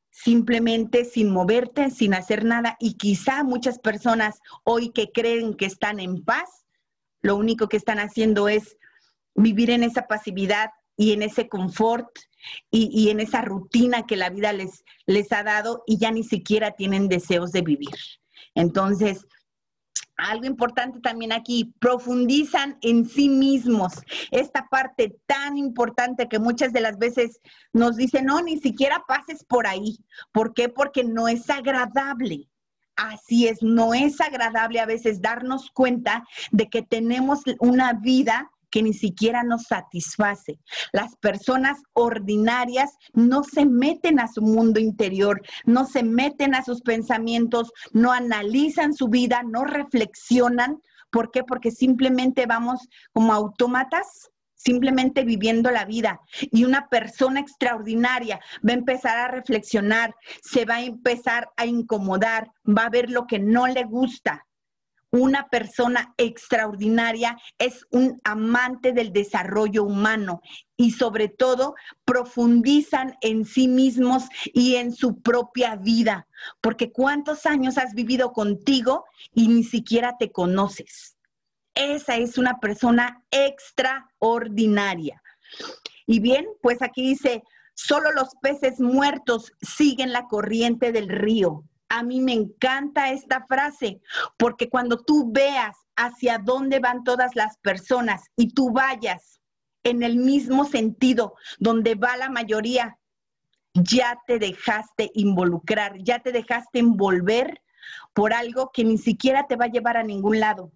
simplemente 0.10 1.06
sin 1.06 1.30
moverte, 1.30 1.92
sin 1.92 2.14
hacer 2.14 2.44
nada. 2.44 2.76
Y 2.80 2.96
quizá 2.96 3.44
muchas 3.44 3.80
personas 3.80 4.40
hoy 4.64 4.90
que 4.90 5.12
creen 5.12 5.54
que 5.54 5.66
están 5.66 6.00
en 6.00 6.24
paz, 6.24 6.66
lo 7.22 7.36
único 7.36 7.68
que 7.68 7.78
están 7.78 8.00
haciendo 8.00 8.48
es 8.48 8.78
vivir 9.36 9.70
en 9.70 9.84
esa 9.84 10.08
pasividad 10.08 10.72
y 10.98 11.14
en 11.14 11.22
ese 11.22 11.48
confort 11.48 12.10
y, 12.72 13.10
en 13.10 13.20
esa 13.20 13.42
rutina 13.42 14.06
que 14.06 14.16
la 14.16 14.30
vida 14.30 14.52
les, 14.52 14.84
les 15.06 15.32
ha 15.32 15.44
dado 15.44 15.84
y 15.86 15.98
ya 15.98 16.12
ni 16.12 16.24
siquiera 16.24 16.72
tienen 16.72 17.08
deseos 17.08 17.52
de 17.52 17.62
vivir. 17.62 17.96
Entonces, 18.56 19.26
algo 20.18 20.46
importante 20.46 21.00
también 21.00 21.32
aquí, 21.32 21.76
profundizan 21.80 22.78
en 22.82 23.08
sí 23.08 23.30
mismos. 23.30 23.94
Esta 24.32 24.68
parte 24.68 25.16
tan 25.28 25.58
importante 25.58 26.28
que 26.28 26.40
muchas 26.40 26.74
de 26.74 26.82
las 26.82 26.98
veces 26.98 27.40
nos 27.72 27.96
dicen, 27.96 28.26
no, 28.26 28.42
ni 28.42 28.58
siquiera 28.58 29.04
pases 29.08 29.44
por 29.44 29.68
ahí. 29.68 30.00
¿Por 30.32 30.54
qué? 30.54 30.70
Porque 30.70 31.04
no 31.04 31.28
es 31.28 31.50
agradable. 31.50 32.50
Así 32.96 33.48
es, 33.48 33.62
no 33.62 33.94
es 33.94 34.20
agradable 34.20 34.80
a 34.80 34.88
veces 34.88 35.22
darnos 35.22 35.70
cuenta 35.70 36.26
de 36.52 36.68
que 36.68 36.82
tenemos 36.82 37.42
una 37.60 37.94
vida 37.94 38.52
ni 38.82 38.94
siquiera 38.94 39.44
nos 39.44 39.64
satisface. 39.64 40.60
Las 40.92 41.16
personas 41.18 41.80
ordinarias 41.94 42.92
no 43.14 43.44
se 43.44 43.66
meten 43.66 44.20
a 44.20 44.28
su 44.28 44.42
mundo 44.42 44.80
interior, 44.80 45.42
no 45.66 45.86
se 45.86 46.04
meten 46.04 46.56
a 46.56 46.64
sus 46.64 46.82
pensamientos, 46.82 47.72
no 47.92 48.12
analizan 48.12 48.94
su 48.94 49.08
vida, 49.08 49.44
no 49.44 49.64
reflexionan. 49.64 50.82
¿Por 51.10 51.32
qué? 51.32 51.44
Porque 51.44 51.72
simplemente 51.72 52.46
vamos 52.46 52.80
como 53.14 53.34
autómatas 53.34 54.30
simplemente 54.58 55.24
viviendo 55.24 55.72
la 55.72 55.86
vida. 55.86 56.20
Y 56.52 56.66
una 56.66 56.90
persona 56.90 57.40
extraordinaria 57.40 58.40
va 58.68 58.72
a 58.72 58.78
empezar 58.78 59.18
a 59.18 59.28
reflexionar, 59.30 60.14
se 60.42 60.66
va 60.66 60.76
a 60.76 60.82
empezar 60.82 61.50
a 61.56 61.66
incomodar, 61.66 62.52
va 62.66 62.86
a 62.86 62.90
ver 62.90 63.10
lo 63.10 63.28
que 63.28 63.40
no 63.40 63.68
le 63.68 63.84
gusta, 63.84 64.47
una 65.18 65.48
persona 65.50 66.14
extraordinaria 66.18 67.38
es 67.58 67.86
un 67.92 68.20
amante 68.24 68.92
del 68.92 69.12
desarrollo 69.12 69.84
humano 69.84 70.42
y 70.76 70.92
sobre 70.92 71.28
todo 71.28 71.76
profundizan 72.06 73.18
en 73.22 73.46
sí 73.46 73.68
mismos 73.68 74.26
y 74.54 74.76
en 74.76 74.94
su 74.94 75.22
propia 75.22 75.76
vida, 75.76 76.28
porque 76.62 76.92
cuántos 76.92 77.46
años 77.46 77.78
has 77.78 77.94
vivido 77.94 78.32
contigo 78.32 79.06
y 79.34 79.48
ni 79.48 79.64
siquiera 79.64 80.18
te 80.18 80.32
conoces. 80.32 81.18
Esa 81.74 82.16
es 82.18 82.38
una 82.38 82.60
persona 82.60 83.24
extraordinaria. 83.32 85.22
Y 86.06 86.20
bien, 86.20 86.46
pues 86.62 86.82
aquí 86.82 87.02
dice, 87.02 87.44
solo 87.74 88.12
los 88.12 88.30
peces 88.42 88.80
muertos 88.80 89.52
siguen 89.62 90.12
la 90.12 90.28
corriente 90.28 90.92
del 90.92 91.10
río 91.10 91.64
a 91.90 92.04
mí 92.04 92.22
me 92.22 92.34
encanta 92.34 93.12
esta 93.12 93.46
frase, 93.46 94.02
porque 94.38 94.70
cuando 94.70 94.98
tú 94.98 95.32
veas 95.32 95.76
hacia 95.96 96.38
dónde 96.38 96.80
van 96.80 97.04
todas 97.04 97.36
las 97.36 97.58
personas 97.58 98.24
y 98.36 98.54
tú 98.54 98.72
vayas 98.72 99.40
en 99.84 100.04
el 100.04 100.18
mismo 100.18 100.66
sentido 100.66 101.36
donde 101.60 101.96
va 101.96 102.18
la 102.18 102.30
mayoría, 102.30 102.98
ya 103.74 104.20
te 104.26 104.40
dejaste 104.40 105.12
involucrar, 105.14 105.98
ya 106.04 106.20
te 106.20 106.32
dejaste 106.32 106.80
envolver 106.80 107.62
por 108.14 108.34
algo 108.34 108.72
que 108.74 108.84
ni 108.84 108.98
siquiera 108.98 109.48
te 109.48 109.56
va 109.56 109.66
a 109.66 109.72
llevar 109.72 109.98
a 109.98 110.04
ningún 110.04 110.40
lado. 110.40 110.72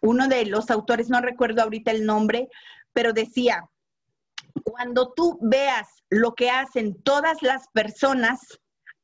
Uno 0.00 0.28
de 0.28 0.46
los 0.46 0.70
autores, 0.70 1.10
no 1.10 1.20
recuerdo 1.20 1.62
ahorita 1.62 1.90
el 1.90 2.06
nombre, 2.06 2.48
pero 2.92 3.12
decía, 3.12 3.68
cuando 4.64 5.12
tú 5.12 5.38
veas 5.42 5.88
lo 6.08 6.34
que 6.34 6.50
hacen 6.50 6.94
todas 7.02 7.42
las 7.42 7.68
personas, 7.68 8.40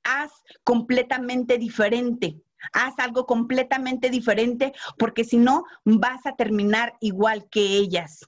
haz 0.05 0.30
completamente 0.64 1.59
diferente. 1.59 2.40
Haz 2.72 2.94
algo 2.98 3.26
completamente 3.26 4.09
diferente 4.09 4.72
porque 4.98 5.24
si 5.24 5.36
no 5.36 5.64
vas 5.84 6.24
a 6.26 6.36
terminar 6.36 6.94
igual 7.00 7.48
que 7.50 7.61
ellas. 7.61 8.20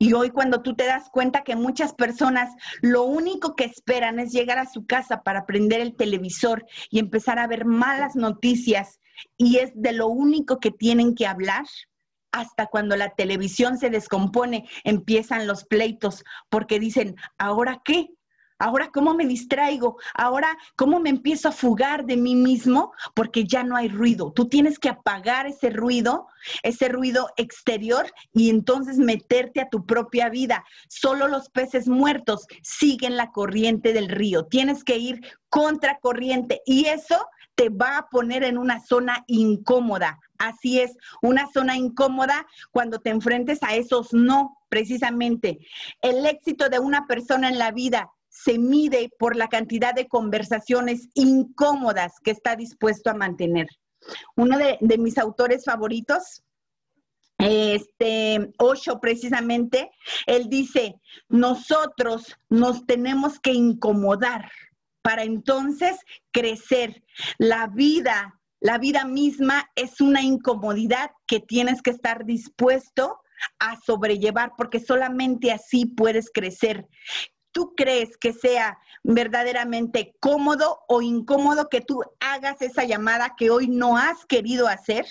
Y 0.00 0.12
hoy 0.12 0.30
cuando 0.30 0.62
tú 0.62 0.74
te 0.74 0.86
das 0.86 1.10
cuenta 1.10 1.42
que 1.42 1.56
muchas 1.56 1.92
personas 1.92 2.54
lo 2.82 3.02
único 3.02 3.56
que 3.56 3.64
esperan 3.64 4.20
es 4.20 4.32
llegar 4.32 4.58
a 4.58 4.70
su 4.70 4.86
casa 4.86 5.22
para 5.22 5.44
prender 5.44 5.80
el 5.80 5.96
televisor 5.96 6.64
y 6.90 7.00
empezar 7.00 7.38
a 7.40 7.48
ver 7.48 7.64
malas 7.64 8.14
noticias 8.14 9.00
y 9.36 9.58
es 9.58 9.72
de 9.74 9.92
lo 9.92 10.06
único 10.06 10.60
que 10.60 10.70
tienen 10.70 11.16
que 11.16 11.26
hablar, 11.26 11.64
hasta 12.30 12.66
cuando 12.66 12.94
la 12.96 13.14
televisión 13.14 13.78
se 13.78 13.90
descompone 13.90 14.68
empiezan 14.84 15.46
los 15.46 15.64
pleitos 15.64 16.24
porque 16.48 16.78
dicen, 16.78 17.16
¿ahora 17.38 17.80
qué? 17.84 18.10
Ahora, 18.58 18.90
¿cómo 18.92 19.14
me 19.14 19.24
distraigo? 19.24 19.98
Ahora, 20.14 20.56
¿cómo 20.74 20.98
me 20.98 21.10
empiezo 21.10 21.48
a 21.48 21.52
fugar 21.52 22.04
de 22.06 22.16
mí 22.16 22.34
mismo? 22.34 22.92
Porque 23.14 23.44
ya 23.44 23.62
no 23.62 23.76
hay 23.76 23.88
ruido. 23.88 24.32
Tú 24.32 24.48
tienes 24.48 24.78
que 24.80 24.88
apagar 24.88 25.46
ese 25.46 25.70
ruido, 25.70 26.26
ese 26.64 26.88
ruido 26.88 27.28
exterior 27.36 28.12
y 28.32 28.50
entonces 28.50 28.98
meterte 28.98 29.60
a 29.60 29.68
tu 29.68 29.86
propia 29.86 30.28
vida. 30.28 30.64
Solo 30.88 31.28
los 31.28 31.50
peces 31.50 31.88
muertos 31.88 32.46
siguen 32.62 33.16
la 33.16 33.30
corriente 33.30 33.92
del 33.92 34.08
río. 34.08 34.46
Tienes 34.46 34.82
que 34.82 34.96
ir 34.96 35.20
contra 35.48 35.98
corriente 36.00 36.60
y 36.66 36.86
eso 36.86 37.26
te 37.54 37.68
va 37.70 37.98
a 37.98 38.08
poner 38.08 38.44
en 38.44 38.58
una 38.58 38.80
zona 38.80 39.24
incómoda. 39.26 40.20
Así 40.38 40.80
es, 40.80 40.96
una 41.22 41.48
zona 41.52 41.76
incómoda 41.76 42.46
cuando 42.70 43.00
te 43.00 43.10
enfrentes 43.10 43.62
a 43.62 43.74
esos 43.74 44.12
no, 44.12 44.58
precisamente. 44.68 45.58
El 46.00 46.24
éxito 46.26 46.68
de 46.68 46.78
una 46.78 47.06
persona 47.06 47.48
en 47.48 47.58
la 47.58 47.72
vida 47.72 48.12
se 48.44 48.58
mide 48.58 49.10
por 49.18 49.34
la 49.34 49.48
cantidad 49.48 49.94
de 49.94 50.06
conversaciones 50.06 51.08
incómodas 51.14 52.12
que 52.22 52.30
está 52.30 52.54
dispuesto 52.54 53.10
a 53.10 53.14
mantener. 53.14 53.66
Uno 54.36 54.56
de, 54.58 54.78
mis 54.98 55.18
autores 55.18 55.64
favoritos, 55.64 56.44
este 57.38 58.52
Osho 58.58 59.00
precisamente, 59.00 59.90
él 60.26 60.48
dice, 60.48 61.00
nosotros 61.28 62.36
nos 62.48 62.86
tenemos 62.86 63.40
que 63.40 63.52
incomodar 63.52 64.50
para 65.02 65.24
entonces 65.24 65.96
crecer. 66.30 67.02
La 67.38 67.66
vida, 67.66 68.40
la 68.60 68.78
vida 68.78 69.04
misma 69.04 69.68
es 69.74 70.00
una 70.00 70.22
incomodidad 70.22 71.10
que 71.26 71.40
tienes 71.40 71.82
que 71.82 71.90
estar 71.90 72.24
dispuesto 72.24 73.18
a 73.58 73.80
sobrellevar 73.80 74.52
porque 74.56 74.78
solamente 74.78 75.50
así 75.50 75.86
puedes 75.86 76.30
crecer 76.32 76.86
¿Tú 77.58 77.74
crees 77.74 78.16
que 78.16 78.32
sea 78.32 78.78
verdaderamente 79.02 80.14
cómodo 80.20 80.78
o 80.86 81.02
incómodo 81.02 81.68
que 81.68 81.80
tú 81.80 82.04
hagas 82.20 82.62
esa 82.62 82.84
llamada 82.84 83.34
que 83.36 83.50
hoy 83.50 83.66
no 83.66 83.96
has 83.96 84.24
querido 84.26 84.68
hacer? 84.68 85.04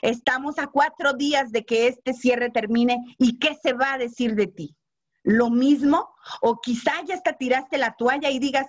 Estamos 0.00 0.60
a 0.60 0.68
cuatro 0.68 1.14
días 1.14 1.50
de 1.50 1.64
que 1.64 1.88
este 1.88 2.14
cierre 2.14 2.48
termine 2.48 3.16
y 3.18 3.40
¿qué 3.40 3.58
se 3.60 3.72
va 3.72 3.94
a 3.94 3.98
decir 3.98 4.36
de 4.36 4.46
ti? 4.46 4.76
¿Lo 5.24 5.50
mismo? 5.50 6.08
O 6.40 6.60
quizá 6.60 6.92
ya 7.08 7.16
hasta 7.16 7.32
tiraste 7.32 7.76
la 7.76 7.96
toalla 7.96 8.30
y 8.30 8.38
digas, 8.38 8.68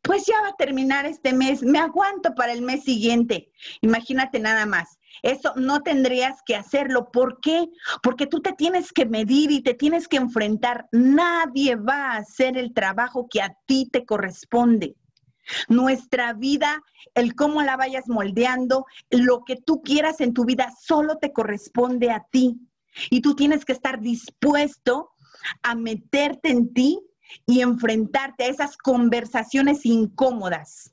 pues 0.00 0.26
ya 0.26 0.40
va 0.40 0.50
a 0.50 0.56
terminar 0.56 1.06
este 1.06 1.32
mes, 1.32 1.64
me 1.64 1.80
aguanto 1.80 2.36
para 2.36 2.52
el 2.52 2.62
mes 2.62 2.84
siguiente. 2.84 3.50
Imagínate 3.80 4.38
nada 4.38 4.64
más. 4.64 4.99
Eso 5.22 5.52
no 5.56 5.82
tendrías 5.82 6.40
que 6.44 6.56
hacerlo. 6.56 7.10
¿Por 7.10 7.40
qué? 7.40 7.68
Porque 8.02 8.26
tú 8.26 8.40
te 8.40 8.52
tienes 8.52 8.92
que 8.92 9.06
medir 9.06 9.50
y 9.50 9.62
te 9.62 9.74
tienes 9.74 10.08
que 10.08 10.16
enfrentar. 10.16 10.88
Nadie 10.92 11.76
va 11.76 12.12
a 12.12 12.16
hacer 12.18 12.56
el 12.56 12.72
trabajo 12.72 13.28
que 13.30 13.42
a 13.42 13.54
ti 13.66 13.88
te 13.90 14.04
corresponde. 14.04 14.96
Nuestra 15.68 16.32
vida, 16.32 16.82
el 17.14 17.34
cómo 17.34 17.62
la 17.62 17.76
vayas 17.76 18.08
moldeando, 18.08 18.86
lo 19.10 19.44
que 19.44 19.56
tú 19.56 19.82
quieras 19.82 20.20
en 20.20 20.32
tu 20.32 20.44
vida, 20.44 20.72
solo 20.80 21.18
te 21.18 21.32
corresponde 21.32 22.10
a 22.10 22.24
ti. 22.30 22.56
Y 23.10 23.20
tú 23.20 23.34
tienes 23.34 23.64
que 23.64 23.72
estar 23.72 24.00
dispuesto 24.00 25.10
a 25.62 25.74
meterte 25.74 26.50
en 26.50 26.72
ti 26.72 27.00
y 27.46 27.60
enfrentarte 27.60 28.44
a 28.44 28.48
esas 28.48 28.76
conversaciones 28.76 29.86
incómodas. 29.86 30.92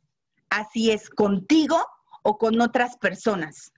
Así 0.50 0.92
es, 0.92 1.10
contigo 1.10 1.78
o 2.24 2.38
con 2.38 2.62
otras 2.62 2.98
personas. 2.98 3.74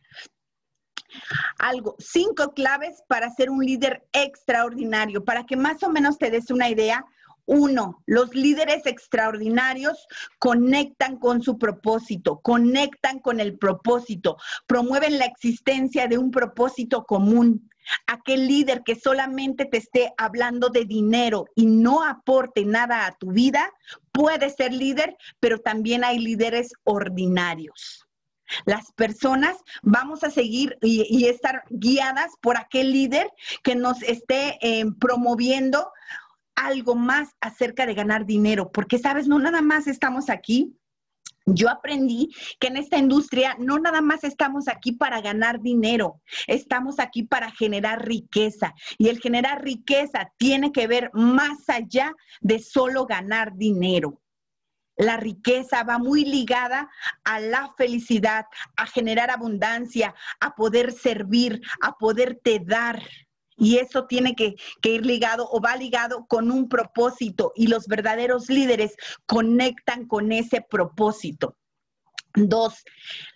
Algo, 1.57 1.95
cinco 1.99 2.53
claves 2.53 3.03
para 3.07 3.29
ser 3.31 3.49
un 3.49 3.65
líder 3.65 4.07
extraordinario, 4.13 5.23
para 5.23 5.45
que 5.45 5.55
más 5.55 5.83
o 5.83 5.89
menos 5.89 6.17
te 6.17 6.31
des 6.31 6.51
una 6.51 6.69
idea. 6.69 7.05
Uno, 7.45 8.03
los 8.05 8.35
líderes 8.35 8.85
extraordinarios 8.85 10.07
conectan 10.37 11.17
con 11.17 11.41
su 11.41 11.57
propósito, 11.57 12.39
conectan 12.41 13.17
con 13.19 13.39
el 13.39 13.57
propósito, 13.57 14.37
promueven 14.67 15.17
la 15.17 15.25
existencia 15.25 16.07
de 16.07 16.19
un 16.19 16.29
propósito 16.29 17.05
común. 17.05 17.67
Aquel 18.05 18.47
líder 18.47 18.83
que 18.83 18.93
solamente 18.93 19.65
te 19.65 19.77
esté 19.77 20.13
hablando 20.17 20.69
de 20.69 20.85
dinero 20.85 21.45
y 21.55 21.65
no 21.65 22.03
aporte 22.03 22.65
nada 22.65 23.07
a 23.07 23.13
tu 23.13 23.31
vida, 23.31 23.71
puede 24.11 24.51
ser 24.51 24.71
líder, 24.71 25.17
pero 25.39 25.57
también 25.57 26.03
hay 26.03 26.19
líderes 26.19 26.71
ordinarios. 26.83 28.08
Las 28.65 28.91
personas 28.93 29.57
vamos 29.81 30.23
a 30.23 30.29
seguir 30.29 30.77
y, 30.81 31.25
estar 31.25 31.63
guiadas 31.69 32.31
por 32.41 32.57
aquel 32.57 32.91
líder 32.91 33.31
que 33.63 33.75
nos 33.75 34.01
esté 34.03 34.57
eh, 34.61 34.85
promoviendo 34.99 35.91
algo 36.55 36.95
más 36.95 37.29
acerca 37.39 37.85
de 37.85 37.93
ganar 37.93 38.25
dinero, 38.25 38.71
porque 38.71 38.99
sabes, 38.99 39.27
no 39.27 39.39
nada 39.39 39.61
más 39.61 39.87
estamos 39.87 40.29
aquí 40.29 40.75
yo 41.53 41.69
aprendí 41.69 42.29
que 42.59 42.67
en 42.67 42.77
esta 42.77 42.97
industria 42.97 43.55
no 43.59 43.79
nada 43.79 44.01
más 44.01 44.23
estamos 44.23 44.67
aquí 44.67 44.91
para 44.91 45.21
ganar 45.21 45.61
dinero, 45.61 46.21
estamos 46.47 46.99
aquí 46.99 47.23
para 47.23 47.51
generar 47.51 48.05
riqueza. 48.05 48.73
Y 48.97 49.09
el 49.09 49.19
generar 49.19 49.63
riqueza 49.63 50.31
tiene 50.37 50.71
que 50.71 50.87
ver 50.87 51.09
más 51.13 51.69
allá 51.69 52.13
de 52.41 52.59
solo 52.59 53.05
ganar 53.05 53.55
dinero. 53.55 54.21
La 54.99 55.15
riqueza 55.15 55.83
va 55.83 55.97
muy 55.97 56.25
ligada 56.25 56.89
a 57.23 57.39
la 57.39 57.73
felicidad, 57.77 58.45
a 58.75 58.85
generar 58.85 59.31
abundancia, 59.31 60.13
a 60.41 60.55
poder 60.55 60.91
servir, 60.91 61.61
a 61.81 61.97
poderte 61.97 62.59
dar. 62.59 63.01
Y 63.55 63.77
eso 63.77 64.07
tiene 64.07 64.35
que, 64.35 64.55
ir 64.83 65.05
ligado 65.05 65.47
o 65.49 65.61
va 65.61 65.77
ligado 65.77 66.25
con 66.27 66.51
un 66.51 66.67
propósito 66.67 67.53
y 67.55 67.67
los 67.67 67.87
verdaderos 67.87 68.49
líderes 68.49 68.97
conectan 69.25 70.05
con 70.05 70.33
ese 70.33 70.65
propósito. 70.69 71.55
Dos, 72.33 72.83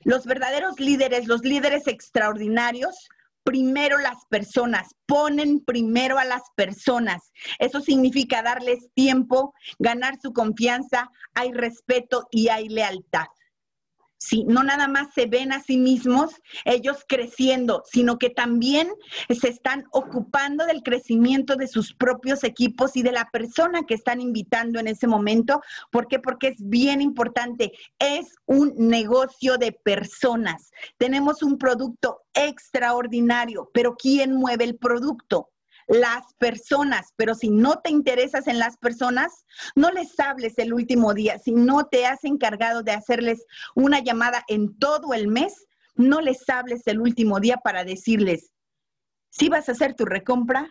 los 0.03 0.25
verdaderos 0.25 0.81
líderes, 0.81 1.27
los 1.27 1.43
líderes 1.43 1.87
extraordinarios, 1.87 3.07
primero 3.43 3.97
las 3.97 4.25
personas, 4.29 4.95
ponen 5.05 5.63
primero 5.63 6.17
a 6.17 6.25
las 6.25 6.43
personas. 6.55 7.31
Eso 7.59 7.81
significa 7.81 8.41
darles 8.41 8.89
tiempo, 8.93 9.53
ganar 9.79 10.17
su 10.21 10.33
confianza, 10.33 11.09
hay 11.33 11.51
respeto 11.51 12.27
y 12.31 12.49
hay 12.49 12.69
lealtad. 12.69 13.27
Sí, 14.25 14.45
no 14.47 14.63
nada 14.63 14.87
más 14.87 15.13
se 15.13 15.25
ven 15.25 15.51
a 15.51 15.61
sí 15.61 15.77
mismos 15.77 16.31
ellos 16.63 17.03
creciendo, 17.05 17.83
sino 17.85 18.17
que 18.17 18.29
también 18.29 18.89
se 19.27 19.49
están 19.49 19.83
ocupando 19.91 20.65
del 20.65 20.81
crecimiento 20.81 21.57
de 21.57 21.67
sus 21.67 21.93
propios 21.93 22.45
equipos 22.45 22.95
y 22.95 23.03
de 23.03 23.11
la 23.11 23.29
persona 23.31 23.83
que 23.85 23.95
están 23.95 24.21
invitando 24.21 24.79
en 24.79 24.87
ese 24.87 25.07
momento. 25.07 25.61
¿Por 25.91 26.07
qué? 26.07 26.19
Porque 26.19 26.47
es 26.47 26.55
bien 26.57 27.01
importante. 27.01 27.73
Es 27.99 28.33
un 28.45 28.73
negocio 28.77 29.57
de 29.57 29.73
personas. 29.73 30.71
Tenemos 30.97 31.43
un 31.43 31.57
producto 31.57 32.21
extraordinario, 32.33 33.71
pero 33.73 33.97
¿quién 33.97 34.35
mueve 34.35 34.63
el 34.63 34.77
producto? 34.77 35.49
Las 35.87 36.33
personas, 36.37 37.13
pero 37.15 37.35
si 37.35 37.49
no 37.49 37.79
te 37.79 37.89
interesas 37.89 38.47
en 38.47 38.59
las 38.59 38.77
personas, 38.77 39.45
no 39.75 39.91
les 39.91 40.19
hables 40.19 40.57
el 40.57 40.73
último 40.73 41.13
día. 41.13 41.39
Si 41.39 41.51
no 41.51 41.85
te 41.85 42.05
has 42.05 42.23
encargado 42.23 42.83
de 42.83 42.91
hacerles 42.91 43.45
una 43.75 43.99
llamada 43.99 44.43
en 44.47 44.77
todo 44.77 45.13
el 45.13 45.27
mes, 45.27 45.65
no 45.95 46.21
les 46.21 46.47
hables 46.49 46.87
el 46.87 46.99
último 46.99 47.39
día 47.39 47.57
para 47.57 47.83
decirles, 47.83 48.51
si 49.29 49.49
vas 49.49 49.69
a 49.69 49.73
hacer 49.73 49.95
tu 49.95 50.05
recompra, 50.05 50.69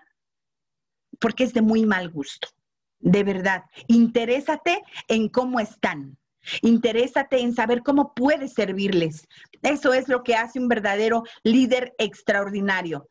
porque 1.21 1.45
es 1.45 1.53
de 1.53 1.63
muy 1.63 1.85
mal 1.87 2.11
gusto. 2.11 2.49
De 2.99 3.25
verdad, 3.25 3.65
interésate 3.89 4.83
en 5.09 5.29
cómo 5.29 5.59
están. 5.59 6.17
Interésate 6.61 7.41
en 7.41 7.55
saber 7.55 7.83
cómo 7.83 8.15
puedes 8.15 8.55
servirles. 8.55 9.29
Eso 9.63 9.93
es 9.93 10.09
lo 10.09 10.23
que 10.23 10.35
hace 10.35 10.59
un 10.59 10.69
verdadero 10.69 11.23
líder 11.45 11.95
extraordinario. 11.99 13.09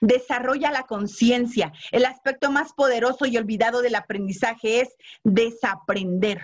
Desarrolla 0.00 0.70
la 0.70 0.82
conciencia. 0.84 1.72
El 1.92 2.04
aspecto 2.04 2.50
más 2.50 2.72
poderoso 2.72 3.26
y 3.26 3.36
olvidado 3.36 3.82
del 3.82 3.94
aprendizaje 3.94 4.80
es 4.80 4.88
desaprender. 5.24 6.42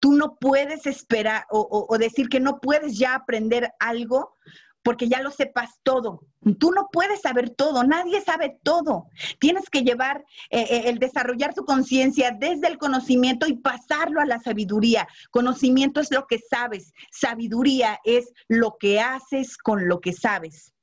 Tú 0.00 0.12
no 0.12 0.36
puedes 0.36 0.86
esperar 0.86 1.46
o, 1.50 1.96
decir 1.98 2.28
que 2.28 2.40
no 2.40 2.58
puedes 2.60 2.98
ya 2.98 3.14
aprender 3.14 3.72
algo 3.78 4.34
porque 4.82 5.08
ya 5.08 5.20
lo 5.20 5.32
sepas 5.32 5.80
todo. 5.82 6.20
Tú 6.60 6.70
no 6.70 6.88
puedes 6.92 7.22
saber 7.22 7.50
todo, 7.50 7.82
nadie 7.82 8.20
sabe 8.20 8.56
todo. 8.62 9.06
Tienes 9.40 9.68
que 9.68 9.82
llevar 9.82 10.24
eh, 10.50 10.60
eh, 10.60 10.82
el 10.86 11.00
desarrollar 11.00 11.54
tu 11.54 11.64
conciencia 11.64 12.30
desde 12.30 12.68
el 12.68 12.78
conocimiento 12.78 13.48
y 13.48 13.54
pasarlo 13.54 14.20
a 14.20 14.26
la 14.26 14.38
sabiduría. 14.38 15.08
Conocimiento 15.30 16.00
es 16.00 16.12
lo 16.12 16.28
que 16.28 16.38
sabes, 16.38 16.92
sabiduría 17.10 17.98
es 18.04 18.32
lo 18.46 18.76
que 18.78 19.00
haces 19.00 19.58
con 19.58 19.88
lo 19.88 20.00
que 20.00 20.12
sabes 20.12 20.75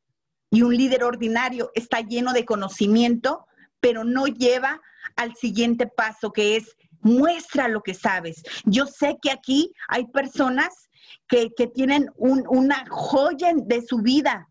y 0.54 0.62
un 0.62 0.78
líder 0.78 1.04
ordinario 1.04 1.72
está 1.74 2.02
lleno 2.02 2.32
de 2.32 2.46
conocimiento, 2.46 3.48
pero 3.80 4.04
no 4.04 4.28
lleva 4.28 4.80
al 5.16 5.36
siguiente 5.36 5.88
paso, 5.88 6.32
que 6.32 6.58
es 6.58 6.78
muestra 7.02 7.68
lo 7.68 7.82
que 7.82 7.96
sabes. 7.96 8.44
Yo 8.64 8.86
sé 8.86 9.18
que 9.20 9.32
aquí 9.32 9.74
hay 9.88 10.06
personas 10.06 10.90
que, 11.28 11.50
tienen 11.74 12.12
una 12.18 12.86
joya 12.88 13.52
de 13.56 13.82
su 13.82 13.98
vida, 13.98 14.48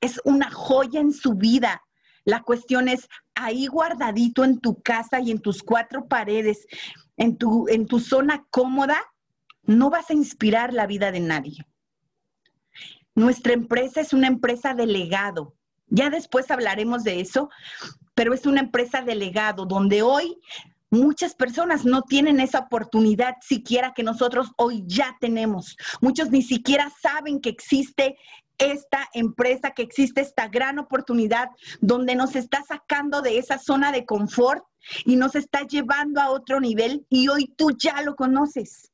es 0.00 0.18
una 0.24 0.50
joya 0.50 0.98
en 0.98 1.12
su 1.12 1.34
vida. 1.34 1.82
La 2.24 2.42
cuestión 2.42 2.88
es 2.88 3.06
ahí 3.34 3.66
guardadito 3.66 4.44
en 4.44 4.58
tu 4.60 4.80
casa 4.80 5.20
y 5.20 5.30
en 5.30 5.40
tus 5.40 5.62
cuatro 5.62 6.08
paredes, 6.08 6.66
en 7.18 7.36
tu, 7.36 7.68
en 7.68 7.86
tu 7.86 8.00
zona 8.00 8.46
cómoda, 8.48 8.98
no 9.64 9.90
vas 9.90 10.08
a 10.08 10.14
inspirar 10.14 10.72
la 10.72 10.86
vida 10.86 11.12
de 11.12 11.20
nadie. 11.20 11.66
Nuestra 13.18 13.52
empresa 13.52 14.00
es 14.00 14.12
una 14.12 14.28
empresa 14.28 14.74
de 14.74 14.86
legado. 14.86 15.56
Ya 15.88 16.08
después 16.08 16.52
hablaremos 16.52 17.02
de 17.02 17.20
eso, 17.20 17.50
pero 18.14 18.32
es 18.32 18.46
una 18.46 18.60
empresa 18.60 19.02
de 19.02 19.16
legado 19.16 19.66
donde 19.66 20.02
hoy 20.02 20.38
muchas 20.88 21.34
personas 21.34 21.84
no 21.84 22.02
tienen 22.02 22.38
esa 22.38 22.60
oportunidad 22.60 23.34
siquiera 23.40 23.92
que 23.92 24.04
nosotros 24.04 24.52
hoy 24.56 24.84
ya 24.86 25.16
tenemos. 25.20 25.76
Muchos 26.00 26.30
ni 26.30 26.42
siquiera 26.42 26.92
saben 27.02 27.40
que 27.40 27.48
existe 27.48 28.16
esta 28.56 29.08
empresa, 29.12 29.72
que 29.72 29.82
existe 29.82 30.20
esta 30.20 30.46
gran 30.46 30.78
oportunidad 30.78 31.48
donde 31.80 32.14
nos 32.14 32.36
está 32.36 32.62
sacando 32.62 33.20
de 33.20 33.38
esa 33.38 33.58
zona 33.58 33.90
de 33.90 34.06
confort 34.06 34.62
y 35.04 35.16
nos 35.16 35.34
está 35.34 35.66
llevando 35.66 36.20
a 36.20 36.30
otro 36.30 36.60
nivel 36.60 37.04
y 37.08 37.26
hoy 37.26 37.52
tú 37.56 37.72
ya 37.76 38.00
lo 38.02 38.14
conoces. 38.14 38.92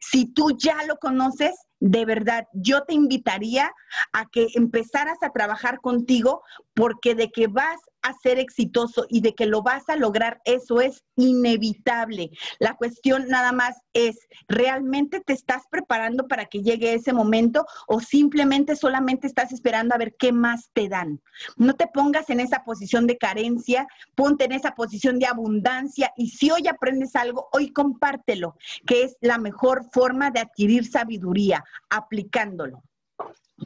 Si 0.00 0.24
tú 0.24 0.56
ya 0.56 0.84
lo 0.86 0.96
conoces, 0.96 1.65
de 1.80 2.04
verdad, 2.04 2.46
yo 2.52 2.84
te 2.84 2.94
invitaría 2.94 3.70
a 4.12 4.26
que 4.26 4.48
empezaras 4.54 5.18
a 5.22 5.32
trabajar 5.32 5.80
contigo 5.80 6.42
porque 6.74 7.14
de 7.14 7.30
que 7.30 7.46
vas 7.46 7.78
a 8.06 8.14
ser 8.22 8.38
exitoso 8.38 9.06
y 9.08 9.20
de 9.20 9.34
que 9.34 9.46
lo 9.46 9.62
vas 9.62 9.88
a 9.88 9.96
lograr, 9.96 10.40
eso 10.44 10.80
es 10.80 11.04
inevitable. 11.16 12.30
La 12.58 12.74
cuestión 12.74 13.28
nada 13.28 13.52
más 13.52 13.76
es, 13.92 14.16
¿realmente 14.48 15.20
te 15.20 15.32
estás 15.32 15.64
preparando 15.70 16.28
para 16.28 16.46
que 16.46 16.62
llegue 16.62 16.94
ese 16.94 17.12
momento 17.12 17.66
o 17.88 18.00
simplemente 18.00 18.76
solamente 18.76 19.26
estás 19.26 19.52
esperando 19.52 19.94
a 19.94 19.98
ver 19.98 20.14
qué 20.16 20.32
más 20.32 20.70
te 20.72 20.88
dan? 20.88 21.20
No 21.56 21.74
te 21.74 21.88
pongas 21.88 22.30
en 22.30 22.40
esa 22.40 22.64
posición 22.64 23.06
de 23.06 23.18
carencia, 23.18 23.86
ponte 24.14 24.44
en 24.44 24.52
esa 24.52 24.74
posición 24.74 25.18
de 25.18 25.26
abundancia 25.26 26.12
y 26.16 26.30
si 26.30 26.50
hoy 26.50 26.68
aprendes 26.68 27.16
algo, 27.16 27.48
hoy 27.52 27.72
compártelo, 27.72 28.56
que 28.86 29.02
es 29.02 29.16
la 29.20 29.38
mejor 29.38 29.84
forma 29.92 30.30
de 30.30 30.40
adquirir 30.40 30.86
sabiduría, 30.86 31.64
aplicándolo. 31.90 32.82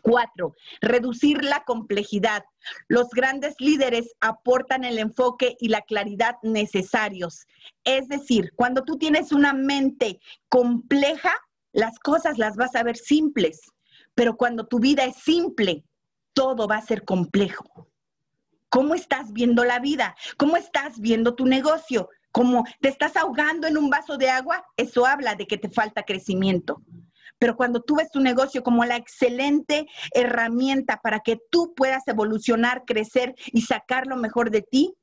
Cuatro, 0.03 0.55
reducir 0.81 1.43
la 1.43 1.65
complejidad. 1.65 2.45
Los 2.89 3.09
grandes 3.11 3.55
líderes 3.59 4.15
aportan 4.21 4.85
el 4.85 4.99
enfoque 4.99 5.57
y 5.59 5.69
la 5.69 5.83
claridad 5.83 6.37
necesarios. 6.43 7.47
Es 7.83 8.09
decir, 8.09 8.53
cuando 8.55 8.85
tú 8.85 8.99
tienes 8.99 9.33
una 9.33 9.53
mente 9.53 10.21
compleja, 10.49 11.33
las 11.73 11.99
cosas 11.99 12.39
las 12.39 12.57
vas 12.57 12.75
a 12.77 12.83
ver 12.83 12.97
simples, 12.97 13.61
pero 14.15 14.37
cuando 14.37 14.67
tu 14.67 14.79
vida 14.79 15.05
es 15.05 15.17
simple, 15.17 15.85
todo 16.33 16.69
va 16.69 16.77
a 16.77 16.83
ser 16.83 17.05
complejo. 17.05 17.89
¿Cómo 18.69 18.95
estás 18.95 19.33
viendo 19.33 19.65
la 19.65 19.81
vida? 19.81 20.15
¿Cómo 20.37 20.57
estás 20.57 21.01
viendo 21.01 21.35
tu 21.35 21.47
negocio? 21.47 22.09
¿Cómo 22.31 22.65
te 22.81 22.89
estás 22.89 23.17
ahogando 23.17 23.67
en 23.67 23.77
un 23.77 23.91
vaso 23.91 24.17
de 24.17 24.31
agua? 24.31 24.65
Eso 24.77 25.05
habla 25.05 25.35
de 25.35 25.47
que 25.47 25.59
te 25.59 25.69
falta 25.69 26.05
crecimiento. 26.05 26.81
Pero 27.41 27.57
cuando 27.57 27.81
tú 27.81 27.97
ves 27.97 28.11
tu 28.11 28.21
negocio 28.21 28.63
como 28.63 28.85
la 28.85 28.97
excelente 28.97 29.89
herramienta 30.15 31.01
para 31.03 31.21
que 31.21 31.39
tú 31.51 31.75
puedas 31.75 32.07
evolucionar, 32.07 32.85
crecer 32.85 33.35
y 33.47 33.63
sacar 33.63 34.07
lo 34.07 34.17
mejor 34.17 34.51
de 34.51 34.63
ti, 34.63 34.95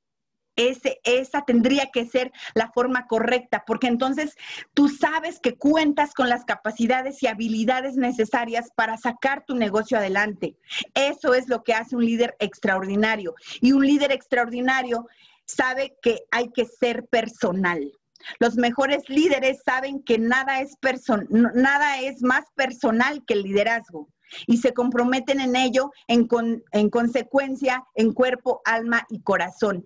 ese, 0.56 1.00
esa 1.04 1.44
tendría 1.46 1.90
que 1.92 2.06
ser 2.06 2.32
la 2.54 2.72
forma 2.72 3.08
correcta, 3.08 3.64
porque 3.66 3.88
entonces 3.88 4.36
tú 4.74 4.90
sabes 4.90 5.40
que 5.40 5.56
cuentas 5.56 6.14
con 6.14 6.30
las 6.30 6.46
capacidades 6.46 7.22
y 7.24 7.28
habilidades 7.28 7.96
necesarias 7.96 8.70
para 8.76 8.98
sacar 8.98 9.44
tu 9.46 9.56
negocio 9.56 9.98
adelante. 9.98 10.58
Eso 10.94 11.34
es 11.34 11.48
lo 11.48 11.64
que 11.64 11.74
hace 11.74 11.96
un 11.96 12.06
líder 12.06 12.36
extraordinario. 12.40 13.36
Y 13.62 13.72
un 13.72 13.86
líder 13.86 14.12
extraordinario 14.12 15.08
sabe 15.46 15.96
que 16.02 16.22
hay 16.32 16.50
que 16.50 16.66
ser 16.66 17.08
personal. 17.08 17.92
Los 18.40 18.56
mejores 18.56 19.08
líderes 19.10 19.62
saben 19.64 20.04
que 20.04 20.18
nada 20.18 20.62
es, 20.62 20.78
nada 21.30 22.00
es 22.02 22.22
más 22.22 22.46
personal 22.56 23.24
que 23.26 23.34
el 23.34 23.44
liderazgo 23.44 24.10
y 24.46 24.58
se 24.58 24.74
comprometen 24.74 25.40
en 25.40 25.56
ello 25.56 25.92
en, 26.08 26.28
en 26.72 26.90
consecuencia 26.90 27.86
en 27.96 28.14
cuerpo, 28.14 28.62
alma 28.66 29.06
y 29.10 29.22
corazón. 29.22 29.86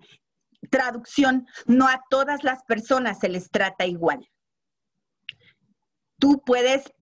Traducción, 0.70 1.46
no 1.66 1.88
a 1.88 2.02
todas 2.08 2.44
las 2.44 2.62
personas 2.64 3.18
se 3.18 3.28
les 3.28 3.50
trata 3.50 3.86
igual. 3.86 4.28
Tú 6.18 6.42
puedes 6.44 6.92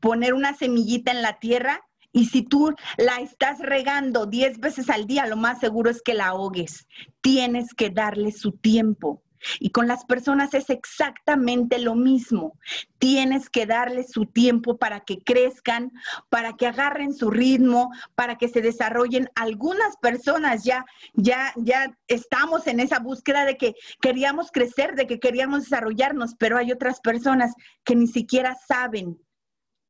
poner 0.00 0.32
una 0.32 0.54
semillita 0.54 1.10
en 1.10 1.22
la 1.22 1.38
tierra 1.38 1.82
y 2.12 2.26
si 2.26 2.42
tú 2.42 2.74
la 2.96 3.16
estás 3.16 3.58
regando 3.60 4.26
10 4.26 4.58
veces 4.58 4.90
al 4.90 5.06
día, 5.06 5.26
lo 5.26 5.36
más 5.36 5.60
seguro 5.60 5.90
es 5.90 6.02
que 6.02 6.14
la 6.14 6.28
ahogues. 6.28 6.86
Tienes 7.20 7.74
que 7.74 7.90
darle 7.90 8.32
su 8.32 8.52
tiempo. 8.52 9.22
Y 9.58 9.70
con 9.70 9.86
las 9.86 10.04
personas 10.04 10.54
es 10.54 10.70
exactamente 10.70 11.78
lo 11.78 11.94
mismo. 11.94 12.58
Tienes 12.98 13.48
que 13.48 13.66
darles 13.66 14.10
su 14.10 14.26
tiempo 14.26 14.78
para 14.78 15.00
que 15.00 15.22
crezcan, 15.22 15.92
para 16.28 16.54
que 16.54 16.66
agarren 16.66 17.14
su 17.14 17.30
ritmo, 17.30 17.90
para 18.14 18.36
que 18.36 18.48
se 18.48 18.60
desarrollen. 18.60 19.30
Algunas 19.34 19.96
personas 19.96 20.64
ya, 20.64 20.84
ya, 21.14 21.52
ya 21.56 21.96
estamos 22.08 22.66
en 22.66 22.80
esa 22.80 22.98
búsqueda 22.98 23.44
de 23.44 23.56
que 23.56 23.74
queríamos 24.00 24.50
crecer, 24.50 24.94
de 24.94 25.06
que 25.06 25.20
queríamos 25.20 25.62
desarrollarnos, 25.62 26.34
pero 26.38 26.58
hay 26.58 26.72
otras 26.72 27.00
personas 27.00 27.54
que 27.84 27.96
ni 27.96 28.06
siquiera 28.06 28.56
saben 28.66 29.18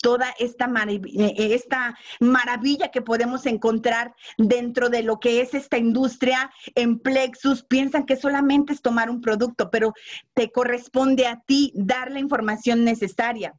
toda 0.00 0.34
esta, 0.38 0.70
eh, 0.88 1.34
esta 1.54 1.96
maravilla 2.20 2.90
que 2.90 3.02
podemos 3.02 3.46
encontrar 3.46 4.14
dentro 4.36 4.88
de 4.88 5.02
lo 5.02 5.20
que 5.20 5.40
es 5.40 5.54
esta 5.54 5.78
industria 5.78 6.50
en 6.74 6.98
Plexus. 6.98 7.62
Piensan 7.62 8.06
que 8.06 8.16
solamente 8.16 8.72
es 8.72 8.82
tomar 8.82 9.10
un 9.10 9.20
producto, 9.20 9.70
pero 9.70 9.92
te 10.34 10.50
corresponde 10.50 11.26
a 11.26 11.40
ti 11.46 11.72
dar 11.74 12.10
la 12.10 12.20
información 12.20 12.84
necesaria. 12.84 13.54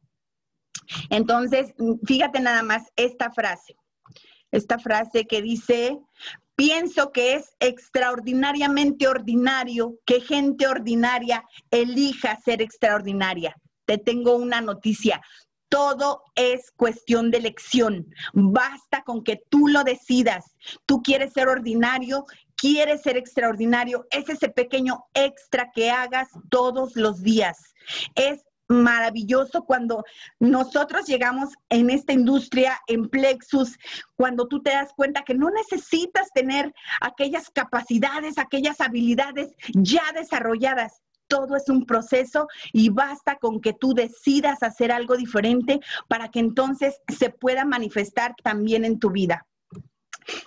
Entonces, 1.10 1.74
fíjate 2.04 2.40
nada 2.40 2.62
más 2.62 2.90
esta 2.96 3.30
frase, 3.30 3.76
esta 4.50 4.78
frase 4.78 5.26
que 5.26 5.40
dice, 5.40 5.98
pienso 6.56 7.12
que 7.12 7.34
es 7.34 7.54
extraordinariamente 7.60 9.06
ordinario 9.06 9.98
que 10.04 10.20
gente 10.20 10.66
ordinaria 10.66 11.44
elija 11.70 12.38
ser 12.44 12.62
extraordinaria. 12.62 13.54
Te 13.84 13.98
tengo 13.98 14.36
una 14.36 14.60
noticia 14.60 15.20
todo 15.72 16.22
es 16.34 16.70
cuestión 16.72 17.30
de 17.30 17.38
elección. 17.38 18.06
Basta 18.34 19.02
con 19.04 19.24
que 19.24 19.42
tú 19.48 19.68
lo 19.68 19.84
decidas. 19.84 20.54
Tú 20.84 21.02
quieres 21.02 21.32
ser 21.32 21.48
ordinario, 21.48 22.26
quieres 22.56 23.00
ser 23.00 23.16
extraordinario. 23.16 24.06
Es 24.10 24.28
ese 24.28 24.50
pequeño 24.50 25.06
extra 25.14 25.70
que 25.74 25.90
hagas 25.90 26.28
todos 26.50 26.94
los 26.94 27.22
días. 27.22 27.56
Es 28.14 28.42
maravilloso 28.68 29.64
cuando 29.64 30.04
nosotros 30.38 31.06
llegamos 31.06 31.48
en 31.70 31.88
esta 31.88 32.12
industria, 32.12 32.78
en 32.86 33.08
Plexus, 33.08 33.78
cuando 34.14 34.48
tú 34.48 34.62
te 34.62 34.72
das 34.72 34.92
cuenta 34.94 35.24
que 35.24 35.34
no 35.34 35.48
necesitas 35.48 36.28
tener 36.34 36.74
aquellas 37.00 37.48
capacidades, 37.48 38.36
aquellas 38.36 38.78
habilidades 38.82 39.54
ya 39.72 40.02
desarrolladas 40.14 41.00
todo 41.32 41.56
es 41.56 41.70
un 41.70 41.86
proceso 41.86 42.46
y 42.74 42.90
basta 42.90 43.36
con 43.36 43.62
que 43.62 43.72
tú 43.72 43.94
decidas 43.94 44.62
hacer 44.62 44.92
algo 44.92 45.16
diferente 45.16 45.80
para 46.06 46.28
que 46.28 46.40
entonces 46.40 47.00
se 47.08 47.30
pueda 47.30 47.64
manifestar 47.64 48.34
también 48.44 48.84
en 48.84 48.98
tu 48.98 49.10
vida. 49.10 49.46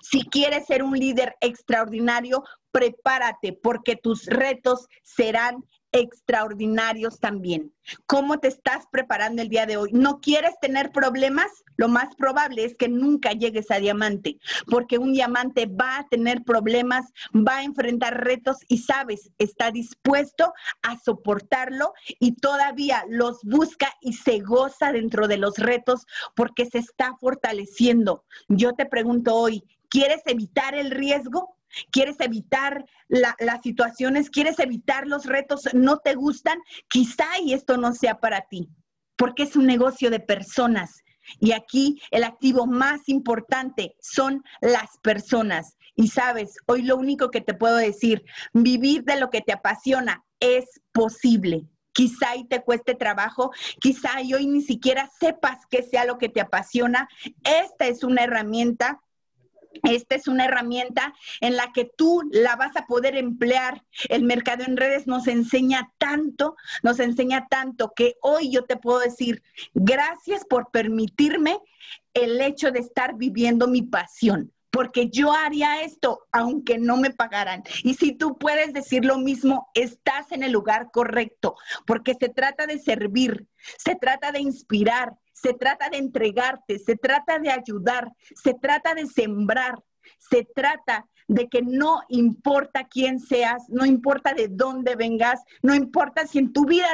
Si 0.03 0.21
quieres 0.29 0.67
ser 0.67 0.83
un 0.83 0.95
líder 0.95 1.37
extraordinario, 1.41 2.43
prepárate 2.71 3.51
porque 3.53 3.95
tus 3.95 4.27
retos 4.27 4.87
serán 5.01 5.65
extraordinarios 5.95 7.19
también. 7.19 7.73
¿Cómo 8.05 8.39
te 8.39 8.49
estás 8.49 8.85
preparando 8.91 9.41
el 9.41 9.47
día 9.47 9.65
de 9.65 9.77
hoy? 9.77 9.91
¿No 9.93 10.19
quieres 10.19 10.59
tener 10.59 10.91
problemas? 10.91 11.47
Lo 11.77 11.87
más 11.87 12.13
probable 12.15 12.65
es 12.65 12.75
que 12.75 12.89
nunca 12.89 13.31
llegues 13.31 13.71
a 13.71 13.79
diamante, 13.79 14.37
porque 14.69 14.97
un 14.97 15.13
diamante 15.13 15.67
va 15.67 15.99
a 15.99 16.07
tener 16.07 16.43
problemas, 16.43 17.05
va 17.33 17.57
a 17.57 17.63
enfrentar 17.63 18.23
retos 18.23 18.57
y 18.67 18.79
sabes, 18.79 19.31
está 19.37 19.71
dispuesto 19.71 20.53
a 20.81 20.97
soportarlo 20.99 21.93
y 22.19 22.35
todavía 22.35 23.05
los 23.07 23.39
busca 23.43 23.93
y 24.01 24.13
se 24.13 24.39
goza 24.39 24.91
dentro 24.91 25.29
de 25.29 25.37
los 25.37 25.57
retos 25.57 26.05
porque 26.35 26.65
se 26.65 26.79
está 26.79 27.15
fortaleciendo. 27.21 28.25
Yo 28.49 28.73
te 28.73 28.85
pregunto 28.85 29.33
hoy, 29.35 29.63
¿quieres 29.89 30.21
evitar 30.25 30.75
el 30.75 30.91
riesgo? 30.91 31.55
Quieres 31.91 32.17
evitar 32.19 32.85
las 33.07 33.61
situaciones, 33.61 34.29
quieres 34.29 34.59
evitar 34.59 35.07
los 35.07 35.25
retos, 35.25 35.69
no 35.73 35.97
te 35.97 36.15
gustan, 36.15 36.59
quizá 36.89 37.25
y 37.43 37.53
esto 37.53 37.77
no 37.77 37.93
sea 37.93 38.19
para 38.19 38.41
ti, 38.41 38.69
porque 39.15 39.43
es 39.43 39.55
un 39.55 39.65
negocio 39.65 40.09
de 40.09 40.19
personas. 40.19 41.03
Y 41.39 41.53
aquí 41.53 42.01
el 42.11 42.23
activo 42.23 42.67
más 42.67 43.07
importante 43.09 43.95
son 43.99 44.43
las 44.61 44.97
personas. 45.01 45.77
Y 45.95 46.09
sabes, 46.09 46.55
hoy 46.67 46.83
lo 46.83 46.97
único 46.97 47.31
que 47.31 47.41
te 47.41 47.53
puedo 47.53 47.77
decir, 47.77 48.23
vivir 48.53 49.03
de 49.03 49.19
lo 49.19 49.29
que 49.29 49.41
te 49.41 49.53
apasiona 49.53 50.23
es 50.39 50.65
posible. 50.91 51.65
Quizá 51.93 52.35
y 52.35 52.45
te 52.45 52.61
cueste 52.61 52.93
trabajo, 52.93 53.51
quizá 53.79 54.21
y 54.21 54.33
hoy 54.33 54.47
ni 54.47 54.61
siquiera 54.61 55.09
sepas 55.17 55.59
qué 55.69 55.81
sea 55.81 56.03
lo 56.03 56.17
que 56.17 56.27
te 56.27 56.41
apasiona. 56.41 57.07
Esta 57.43 57.87
es 57.87 58.03
una 58.03 58.23
herramienta 58.23 59.01
esta 59.83 60.15
es 60.15 60.27
una 60.27 60.45
herramienta 60.45 61.13
en 61.41 61.55
la 61.55 61.71
que 61.73 61.85
tú 61.85 62.21
la 62.31 62.55
vas 62.55 62.75
a 62.75 62.85
poder 62.85 63.15
emplear. 63.15 63.83
El 64.09 64.23
mercado 64.23 64.63
en 64.65 64.77
redes 64.77 65.07
nos 65.07 65.27
enseña 65.27 65.91
tanto, 65.97 66.55
nos 66.83 66.99
enseña 66.99 67.47
tanto 67.49 67.93
que 67.95 68.15
hoy 68.21 68.51
yo 68.51 68.65
te 68.65 68.77
puedo 68.77 68.99
decir, 68.99 69.43
gracias 69.73 70.45
por 70.45 70.71
permitirme 70.71 71.59
el 72.13 72.39
hecho 72.41 72.71
de 72.71 72.79
estar 72.79 73.15
viviendo 73.15 73.67
mi 73.67 73.81
pasión 73.81 74.54
porque 74.75 75.09
yo 75.09 75.31
haría 75.31 75.83
esto 75.83 76.27
aunque 76.33 76.77
no 76.77 76.97
me 76.97 77.09
pagaran. 77.09 77.63
Y 77.83 77.93
si 77.93 78.11
tú 78.11 78.37
puedes 78.37 78.73
decir 78.73 79.05
lo 79.05 79.17
mismo, 79.17 79.69
estás 79.73 80.33
en 80.33 80.43
el 80.43 80.51
lugar 80.51 80.91
correcto, 80.91 81.55
porque 81.87 82.13
se 82.13 82.27
trata 82.27 82.67
de 82.67 82.77
servir, 82.77 83.47
se 83.77 83.95
trata 83.95 84.33
de 84.33 84.41
inspirar, 84.41 85.13
se 85.31 85.53
trata 85.53 85.89
de 85.89 85.99
entregarte, 85.99 86.77
se 86.77 86.97
trata 86.97 87.39
de 87.39 87.51
ayudar, 87.51 88.11
se 88.35 88.53
trata 88.53 88.93
de 88.93 89.07
sembrar, 89.07 89.81
se 90.19 90.45
trata 90.53 91.05
de 91.29 91.47
que 91.47 91.61
no 91.61 92.01
importa 92.09 92.83
quién 92.83 93.21
seas, 93.21 93.63
no 93.69 93.85
importa 93.85 94.33
de 94.33 94.49
dónde 94.49 94.97
vengas, 94.97 95.41
no 95.61 95.73
importa 95.73 96.27
si 96.27 96.39
en 96.39 96.51
tu 96.51 96.65
vida 96.65 96.87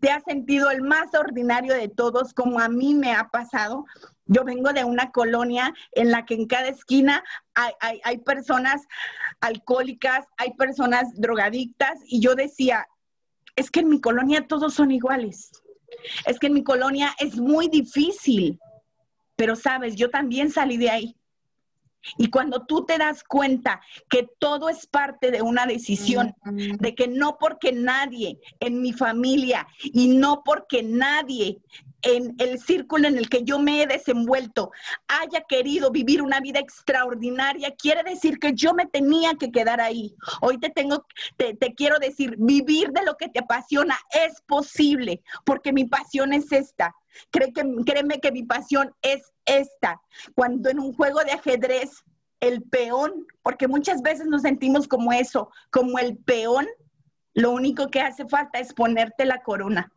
te 0.00 0.10
has 0.10 0.24
sentido 0.24 0.70
el 0.70 0.82
más 0.82 1.14
ordinario 1.14 1.74
de 1.74 1.88
todos, 1.88 2.34
como 2.34 2.58
a 2.58 2.68
mí 2.68 2.92
me 2.92 3.12
ha 3.12 3.28
pasado, 3.28 3.84
Yo 4.26 4.44
vengo 4.44 4.72
de 4.72 4.84
una 4.84 5.12
colonia 5.12 5.72
en 5.92 6.10
la 6.10 6.24
que 6.24 6.34
en 6.34 6.46
cada 6.46 6.68
esquina 6.68 7.22
hay, 7.54 8.00
hay, 8.02 8.18
personas 8.18 8.82
alcohólicas, 9.40 10.26
hay 10.36 10.52
personas 10.54 11.08
drogadictas, 11.14 11.98
y 12.06 12.20
yo 12.20 12.34
decía, 12.34 12.86
es 13.54 13.70
que 13.70 13.80
en 13.80 13.88
mi 13.88 14.00
colonia 14.00 14.46
todos 14.46 14.74
son 14.74 14.90
iguales. 14.90 15.50
Es 16.26 16.38
que 16.38 16.48
en 16.48 16.54
mi 16.54 16.64
colonia 16.64 17.14
es 17.18 17.36
muy 17.36 17.68
difícil. 17.68 18.60
Pero 19.36 19.54
sabes, 19.54 19.96
yo 19.96 20.10
también 20.10 20.50
salí 20.50 20.76
de 20.76 20.90
ahí. 20.90 21.16
Y 22.18 22.30
cuando 22.30 22.64
tú 22.66 22.84
te 22.84 22.98
das 22.98 23.24
cuenta 23.24 23.80
que 24.08 24.28
todo 24.38 24.68
es 24.68 24.86
parte 24.86 25.30
de 25.30 25.42
una 25.42 25.66
decisión, 25.66 26.34
de 26.44 26.94
que 26.94 27.08
no 27.08 27.36
porque 27.38 27.72
nadie 27.72 28.38
en 28.60 28.80
mi 28.80 28.92
familia 28.92 29.66
y 29.82 30.08
no 30.08 30.42
porque 30.44 30.82
nadie 30.82 31.58
en 32.06 32.36
el 32.38 32.60
círculo 32.60 33.08
en 33.08 33.18
el 33.18 33.28
que 33.28 33.42
yo 33.42 33.58
me 33.58 33.82
he 33.82 33.86
desenvuelto 33.86 34.70
haya 35.08 35.40
querido 35.40 35.90
vivir 35.90 36.22
una 36.22 36.38
vida 36.38 36.60
extraordinaria, 36.60 37.74
quiere 37.76 38.04
decir 38.04 38.38
que 38.38 38.52
yo 38.52 38.74
me 38.74 38.86
tenía 38.86 39.34
que 39.34 39.50
quedar 39.50 39.80
ahí. 39.80 40.14
Hoy 40.40 40.58
te 40.58 40.70
tengo, 40.70 41.04
te, 41.36 41.54
te 41.54 41.74
quiero 41.74 41.98
decir, 41.98 42.36
vivir 42.38 42.90
de 42.90 43.04
lo 43.04 43.16
que 43.16 43.28
te 43.28 43.40
apasiona 43.40 43.98
es 44.10 44.40
posible, 44.42 45.20
porque 45.44 45.72
mi 45.72 45.84
pasión 45.84 46.32
es 46.32 46.52
esta. 46.52 46.94
Cree 47.30 47.52
que, 47.52 47.64
créeme 47.84 48.20
que 48.20 48.30
mi 48.30 48.44
pasión 48.44 48.94
es 49.02 49.32
esta. 49.44 50.00
Cuando 50.36 50.70
en 50.70 50.78
un 50.78 50.92
juego 50.92 51.24
de 51.24 51.32
ajedrez, 51.32 52.04
el 52.38 52.62
peón, 52.62 53.26
porque 53.42 53.66
muchas 53.66 54.00
veces 54.02 54.26
nos 54.26 54.42
sentimos 54.42 54.86
como 54.86 55.12
eso, 55.12 55.50
como 55.70 55.98
el 55.98 56.18
peón, 56.18 56.68
lo 57.34 57.50
único 57.50 57.88
que 57.88 58.00
hace 58.00 58.28
falta 58.28 58.60
es 58.60 58.72
ponerte 58.72 59.24
la 59.24 59.42
corona. 59.42 59.92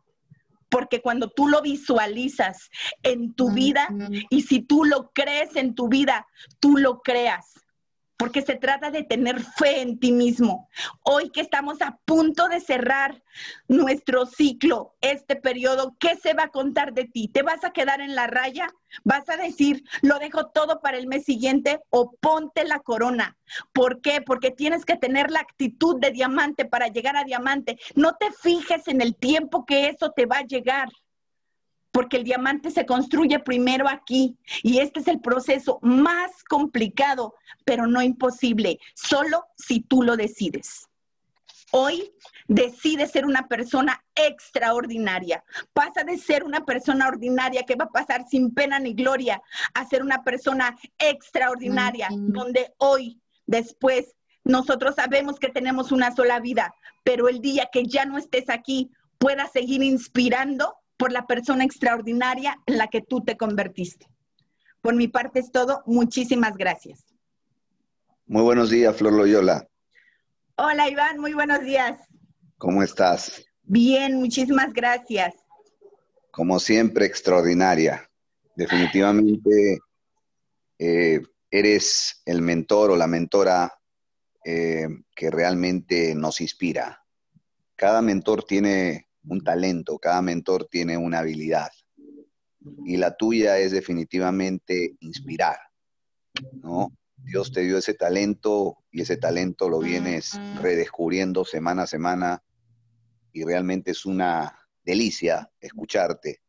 Porque 0.70 1.02
cuando 1.02 1.28
tú 1.28 1.48
lo 1.48 1.60
visualizas 1.62 2.70
en 3.02 3.34
tu 3.34 3.50
vida 3.50 3.88
y 4.30 4.42
si 4.42 4.60
tú 4.60 4.84
lo 4.84 5.10
crees 5.12 5.56
en 5.56 5.74
tu 5.74 5.88
vida, 5.88 6.26
tú 6.60 6.76
lo 6.76 7.02
creas 7.02 7.60
porque 8.20 8.42
se 8.42 8.54
trata 8.54 8.90
de 8.90 9.02
tener 9.02 9.40
fe 9.40 9.80
en 9.80 9.98
ti 9.98 10.12
mismo. 10.12 10.68
Hoy 11.02 11.30
que 11.30 11.40
estamos 11.40 11.80
a 11.80 11.98
punto 12.04 12.48
de 12.48 12.60
cerrar 12.60 13.22
nuestro 13.66 14.26
ciclo, 14.26 14.94
este 15.00 15.36
periodo, 15.36 15.96
¿qué 15.98 16.16
se 16.16 16.34
va 16.34 16.42
a 16.42 16.50
contar 16.50 16.92
de 16.92 17.06
ti? 17.06 17.28
¿Te 17.28 17.40
vas 17.40 17.64
a 17.64 17.72
quedar 17.72 18.02
en 18.02 18.14
la 18.14 18.26
raya? 18.26 18.68
¿Vas 19.04 19.26
a 19.30 19.38
decir, 19.38 19.84
lo 20.02 20.18
dejo 20.18 20.48
todo 20.48 20.82
para 20.82 20.98
el 20.98 21.06
mes 21.06 21.24
siguiente 21.24 21.80
o 21.88 22.12
ponte 22.20 22.64
la 22.64 22.80
corona? 22.80 23.38
¿Por 23.72 24.02
qué? 24.02 24.20
Porque 24.20 24.50
tienes 24.50 24.84
que 24.84 24.96
tener 24.96 25.30
la 25.30 25.40
actitud 25.40 25.98
de 25.98 26.10
diamante 26.10 26.66
para 26.66 26.88
llegar 26.88 27.16
a 27.16 27.24
diamante. 27.24 27.78
No 27.94 28.16
te 28.20 28.30
fijes 28.32 28.86
en 28.88 29.00
el 29.00 29.16
tiempo 29.16 29.64
que 29.64 29.88
eso 29.88 30.10
te 30.10 30.26
va 30.26 30.40
a 30.40 30.46
llegar 30.46 30.90
porque 31.92 32.18
el 32.18 32.24
diamante 32.24 32.70
se 32.70 32.86
construye 32.86 33.38
primero 33.38 33.88
aquí 33.88 34.36
y 34.62 34.78
este 34.78 35.00
es 35.00 35.08
el 35.08 35.20
proceso 35.20 35.78
más 35.82 36.44
complicado, 36.44 37.34
pero 37.64 37.86
no 37.86 38.02
imposible, 38.02 38.78
solo 38.94 39.46
si 39.56 39.80
tú 39.80 40.02
lo 40.02 40.16
decides. 40.16 40.88
Hoy 41.72 42.12
decides 42.48 43.12
ser 43.12 43.24
una 43.24 43.46
persona 43.46 44.02
extraordinaria. 44.16 45.44
Pasa 45.72 46.02
de 46.02 46.18
ser 46.18 46.42
una 46.42 46.64
persona 46.64 47.06
ordinaria 47.06 47.62
que 47.62 47.76
va 47.76 47.84
a 47.84 47.90
pasar 47.90 48.26
sin 48.28 48.52
pena 48.52 48.80
ni 48.80 48.92
gloria 48.92 49.40
a 49.74 49.86
ser 49.86 50.02
una 50.02 50.24
persona 50.24 50.76
extraordinaria, 50.98 52.08
donde 52.10 52.74
hoy, 52.78 53.20
después, 53.46 54.16
nosotros 54.42 54.96
sabemos 54.96 55.38
que 55.38 55.48
tenemos 55.48 55.92
una 55.92 56.14
sola 56.14 56.40
vida, 56.40 56.74
pero 57.04 57.28
el 57.28 57.40
día 57.40 57.68
que 57.72 57.84
ya 57.84 58.04
no 58.04 58.18
estés 58.18 58.50
aquí, 58.50 58.90
puedas 59.18 59.52
seguir 59.52 59.82
inspirando 59.82 60.79
por 61.00 61.12
la 61.12 61.26
persona 61.26 61.64
extraordinaria 61.64 62.60
en 62.66 62.76
la 62.76 62.88
que 62.88 63.00
tú 63.00 63.24
te 63.24 63.38
convertiste. 63.38 64.06
Por 64.82 64.94
mi 64.94 65.08
parte 65.08 65.40
es 65.40 65.50
todo. 65.50 65.82
Muchísimas 65.86 66.58
gracias. 66.58 67.06
Muy 68.26 68.42
buenos 68.42 68.68
días, 68.68 68.94
Flor 68.94 69.14
Loyola. 69.14 69.66
Hola, 70.56 70.90
Iván. 70.90 71.18
Muy 71.18 71.32
buenos 71.32 71.62
días. 71.62 72.02
¿Cómo 72.58 72.82
estás? 72.82 73.42
Bien, 73.62 74.16
muchísimas 74.16 74.74
gracias. 74.74 75.34
Como 76.30 76.60
siempre, 76.60 77.06
extraordinaria. 77.06 78.06
Definitivamente 78.54 79.78
eh, 80.78 81.22
eres 81.50 82.20
el 82.26 82.42
mentor 82.42 82.90
o 82.90 82.96
la 82.96 83.06
mentora 83.06 83.72
eh, 84.44 84.86
que 85.16 85.30
realmente 85.30 86.14
nos 86.14 86.42
inspira. 86.42 87.02
Cada 87.74 88.02
mentor 88.02 88.44
tiene 88.44 89.09
un 89.24 89.42
talento, 89.42 89.98
cada 89.98 90.22
mentor 90.22 90.66
tiene 90.70 90.96
una 90.96 91.20
habilidad. 91.20 91.70
Y 92.84 92.96
la 92.96 93.16
tuya 93.16 93.58
es 93.58 93.72
definitivamente 93.72 94.96
inspirar, 95.00 95.58
¿no? 96.52 96.96
Dios 97.16 97.52
te 97.52 97.62
dio 97.62 97.78
ese 97.78 97.94
talento 97.94 98.78
y 98.90 99.02
ese 99.02 99.16
talento 99.16 99.68
lo 99.68 99.80
vienes 99.80 100.40
redescubriendo 100.60 101.44
semana 101.44 101.82
a 101.82 101.86
semana 101.86 102.42
y 103.32 103.44
realmente 103.44 103.90
es 103.90 104.06
una 104.06 104.58
delicia 104.84 105.50
escucharte. 105.60 106.40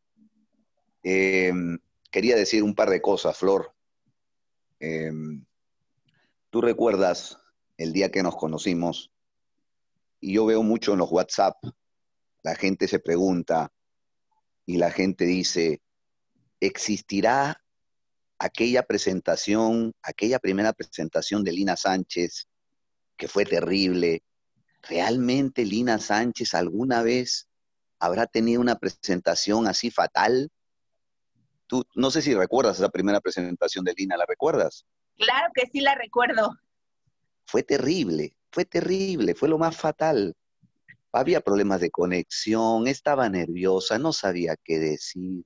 Em, 1.02 1.78
quería 2.10 2.36
decir 2.36 2.62
un 2.62 2.74
par 2.74 2.88
de 2.88 3.02
cosas, 3.02 3.36
Flor. 3.36 3.74
Em, 4.80 5.44
Tú 6.52 6.60
recuerdas 6.60 7.38
el 7.78 7.94
día 7.94 8.10
que 8.10 8.22
nos 8.22 8.36
conocimos 8.36 9.10
y 10.20 10.34
yo 10.34 10.44
veo 10.44 10.62
mucho 10.62 10.92
en 10.92 10.98
los 10.98 11.10
WhatsApp 11.10 11.56
la 12.42 12.54
gente 12.54 12.88
se 12.88 12.98
pregunta 12.98 13.72
y 14.66 14.76
la 14.76 14.90
gente 14.90 15.24
dice, 15.24 15.80
¿existirá 16.60 17.62
aquella 18.38 18.82
presentación, 18.82 19.92
aquella 20.02 20.38
primera 20.38 20.72
presentación 20.72 21.44
de 21.44 21.52
Lina 21.52 21.76
Sánchez, 21.76 22.48
que 23.16 23.28
fue 23.28 23.44
terrible? 23.44 24.22
¿Realmente 24.82 25.64
Lina 25.64 25.98
Sánchez 25.98 26.54
alguna 26.54 27.02
vez 27.02 27.48
habrá 27.98 28.26
tenido 28.26 28.60
una 28.60 28.76
presentación 28.76 29.68
así 29.68 29.90
fatal? 29.90 30.50
Tú, 31.68 31.84
no 31.94 32.10
sé 32.10 32.22
si 32.22 32.34
recuerdas 32.34 32.78
esa 32.78 32.88
primera 32.88 33.20
presentación 33.20 33.84
de 33.84 33.94
Lina, 33.96 34.16
¿la 34.16 34.26
recuerdas? 34.26 34.84
Claro 35.16 35.52
que 35.54 35.68
sí 35.70 35.80
la 35.80 35.94
recuerdo. 35.94 36.58
Fue 37.46 37.62
terrible, 37.62 38.36
fue 38.50 38.64
terrible, 38.64 39.34
fue 39.34 39.48
lo 39.48 39.58
más 39.58 39.76
fatal 39.76 40.34
había 41.12 41.40
problemas 41.40 41.80
de 41.80 41.90
conexión, 41.90 42.88
estaba 42.88 43.28
nerviosa, 43.28 43.98
no 43.98 44.12
sabía 44.12 44.56
qué 44.64 44.78
decir. 44.78 45.44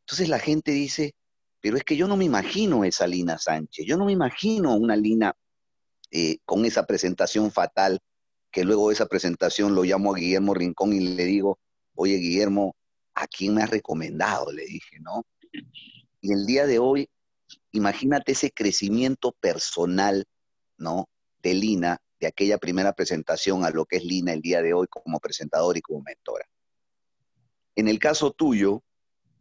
Entonces 0.00 0.28
la 0.28 0.38
gente 0.38 0.70
dice, 0.72 1.14
pero 1.60 1.76
es 1.76 1.84
que 1.84 1.96
yo 1.96 2.06
no 2.06 2.16
me 2.16 2.24
imagino 2.24 2.84
esa 2.84 3.06
Lina 3.06 3.38
Sánchez, 3.38 3.86
yo 3.86 3.96
no 3.96 4.04
me 4.04 4.12
imagino 4.12 4.76
una 4.76 4.96
Lina 4.96 5.34
eh, 6.10 6.38
con 6.44 6.64
esa 6.64 6.84
presentación 6.86 7.50
fatal, 7.50 7.98
que 8.50 8.64
luego 8.64 8.88
de 8.88 8.94
esa 8.94 9.06
presentación 9.06 9.74
lo 9.74 9.82
llamo 9.82 10.14
a 10.14 10.18
Guillermo 10.18 10.54
Rincón 10.54 10.92
y 10.92 11.00
le 11.00 11.24
digo, 11.24 11.58
oye 11.94 12.16
Guillermo, 12.16 12.76
¿a 13.14 13.26
quién 13.26 13.54
me 13.54 13.62
has 13.62 13.70
recomendado? 13.70 14.52
Le 14.52 14.64
dije, 14.64 15.00
¿no? 15.00 15.24
Y 16.20 16.32
el 16.32 16.46
día 16.46 16.66
de 16.66 16.78
hoy, 16.78 17.08
imagínate 17.72 18.32
ese 18.32 18.50
crecimiento 18.50 19.32
personal, 19.32 20.24
¿no? 20.76 21.08
De 21.42 21.54
Lina, 21.54 21.98
de 22.20 22.26
aquella 22.26 22.58
primera 22.58 22.92
presentación 22.92 23.64
a 23.64 23.70
lo 23.70 23.84
que 23.84 23.96
es 23.96 24.04
Lina 24.04 24.32
el 24.32 24.40
día 24.40 24.62
de 24.62 24.74
hoy 24.74 24.86
como 24.88 25.20
presentador 25.20 25.76
y 25.76 25.80
como 25.80 26.02
mentora. 26.02 26.48
En 27.76 27.88
el 27.88 27.98
caso 27.98 28.32
tuyo, 28.32 28.82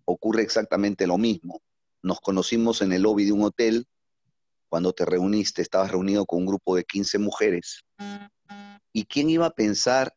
ocurre 0.06 0.44
exactamente 0.44 1.08
lo 1.08 1.18
mismo. 1.18 1.62
Nos 2.04 2.20
conocimos 2.20 2.82
en 2.82 2.94
el 2.94 3.02
lobby 3.02 3.26
de 3.26 3.32
un 3.32 3.44
hotel. 3.44 3.88
Cuando 4.70 4.94
te 4.94 5.06
reuniste, 5.06 5.62
estabas 5.62 5.92
reunido 5.92 6.26
con 6.26 6.40
un 6.40 6.46
grupo 6.46 6.76
de 6.76 6.84
15 6.84 7.18
mujeres. 7.20 7.84
¿Y 8.94 9.06
quién 9.06 9.30
iba 9.30 9.48
a 9.48 9.52
pensar 9.52 10.14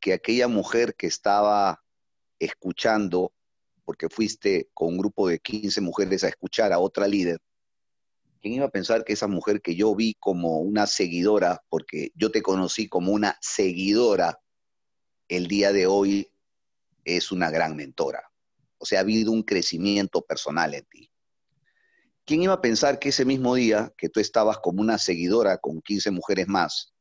que 0.00 0.12
aquella 0.12 0.48
mujer 0.48 0.94
que 0.94 1.06
estaba 1.06 1.82
escuchando, 2.38 3.32
porque 3.84 4.08
fuiste 4.08 4.68
con 4.74 4.88
un 4.88 4.98
grupo 4.98 5.28
de 5.28 5.38
15 5.38 5.80
mujeres 5.80 6.24
a 6.24 6.28
escuchar 6.28 6.72
a 6.72 6.78
otra 6.78 7.08
líder, 7.08 7.40
¿Quién 8.44 8.56
iba 8.56 8.66
a 8.66 8.70
pensar 8.70 9.06
que 9.06 9.14
esa 9.14 9.26
mujer 9.26 9.62
que 9.62 9.74
yo 9.74 9.94
vi 9.94 10.16
como 10.20 10.58
una 10.58 10.86
seguidora, 10.86 11.64
porque 11.70 12.12
yo 12.14 12.30
te 12.30 12.42
conocí 12.42 12.90
como 12.90 13.10
una 13.10 13.38
seguidora, 13.40 14.38
el 15.28 15.46
día 15.46 15.72
de 15.72 15.86
hoy 15.86 16.30
es 17.06 17.32
una 17.32 17.48
gran 17.48 17.74
mentora? 17.74 18.30
O 18.76 18.84
sea, 18.84 18.98
ha 18.98 19.00
habido 19.00 19.32
un 19.32 19.44
crecimiento 19.44 20.20
personal 20.20 20.74
en 20.74 20.84
ti. 20.84 21.10
¿Quién 22.26 22.42
iba 22.42 22.52
a 22.52 22.60
pensar 22.60 22.98
que 22.98 23.08
ese 23.08 23.24
mismo 23.24 23.54
día 23.54 23.94
que 23.96 24.10
tú 24.10 24.20
estabas 24.20 24.58
como 24.58 24.82
una 24.82 24.98
seguidora 24.98 25.56
con 25.56 25.80
15 25.80 26.10
mujeres 26.10 26.46
más, 26.46 26.92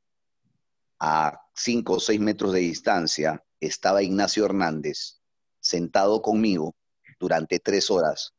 a 0.98 1.42
5 1.56 1.96
o 1.96 2.00
6 2.00 2.22
metros 2.22 2.54
de 2.54 2.62
distancia, 2.62 3.44
estaba 3.60 4.02
Ignacio 4.02 4.46
Hernández 4.46 5.20
sentado 5.60 6.22
conmigo 6.22 6.74
durante 7.20 7.60
tres 7.60 7.92
horas, 7.92 8.34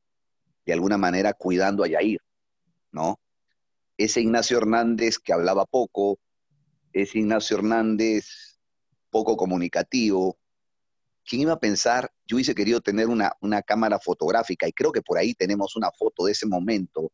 de 0.64 0.72
alguna 0.72 0.96
manera 0.96 1.34
cuidando 1.34 1.84
a 1.84 1.88
Yair? 1.88 2.22
¿No? 2.95 3.20
Ese 3.99 4.20
Ignacio 4.20 4.57
Hernández 4.57 5.18
que 5.18 5.32
hablaba 5.32 5.66
poco, 5.66 6.18
ese 6.92 7.18
Ignacio 7.18 7.59
Hernández 7.59 8.59
poco 9.11 9.36
comunicativo, 9.36 10.38
¿quién 11.24 11.42
iba 11.42 11.53
a 11.53 11.61
pensar? 11.61 12.11
Yo 12.26 12.36
hubiese 12.36 12.55
querido 12.55 12.80
tener 12.80 13.09
una, 13.09 13.32
una 13.40 13.62
cámara 13.62 13.99
fotográfica 13.99 14.66
y 14.66 14.72
creo 14.72 14.92
que 14.92 15.03
por 15.03 15.18
ahí 15.18 15.34
tenemos 15.34 15.76
una 15.76 15.90
foto 15.90 16.24
de 16.24 16.32
ese 16.32 16.47
momento 16.47 17.12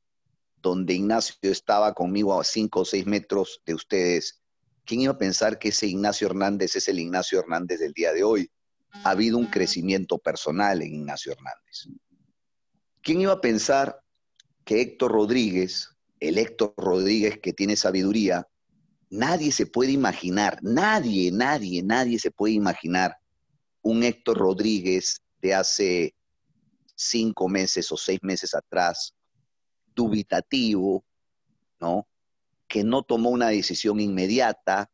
donde 0.62 0.94
Ignacio 0.94 1.36
estaba 1.42 1.94
conmigo 1.94 2.38
a 2.38 2.44
cinco 2.44 2.80
o 2.80 2.84
seis 2.84 3.06
metros 3.06 3.60
de 3.64 3.74
ustedes. 3.74 4.42
¿Quién 4.84 5.02
iba 5.02 5.12
a 5.12 5.18
pensar 5.18 5.58
que 5.58 5.68
ese 5.68 5.86
Ignacio 5.86 6.26
Hernández 6.26 6.76
es 6.76 6.88
el 6.88 6.98
Ignacio 6.98 7.40
Hernández 7.40 7.80
del 7.80 7.92
día 7.92 8.12
de 8.12 8.22
hoy? 8.22 8.50
Ha 9.04 9.10
habido 9.10 9.38
un 9.38 9.46
crecimiento 9.46 10.18
personal 10.18 10.82
en 10.82 10.94
Ignacio 10.94 11.32
Hernández. 11.32 11.86
¿Quién 13.02 13.22
iba 13.22 13.32
a 13.32 13.40
pensar 13.40 14.00
que 14.70 14.80
Héctor 14.80 15.10
Rodríguez, 15.10 15.96
el 16.20 16.38
Héctor 16.38 16.74
Rodríguez 16.76 17.40
que 17.40 17.52
tiene 17.52 17.74
sabiduría, 17.74 18.46
nadie 19.10 19.50
se 19.50 19.66
puede 19.66 19.90
imaginar, 19.90 20.60
nadie, 20.62 21.32
nadie, 21.32 21.82
nadie 21.82 22.20
se 22.20 22.30
puede 22.30 22.54
imaginar 22.54 23.16
un 23.82 24.04
Héctor 24.04 24.38
Rodríguez 24.38 25.22
de 25.42 25.54
hace 25.54 26.14
cinco 26.94 27.48
meses 27.48 27.90
o 27.90 27.96
seis 27.96 28.20
meses 28.22 28.54
atrás, 28.54 29.12
dubitativo, 29.92 31.04
¿no? 31.80 32.06
Que 32.68 32.84
no 32.84 33.02
tomó 33.02 33.30
una 33.30 33.48
decisión 33.48 33.98
inmediata, 33.98 34.88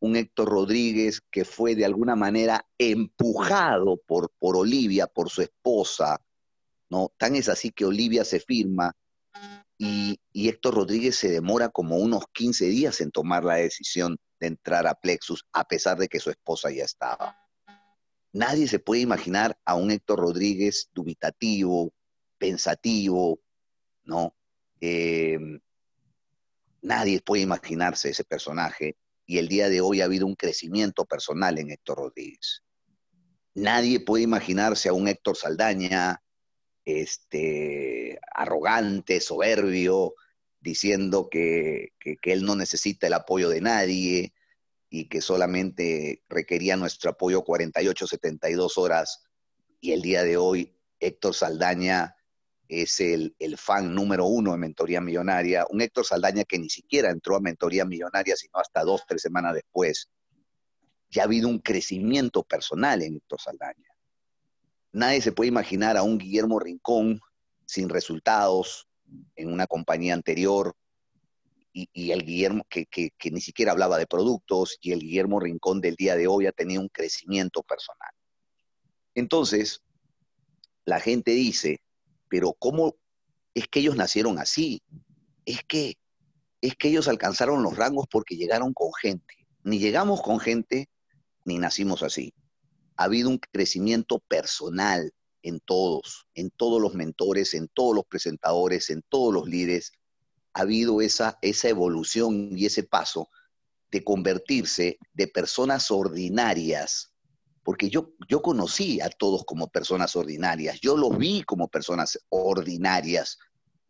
un 0.00 0.16
Héctor 0.16 0.48
Rodríguez 0.48 1.20
que 1.30 1.44
fue 1.44 1.74
de 1.74 1.84
alguna 1.84 2.16
manera 2.16 2.66
empujado 2.78 4.00
por, 4.06 4.32
por 4.38 4.56
Olivia, 4.56 5.06
por 5.06 5.28
su 5.28 5.42
esposa, 5.42 6.18
¿no? 6.88 7.12
Tan 7.18 7.36
es 7.36 7.50
así 7.50 7.72
que 7.72 7.84
Olivia 7.84 8.24
se 8.24 8.40
firma 8.40 8.96
y, 9.78 10.20
Héctor 10.32 10.74
Rodríguez 10.74 11.16
se 11.16 11.28
demora 11.30 11.68
como 11.68 11.96
unos 11.96 12.24
15 12.32 12.66
días 12.66 13.00
en 13.00 13.10
tomar 13.10 13.44
la 13.44 13.56
decisión 13.56 14.16
de 14.40 14.48
entrar 14.48 14.86
a 14.86 14.94
Plexus, 14.94 15.44
a 15.52 15.64
pesar 15.64 15.98
de 15.98 16.08
que 16.08 16.20
su 16.20 16.30
esposa 16.30 16.70
ya 16.70 16.84
estaba. 16.84 17.36
Nadie 18.32 18.68
se 18.68 18.78
puede 18.78 19.00
imaginar 19.02 19.58
a 19.64 19.74
un 19.74 19.90
Héctor 19.90 20.20
Rodríguez 20.20 20.90
dubitativo, 20.92 21.92
pensativo, 22.38 23.40
¿no? 24.04 24.34
Eh, 24.80 25.38
nadie 26.82 27.20
puede 27.20 27.42
imaginarse 27.42 28.10
ese 28.10 28.24
personaje 28.24 28.96
y 29.26 29.38
el 29.38 29.48
día 29.48 29.68
de 29.68 29.80
hoy 29.80 30.00
ha 30.00 30.06
habido 30.06 30.26
un 30.26 30.34
crecimiento 30.34 31.04
personal 31.04 31.58
en 31.58 31.70
Héctor 31.70 31.98
Rodríguez. 31.98 32.62
Nadie 33.54 34.00
puede 34.00 34.24
imaginarse 34.24 34.88
a 34.88 34.92
un 34.92 35.08
Héctor 35.08 35.36
Saldaña 35.36 36.22
este, 36.88 38.18
arrogante, 38.34 39.20
soberbio, 39.20 40.14
diciendo 40.58 41.28
que, 41.30 41.92
él 42.22 42.44
no 42.44 42.56
necesita 42.56 43.06
el 43.06 43.12
apoyo 43.12 43.50
de 43.50 43.60
nadie 43.60 44.32
y 44.88 45.08
que 45.10 45.20
solamente 45.20 46.24
requería 46.30 46.76
nuestro 46.76 47.10
apoyo 47.10 47.44
48, 47.44 48.06
72 48.06 48.78
horas. 48.78 49.22
Y 49.82 49.92
el 49.92 50.00
día 50.00 50.24
de 50.24 50.38
hoy 50.38 50.74
Héctor 50.98 51.34
Saldaña 51.34 52.16
es 52.68 53.00
el, 53.00 53.36
fan 53.58 53.94
número 53.94 54.24
uno 54.24 54.52
de 54.52 54.58
Mentoría 54.58 55.02
Millonaria, 55.02 55.66
un 55.68 55.82
Héctor 55.82 56.06
Saldaña 56.06 56.44
que 56.44 56.58
ni 56.58 56.70
siquiera 56.70 57.10
entró 57.10 57.36
a 57.36 57.40
Mentoría 57.40 57.84
Millonaria, 57.84 58.34
sino 58.34 58.58
hasta 58.58 58.82
dos, 58.82 59.02
tres 59.06 59.20
semanas 59.20 59.52
después. 59.52 60.08
Ya 61.10 61.22
ha 61.22 61.24
habido 61.26 61.48
un 61.48 61.58
crecimiento 61.58 62.44
personal 62.44 63.02
en 63.02 63.16
Héctor 63.16 63.42
Saldaña. 63.42 63.87
Nadie 64.92 65.20
se 65.20 65.32
puede 65.32 65.48
imaginar 65.48 65.96
a 65.96 66.02
un 66.02 66.18
Guillermo 66.18 66.58
Rincón 66.58 67.20
sin 67.66 67.88
resultados 67.88 68.88
en 69.36 69.52
una 69.52 69.66
compañía 69.66 70.14
anterior, 70.14 70.74
y, 71.72 72.10
el 72.10 72.24
Guillermo 72.24 72.64
que, 72.68 72.86
que, 72.86 73.30
ni 73.30 73.40
siquiera 73.40 73.72
hablaba 73.72 73.98
de 73.98 74.06
productos, 74.06 74.78
y 74.80 74.92
el 74.92 75.00
Guillermo 75.00 75.40
Rincón 75.40 75.80
del 75.80 75.94
día 75.94 76.16
de 76.16 76.26
hoy 76.26 76.46
ha 76.46 76.52
tenido 76.52 76.80
un 76.80 76.88
crecimiento 76.88 77.62
personal. 77.62 78.10
Entonces, 79.14 79.82
la 80.84 81.00
gente 81.00 81.32
dice, 81.32 81.80
pero 82.28 82.54
¿cómo 82.58 82.96
es 83.54 83.68
que 83.68 83.80
ellos 83.80 83.96
nacieron 83.96 84.38
así? 84.38 84.82
Es 85.44 85.62
que, 85.64 85.94
es 86.60 86.74
que 86.74 86.88
ellos 86.88 87.08
alcanzaron 87.08 87.62
los 87.62 87.76
rangos 87.76 88.06
porque 88.10 88.36
llegaron 88.36 88.72
con 88.72 88.92
gente. 88.94 89.46
Ni 89.62 89.78
llegamos 89.78 90.22
con 90.22 90.40
gente, 90.40 90.88
ni 91.44 91.58
nacimos 91.58 92.02
así. 92.02 92.32
Ha 92.98 93.04
habido 93.04 93.30
un 93.30 93.38
crecimiento 93.38 94.18
personal 94.18 95.14
en 95.42 95.60
todos, 95.60 96.26
en 96.34 96.50
todos 96.50 96.82
los 96.82 96.94
mentores, 96.94 97.54
en 97.54 97.68
todos 97.68 97.94
los 97.94 98.04
presentadores, 98.04 98.90
en 98.90 99.02
todos 99.08 99.32
los 99.32 99.48
líderes. 99.48 99.92
Ha 100.52 100.60
habido 100.60 101.00
esa, 101.00 101.38
esa 101.40 101.68
evolución 101.70 102.50
y 102.58 102.66
ese 102.66 102.82
paso 102.82 103.30
de 103.90 104.04
convertirse 104.04 104.98
de 105.14 105.26
personas 105.28 105.90
ordinarias 105.90 107.14
porque 107.68 107.90
yo, 107.90 108.14
yo 108.26 108.40
conocí 108.40 108.98
a 109.02 109.10
todos 109.10 109.44
como 109.44 109.68
personas 109.68 110.16
ordinarias, 110.16 110.80
yo 110.80 110.96
los 110.96 111.18
vi 111.18 111.42
como 111.42 111.68
personas 111.68 112.18
ordinarias. 112.30 113.38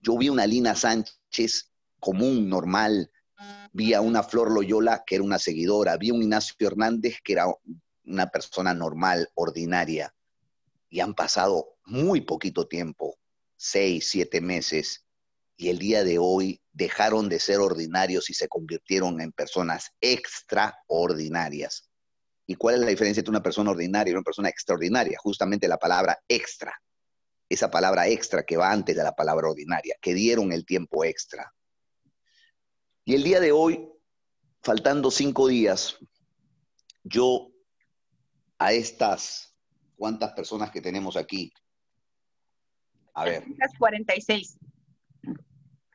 Yo 0.00 0.18
vi 0.18 0.28
una 0.28 0.48
Lina 0.48 0.74
Sánchez 0.74 1.70
común, 2.00 2.48
normal, 2.48 3.08
vi 3.72 3.94
a 3.94 4.00
una 4.00 4.24
Flor 4.24 4.50
Loyola 4.50 5.04
que 5.06 5.14
era 5.14 5.22
una 5.22 5.38
seguidora, 5.38 5.96
vi 5.96 6.10
a 6.10 6.14
un 6.14 6.22
Ignacio 6.22 6.54
Hernández 6.58 7.18
que 7.22 7.34
era 7.34 7.44
una 8.08 8.28
persona 8.28 8.74
normal, 8.74 9.30
ordinaria. 9.34 10.14
Y 10.88 11.00
han 11.00 11.14
pasado 11.14 11.76
muy 11.84 12.22
poquito 12.22 12.66
tiempo, 12.66 13.18
seis, 13.56 14.08
siete 14.10 14.40
meses, 14.40 15.04
y 15.56 15.70
el 15.70 15.78
día 15.78 16.04
de 16.04 16.18
hoy 16.18 16.62
dejaron 16.72 17.28
de 17.28 17.40
ser 17.40 17.58
ordinarios 17.58 18.30
y 18.30 18.34
se 18.34 18.48
convirtieron 18.48 19.20
en 19.20 19.32
personas 19.32 19.90
extraordinarias. 20.00 21.90
¿Y 22.46 22.54
cuál 22.54 22.76
es 22.76 22.80
la 22.80 22.86
diferencia 22.86 23.20
entre 23.20 23.30
una 23.30 23.42
persona 23.42 23.72
ordinaria 23.72 24.12
y 24.12 24.14
una 24.14 24.22
persona 24.22 24.48
extraordinaria? 24.48 25.18
Justamente 25.20 25.66
la 25.66 25.76
palabra 25.76 26.18
extra. 26.28 26.80
Esa 27.48 27.70
palabra 27.70 28.06
extra 28.06 28.44
que 28.44 28.56
va 28.56 28.70
antes 28.70 28.94
de 28.94 29.02
la 29.02 29.16
palabra 29.16 29.48
ordinaria, 29.48 29.96
que 30.00 30.14
dieron 30.14 30.52
el 30.52 30.64
tiempo 30.64 31.04
extra. 31.04 31.52
Y 33.04 33.14
el 33.14 33.24
día 33.24 33.40
de 33.40 33.50
hoy, 33.50 33.88
faltando 34.62 35.10
cinco 35.10 35.48
días, 35.48 35.98
yo 37.02 37.50
a 38.58 38.72
estas, 38.72 39.54
¿cuántas 39.96 40.32
personas 40.32 40.70
que 40.70 40.80
tenemos 40.80 41.16
aquí? 41.16 41.52
A 43.14 43.24
ver. 43.24 43.44
846. 43.44 44.58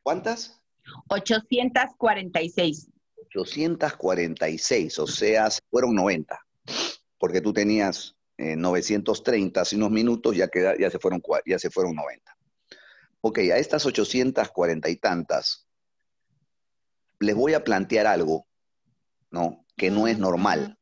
¿Cuántas? 0.01 0.61
846. 1.09 2.89
846, 3.36 4.99
o 4.99 5.07
sea, 5.07 5.49
fueron 5.70 5.95
90, 5.95 6.39
porque 7.18 7.41
tú 7.41 7.51
tenías 7.53 8.16
930 8.38 9.61
hace 9.61 9.76
unos 9.76 9.91
minutos, 9.91 10.36
ya, 10.36 10.49
ya, 10.80 10.89
se 10.89 10.99
fueron, 10.99 11.22
ya 11.45 11.57
se 11.59 11.70
fueron 11.70 11.95
90. 11.95 12.38
Ok, 13.22 13.39
a 13.39 13.57
estas 13.57 13.86
840 13.86 14.89
y 14.89 14.95
tantas, 14.97 15.68
les 17.20 17.36
voy 17.36 17.53
a 17.53 17.64
plantear 17.64 18.05
algo, 18.05 18.45
¿no? 19.32 19.66
Que 19.78 19.89
no 19.89 20.07
es 20.07 20.20
normal, 20.20 20.78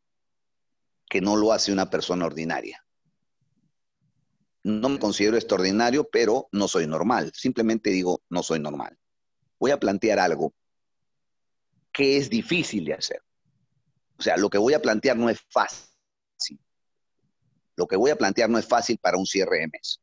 que 1.12 1.20
no 1.20 1.36
lo 1.36 1.52
hace 1.52 1.74
una 1.74 1.90
persona 1.90 2.26
ordinaria. 2.26 2.86
No 4.64 4.88
me 4.88 4.98
considero 4.98 5.36
extraordinario, 5.36 6.08
pero 6.10 6.48
no 6.54 6.70
soy 6.70 6.88
normal. 6.88 7.34
Simplemente 7.36 7.90
digo, 7.90 8.22
no 8.30 8.42
soy 8.42 8.62
normal. 8.62 8.98
Voy 9.60 9.72
a 9.72 9.80
plantear 9.80 10.20
algo 10.20 10.54
que 11.92 12.16
es 12.16 12.30
difícil 12.30 12.86
de 12.86 12.94
hacer. 12.94 13.22
O 14.18 14.22
sea, 14.22 14.38
lo 14.38 14.50
que 14.50 14.58
voy 14.58 14.74
a 14.74 14.82
plantear 14.82 15.18
no 15.18 15.30
es 15.30 15.42
fácil. 15.50 16.62
Lo 17.76 17.88
que 17.88 17.98
voy 17.98 18.12
a 18.12 18.16
plantear 18.16 18.50
no 18.50 18.58
es 18.58 18.66
fácil 18.66 18.98
para 18.98 19.18
un 19.18 19.26
cierre 19.26 19.68
mes, 19.68 20.00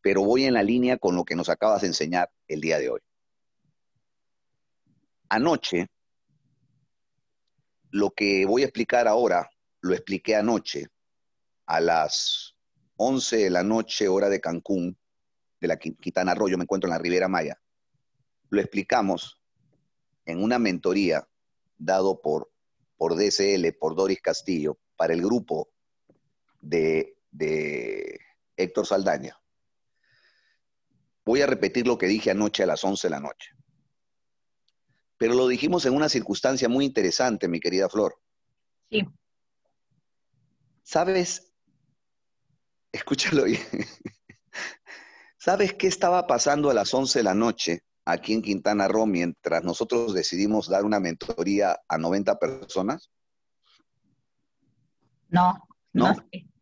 pero 0.00 0.24
voy 0.24 0.44
en 0.44 0.54
la 0.54 0.62
línea 0.62 0.96
con 0.96 1.16
lo 1.16 1.24
que 1.26 1.36
nos 1.36 1.50
acabas 1.50 1.82
de 1.82 1.88
enseñar 1.88 2.30
el 2.48 2.62
día 2.62 2.78
de 2.78 2.88
hoy. 2.88 3.00
Anoche, 5.28 5.88
lo 7.90 8.10
que 8.12 8.46
voy 8.46 8.62
a 8.62 8.66
explicar 8.66 9.06
ahora, 9.06 9.50
lo 9.86 9.94
expliqué 9.94 10.36
anoche 10.36 10.88
a 11.66 11.80
las 11.80 12.56
11 12.96 13.36
de 13.36 13.50
la 13.50 13.62
noche, 13.62 14.08
hora 14.08 14.28
de 14.28 14.40
Cancún, 14.40 14.98
de 15.60 15.68
la 15.68 15.76
Quintana 15.78 16.32
Arroyo, 16.32 16.56
me 16.56 16.64
encuentro 16.64 16.88
en 16.88 16.92
la 16.92 16.98
Ribera 16.98 17.28
Maya. 17.28 17.60
Lo 18.50 18.60
explicamos 18.60 19.40
en 20.24 20.42
una 20.42 20.58
mentoría 20.58 21.26
dado 21.78 22.20
por, 22.20 22.50
por 22.96 23.16
DCL, 23.16 23.72
por 23.78 23.94
Doris 23.94 24.20
Castillo, 24.20 24.78
para 24.96 25.14
el 25.14 25.22
grupo 25.22 25.70
de, 26.60 27.18
de 27.30 28.20
Héctor 28.56 28.86
Saldaña. 28.86 29.38
Voy 31.24 31.42
a 31.42 31.46
repetir 31.46 31.86
lo 31.86 31.98
que 31.98 32.06
dije 32.06 32.30
anoche 32.30 32.62
a 32.62 32.66
las 32.66 32.84
11 32.84 33.06
de 33.06 33.10
la 33.10 33.20
noche. 33.20 33.50
Pero 35.18 35.34
lo 35.34 35.48
dijimos 35.48 35.86
en 35.86 35.94
una 35.94 36.08
circunstancia 36.08 36.68
muy 36.68 36.84
interesante, 36.84 37.48
mi 37.48 37.58
querida 37.58 37.88
Flor. 37.88 38.18
Sí. 38.90 39.06
¿Sabes? 40.86 41.52
Escúchalo 42.92 43.42
bien. 43.42 43.60
¿Sabes 45.36 45.74
qué 45.74 45.88
estaba 45.88 46.28
pasando 46.28 46.70
a 46.70 46.74
las 46.74 46.94
11 46.94 47.18
de 47.18 47.22
la 47.24 47.34
noche 47.34 47.82
aquí 48.04 48.34
en 48.34 48.40
Quintana 48.40 48.86
Roo 48.86 49.04
mientras 49.04 49.64
nosotros 49.64 50.14
decidimos 50.14 50.68
dar 50.68 50.84
una 50.84 51.00
mentoría 51.00 51.76
a 51.88 51.98
90 51.98 52.38
personas? 52.38 53.10
No, 55.28 55.60
no. 55.92 56.14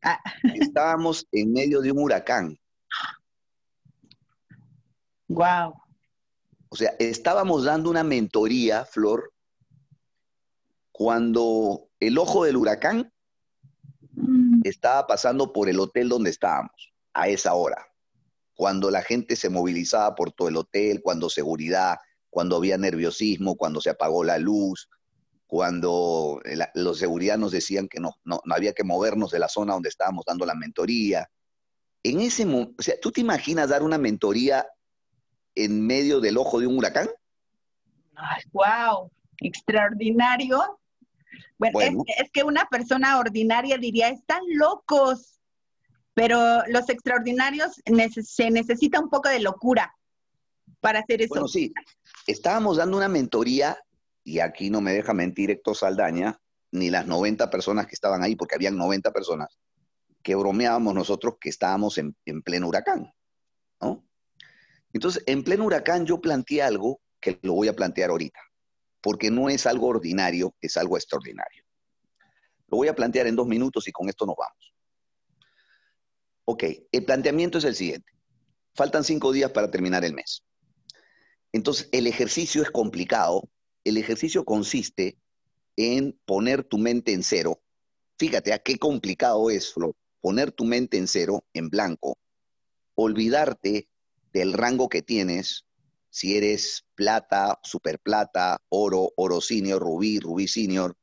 Ah. 0.02 0.18
Estábamos 0.54 1.26
en 1.30 1.52
medio 1.52 1.82
de 1.82 1.92
un 1.92 1.98
huracán. 1.98 2.58
Wow. 5.28 5.74
O 6.70 6.76
sea, 6.76 6.94
estábamos 6.98 7.64
dando 7.64 7.90
una 7.90 8.02
mentoría, 8.02 8.86
Flor, 8.86 9.34
cuando 10.92 11.90
el 12.00 12.16
ojo 12.16 12.44
del 12.44 12.56
huracán. 12.56 13.13
Estaba 14.64 15.06
pasando 15.06 15.52
por 15.52 15.68
el 15.68 15.80
hotel 15.80 16.08
donde 16.08 16.30
estábamos 16.30 16.92
a 17.12 17.28
esa 17.28 17.54
hora. 17.54 17.86
Cuando 18.54 18.90
la 18.90 19.02
gente 19.02 19.36
se 19.36 19.50
movilizaba 19.50 20.14
por 20.14 20.32
todo 20.32 20.48
el 20.48 20.56
hotel, 20.56 21.00
cuando 21.02 21.28
seguridad, 21.28 21.96
cuando 22.30 22.56
había 22.56 22.78
nerviosismo, 22.78 23.56
cuando 23.56 23.80
se 23.80 23.90
apagó 23.90 24.24
la 24.24 24.38
luz, 24.38 24.88
cuando 25.46 26.40
los 26.74 26.98
seguridad 26.98 27.38
nos 27.38 27.52
decían 27.52 27.88
que 27.88 28.00
no, 28.00 28.14
no, 28.24 28.40
había 28.50 28.72
que 28.72 28.84
movernos 28.84 29.30
de 29.30 29.38
la 29.38 29.48
zona 29.48 29.74
donde 29.74 29.88
estábamos 29.88 30.24
dando 30.24 30.46
la 30.46 30.54
mentoría. 30.54 31.28
En 32.02 32.20
ese 32.20 32.44
o 32.44 32.74
sea, 32.78 32.94
¿tú 33.00 33.12
te 33.12 33.20
imaginas 33.20 33.68
dar 33.68 33.82
una 33.82 33.98
mentoría 33.98 34.66
en 35.54 35.86
medio 35.86 36.20
del 36.20 36.38
ojo 36.38 36.60
de 36.60 36.66
un 36.66 36.78
huracán? 36.78 37.08
wow, 38.52 39.10
extraordinario. 39.38 40.78
Bueno, 41.58 42.04
Es, 42.18 42.30
que 42.30 42.42
una 42.42 42.66
persona 42.68 43.18
ordinaria 43.18 43.78
diría, 43.78 44.08
están 44.08 44.42
locos, 44.54 45.40
pero 46.14 46.62
los 46.68 46.88
extraordinarios 46.88 47.80
se 48.22 48.50
necesita 48.50 49.00
un 49.00 49.10
poco 49.10 49.28
de 49.28 49.40
locura 49.40 49.94
para 50.80 51.00
hacer 51.00 51.22
eso. 51.22 51.30
Bueno, 51.30 51.48
sí, 51.48 51.72
estábamos 52.26 52.76
dando 52.76 52.96
una 52.96 53.08
mentoría 53.08 53.76
y 54.24 54.40
aquí 54.40 54.70
no 54.70 54.80
me 54.80 54.92
deja 54.92 55.12
mentir 55.12 55.50
Héctor 55.50 55.76
Saldaña, 55.76 56.40
ni 56.72 56.90
las 56.90 57.06
90 57.06 57.50
personas 57.50 57.86
que 57.86 57.94
estaban 57.94 58.22
ahí, 58.22 58.34
porque 58.34 58.56
habían 58.56 58.76
90 58.76 59.12
personas, 59.12 59.58
que 60.22 60.34
bromeábamos 60.34 60.94
nosotros 60.94 61.34
que 61.40 61.50
estábamos 61.50 61.98
en, 61.98 62.14
pleno 62.42 62.68
huracán, 62.68 63.12
Entonces, 64.92 65.22
en 65.26 65.44
pleno 65.44 65.64
huracán 65.64 66.06
yo 66.06 66.20
planteé 66.20 66.62
algo 66.62 67.00
que 67.20 67.38
lo 67.42 67.52
voy 67.52 67.68
a 67.68 67.76
plantear 67.76 68.10
ahorita, 68.10 68.40
porque 69.04 69.30
no 69.30 69.48
es 69.48 69.66
algo 69.66 69.86
ordinario, 69.86 70.56
es 70.60 70.76
algo 70.76 70.96
extraordinario. 70.96 71.62
Lo 72.66 72.78
voy 72.78 72.88
a 72.88 72.96
plantear 72.96 73.28
en 73.28 73.36
dos 73.36 73.46
minutos 73.46 73.86
y 73.86 73.92
con 73.92 74.08
esto 74.08 74.26
nos 74.26 74.34
vamos. 74.36 74.74
Ok, 76.46 76.64
el 76.90 77.04
planteamiento 77.04 77.58
es 77.58 77.64
el 77.64 77.76
siguiente. 77.76 78.10
Faltan 78.74 79.04
cinco 79.04 79.30
días 79.30 79.52
para 79.52 79.70
terminar 79.70 80.04
el 80.04 80.14
mes. 80.14 80.42
Entonces, 81.52 81.88
el 81.92 82.08
ejercicio 82.08 82.62
es 82.62 82.70
complicado 82.70 83.48
el 83.84 83.98
ejercicio 83.98 84.44
consiste 84.44 85.18
en 85.76 86.18
poner 86.24 86.64
tu 86.64 86.78
mente 86.78 87.12
en 87.12 87.22
cero. 87.22 87.60
Fíjate 88.18 88.52
a 88.52 88.58
qué 88.58 88.78
complicado 88.78 89.50
es, 89.50 89.74
poner 90.20 90.52
tu 90.52 90.64
mente 90.64 90.96
en 90.96 91.06
cero, 91.06 91.44
en 91.52 91.68
blanco, 91.68 92.18
olvidarte 92.94 93.88
del 94.32 94.54
rango 94.54 94.88
que 94.88 95.02
tienes, 95.02 95.66
si 96.14 96.36
eres 96.36 96.86
plata, 96.94 97.58
superplata, 97.64 98.62
oro, 98.68 99.10
oro 99.16 99.40
senior, 99.40 99.82
rubí, 99.82 100.20
rubí 100.20 100.46
senior, 100.46 100.94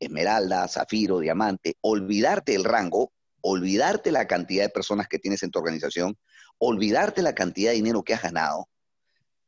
esmeralda, 0.00 0.66
zafiro, 0.68 1.18
diamante, 1.18 1.76
olvidarte 1.82 2.54
el 2.54 2.64
rango, 2.64 3.12
olvidarte 3.42 4.10
la 4.10 4.26
cantidad 4.26 4.64
de 4.64 4.70
personas 4.70 5.06
que 5.06 5.18
tienes 5.18 5.42
en 5.42 5.50
tu 5.50 5.58
organización, 5.58 6.16
olvidarte 6.56 7.20
la 7.20 7.34
cantidad 7.34 7.72
de 7.72 7.76
dinero 7.76 8.02
que 8.02 8.14
has 8.14 8.22
ganado. 8.22 8.70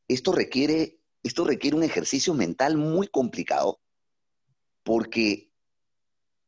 Esto 0.07 0.33
requiere 0.33 0.99
esto 1.23 1.45
requiere 1.45 1.79
un 1.79 1.83
ejercicio 1.83 2.35
mental 2.35 2.77
muy 2.77 3.07
complicado 3.07 3.81
porque 4.83 5.51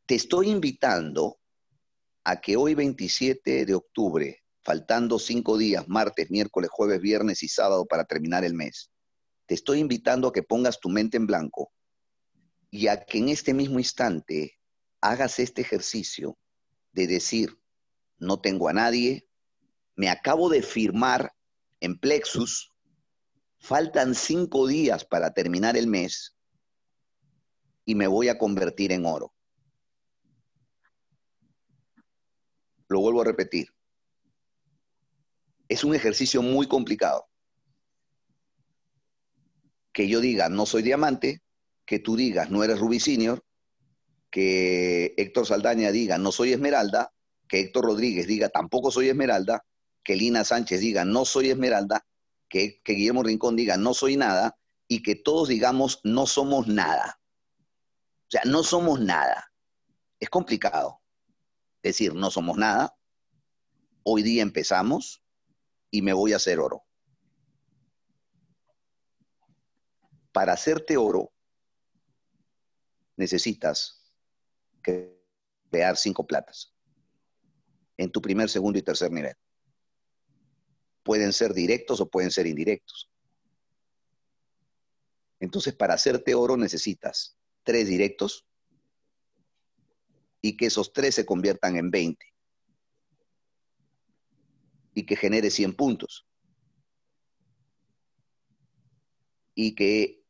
te 0.04 0.14
estoy 0.14 0.50
invitando 0.50 1.38
a 2.24 2.38
que 2.38 2.56
hoy 2.56 2.74
27 2.74 3.64
de 3.64 3.74
octubre, 3.74 4.41
faltando 4.62 5.18
cinco 5.18 5.58
días, 5.58 5.88
martes, 5.88 6.30
miércoles, 6.30 6.70
jueves, 6.72 7.00
viernes 7.00 7.42
y 7.42 7.48
sábado 7.48 7.86
para 7.86 8.04
terminar 8.04 8.44
el 8.44 8.54
mes, 8.54 8.90
te 9.46 9.54
estoy 9.54 9.80
invitando 9.80 10.28
a 10.28 10.32
que 10.32 10.42
pongas 10.42 10.80
tu 10.80 10.88
mente 10.88 11.16
en 11.16 11.26
blanco 11.26 11.72
y 12.70 12.86
a 12.86 13.04
que 13.04 13.18
en 13.18 13.28
este 13.28 13.54
mismo 13.54 13.78
instante 13.78 14.58
hagas 15.00 15.38
este 15.38 15.62
ejercicio 15.62 16.38
de 16.92 17.06
decir, 17.06 17.58
no 18.18 18.40
tengo 18.40 18.68
a 18.68 18.72
nadie, 18.72 19.26
me 19.96 20.08
acabo 20.08 20.48
de 20.48 20.62
firmar 20.62 21.34
en 21.80 21.98
Plexus 21.98 22.72
faltan 23.62 24.14
cinco 24.14 24.66
días 24.66 25.04
para 25.04 25.32
terminar 25.32 25.76
el 25.76 25.86
mes 25.86 26.36
y 27.84 27.94
me 27.94 28.08
voy 28.08 28.28
a 28.28 28.36
convertir 28.36 28.92
en 28.92 29.06
oro. 29.06 29.32
Lo 32.88 33.00
vuelvo 33.00 33.22
a 33.22 33.24
repetir. 33.24 33.68
Es 35.72 35.84
un 35.84 35.94
ejercicio 35.94 36.42
muy 36.42 36.68
complicado. 36.68 37.30
Que 39.90 40.06
yo 40.06 40.20
diga, 40.20 40.50
no 40.50 40.66
soy 40.66 40.82
diamante, 40.82 41.40
que 41.86 41.98
tú 41.98 42.14
digas, 42.14 42.50
no 42.50 42.62
eres 42.62 42.78
Ruby 42.78 43.00
Senior, 43.00 43.42
que 44.30 45.14
Héctor 45.16 45.46
Saldaña 45.46 45.90
diga, 45.90 46.18
no 46.18 46.30
soy 46.30 46.52
Esmeralda, 46.52 47.14
que 47.48 47.60
Héctor 47.60 47.86
Rodríguez 47.86 48.26
diga, 48.26 48.50
tampoco 48.50 48.90
soy 48.90 49.08
Esmeralda, 49.08 49.64
que 50.04 50.14
Lina 50.14 50.44
Sánchez 50.44 50.78
diga, 50.78 51.06
no 51.06 51.24
soy 51.24 51.48
Esmeralda, 51.48 52.04
que, 52.50 52.82
Guillermo 52.84 53.22
Rincón 53.22 53.56
diga 53.56 53.78
no 53.78 53.94
soy 53.94 54.18
nada 54.18 54.58
y 54.88 55.02
que 55.02 55.14
todos 55.14 55.48
digamos 55.48 56.00
no 56.04 56.26
somos 56.26 56.68
nada. 56.68 57.18
O 58.26 58.30
sea, 58.30 58.42
no 58.44 58.62
somos 58.62 59.00
nada. 59.00 59.50
Es 60.20 60.28
complicado 60.28 61.00
decir 61.82 62.12
no 62.12 62.30
somos 62.30 62.58
nada. 62.58 62.94
Hoy 64.02 64.22
día 64.22 64.42
empezamos 64.42 65.21
y 65.92 66.02
me 66.02 66.12
voy 66.12 66.32
a 66.32 66.36
hacer 66.36 66.58
oro. 66.58 66.82
Para 70.32 70.54
hacerte 70.54 70.96
oro 70.96 71.32
necesitas 73.16 74.12
crear 74.80 75.96
cinco 75.96 76.26
platas 76.26 76.74
en 77.96 78.10
tu 78.10 78.20
primer, 78.20 78.48
segundo 78.48 78.80
y 78.80 78.82
tercer 78.82 79.12
nivel 79.12 79.36
pueden 81.02 81.32
ser 81.32 81.52
directos 81.52 82.00
o 82.00 82.08
pueden 82.08 82.30
ser 82.30 82.46
indirectos. 82.46 83.10
Entonces, 85.40 85.74
para 85.74 85.94
hacerte 85.94 86.34
oro 86.34 86.56
necesitas 86.56 87.36
tres 87.64 87.88
directos 87.88 88.46
y 90.40 90.56
que 90.56 90.66
esos 90.66 90.92
tres 90.92 91.14
se 91.14 91.26
conviertan 91.26 91.76
en 91.76 91.90
20 91.90 92.31
y 94.94 95.06
que 95.06 95.16
genere 95.16 95.50
100 95.50 95.74
puntos. 95.74 96.26
Y 99.54 99.74
que 99.74 100.22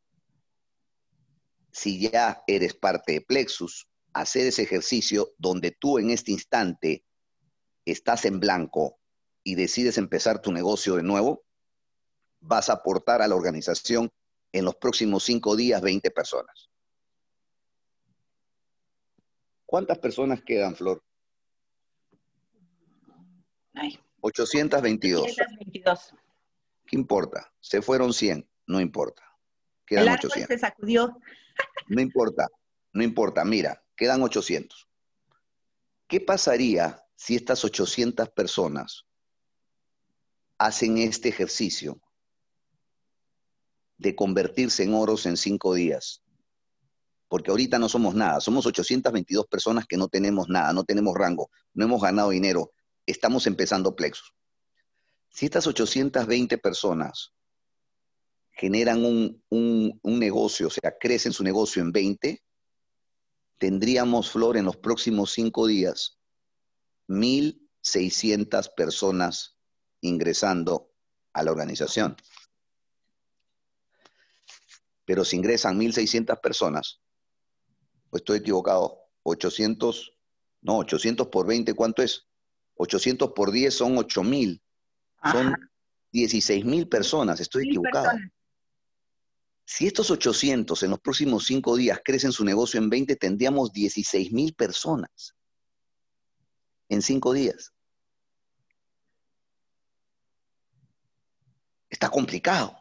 si 1.73 2.01
ya 2.01 2.43
eres 2.47 2.75
parte 2.75 3.13
de 3.13 3.21
Plexus, 3.21 3.89
hacer 4.13 4.47
ese 4.47 4.63
ejercicio 4.63 5.33
donde 5.39 5.71
tú 5.71 5.99
en 5.99 6.11
este 6.11 6.33
instante 6.33 7.05
estás 7.85 8.25
en 8.25 8.41
blanco 8.41 8.99
y 9.43 9.55
decides 9.55 9.99
empezar 9.99 10.43
tu 10.43 10.53
negocio 10.53 10.97
de 10.97 11.03
nuevo, 11.03 11.45
vas 12.41 12.69
a 12.69 12.75
aportar 12.75 13.23
a 13.23 13.29
la 13.29 13.35
organización 13.35 14.11
en 14.53 14.65
los 14.65 14.77
próximos 14.77 15.25
cinco 15.25 15.57
días 15.57 15.81
20 15.81 16.11
personas. 16.11 16.69
¿Cuántas 19.65 19.99
personas 19.99 20.43
quedan, 20.43 20.77
Flor? 20.77 21.03
822. 24.23 25.23
822. 25.23 26.15
¿Qué 26.87 26.97
importa? 26.97 27.53
Se 27.61 27.83
fueron 27.83 28.13
100, 28.13 28.49
no 28.67 28.81
importa. 28.81 29.23
Quedan 29.87 30.09
El 30.09 30.15
800. 30.15 30.49
se 30.49 30.59
sacudió. 30.59 31.17
No 31.89 32.01
importa, 32.01 32.49
no 32.93 33.03
importa. 33.03 33.45
Mira, 33.45 33.85
quedan 33.95 34.23
800. 34.23 34.89
¿Qué 36.09 36.21
pasaría 36.21 37.05
si 37.15 37.37
estas 37.37 37.65
800 37.65 38.31
personas 38.31 39.07
hacen 40.59 40.99
este 40.99 41.29
ejercicio 41.29 42.01
de 44.03 44.15
convertirse 44.15 44.83
en 44.83 44.95
oros 44.95 45.27
en 45.27 45.37
cinco 45.37 45.75
días. 45.75 46.23
Porque 47.29 47.51
ahorita 47.51 47.79
no 47.79 47.89
somos 47.89 48.15
nada, 48.15 48.41
somos 48.41 48.67
822 48.67 49.47
personas 49.47 49.87
que 49.87 49.97
no 49.97 50.09
tenemos 50.09 50.49
nada, 50.49 50.73
no 50.73 50.85
tenemos 50.85 51.15
rango, 51.17 51.51
no 51.73 51.85
hemos 51.85 52.03
ganado 52.03 52.31
dinero, 52.31 52.73
estamos 53.07 53.47
empezando 53.47 53.97
plexos. 53.97 54.35
Si 55.31 55.47
estas 55.47 55.67
820 55.67 56.59
personas 56.59 57.33
generan 58.53 59.05
un, 59.05 59.43
un, 59.49 60.19
negocio, 60.19 60.67
o 60.67 60.71
sea, 60.71 60.95
crecen 60.99 61.33
su 61.33 61.43
negocio 61.43 61.83
en 61.83 61.91
20, 61.91 62.43
tendríamos, 63.59 64.31
Flor, 64.31 64.57
en 64.57 64.67
los 64.67 64.77
próximos 64.77 65.33
cinco 65.33 65.67
días, 65.67 66.19
1.600 67.09 68.75
personas 68.75 69.57
ingresando 70.01 70.93
a 71.33 71.43
la 71.43 71.51
organización. 71.51 72.17
Pero 75.05 75.25
si 75.25 75.37
ingresan 75.37 75.79
1.600 75.79 76.41
personas, 76.41 77.01
pues 78.11 78.21
estoy 78.21 78.39
equivocado, 78.39 78.99
800 79.23 80.13
No, 80.61 80.79
800 80.79 81.29
por 81.29 81.47
20, 81.47 81.75
¿cuánto 81.75 82.03
es? 82.03 82.29
800 82.83 83.33
por 83.33 83.53
10 83.53 83.73
son 83.73 83.97
8 83.97 84.23
mil. 84.25 84.61
Son 85.31 85.55
16 86.11 86.65
mil 86.65 86.89
personas, 86.89 87.39
estoy 87.41 87.69
equivocado. 87.69 88.11
Si 89.65 89.87
estos 89.87 90.11
800 90.11 90.83
en 90.83 90.91
los 90.91 91.01
próximos 91.01 91.47
cinco 91.47 91.77
días 91.77 92.01
crecen 92.05 92.33
su 92.33 92.45
negocio 92.45 92.79
en 92.79 92.91
20, 92.91 93.17
tendríamos 93.17 93.73
16 93.73 94.33
mil 94.33 94.53
personas 94.55 95.35
en 96.89 97.01
cinco 97.01 97.33
días. 97.33 97.73
Está 101.89 102.11
complicado 102.11 102.77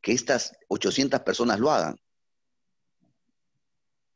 que 0.00 0.12
estas 0.12 0.52
800 0.66 1.20
personas 1.20 1.60
lo 1.60 1.70
hagan. 1.70 1.96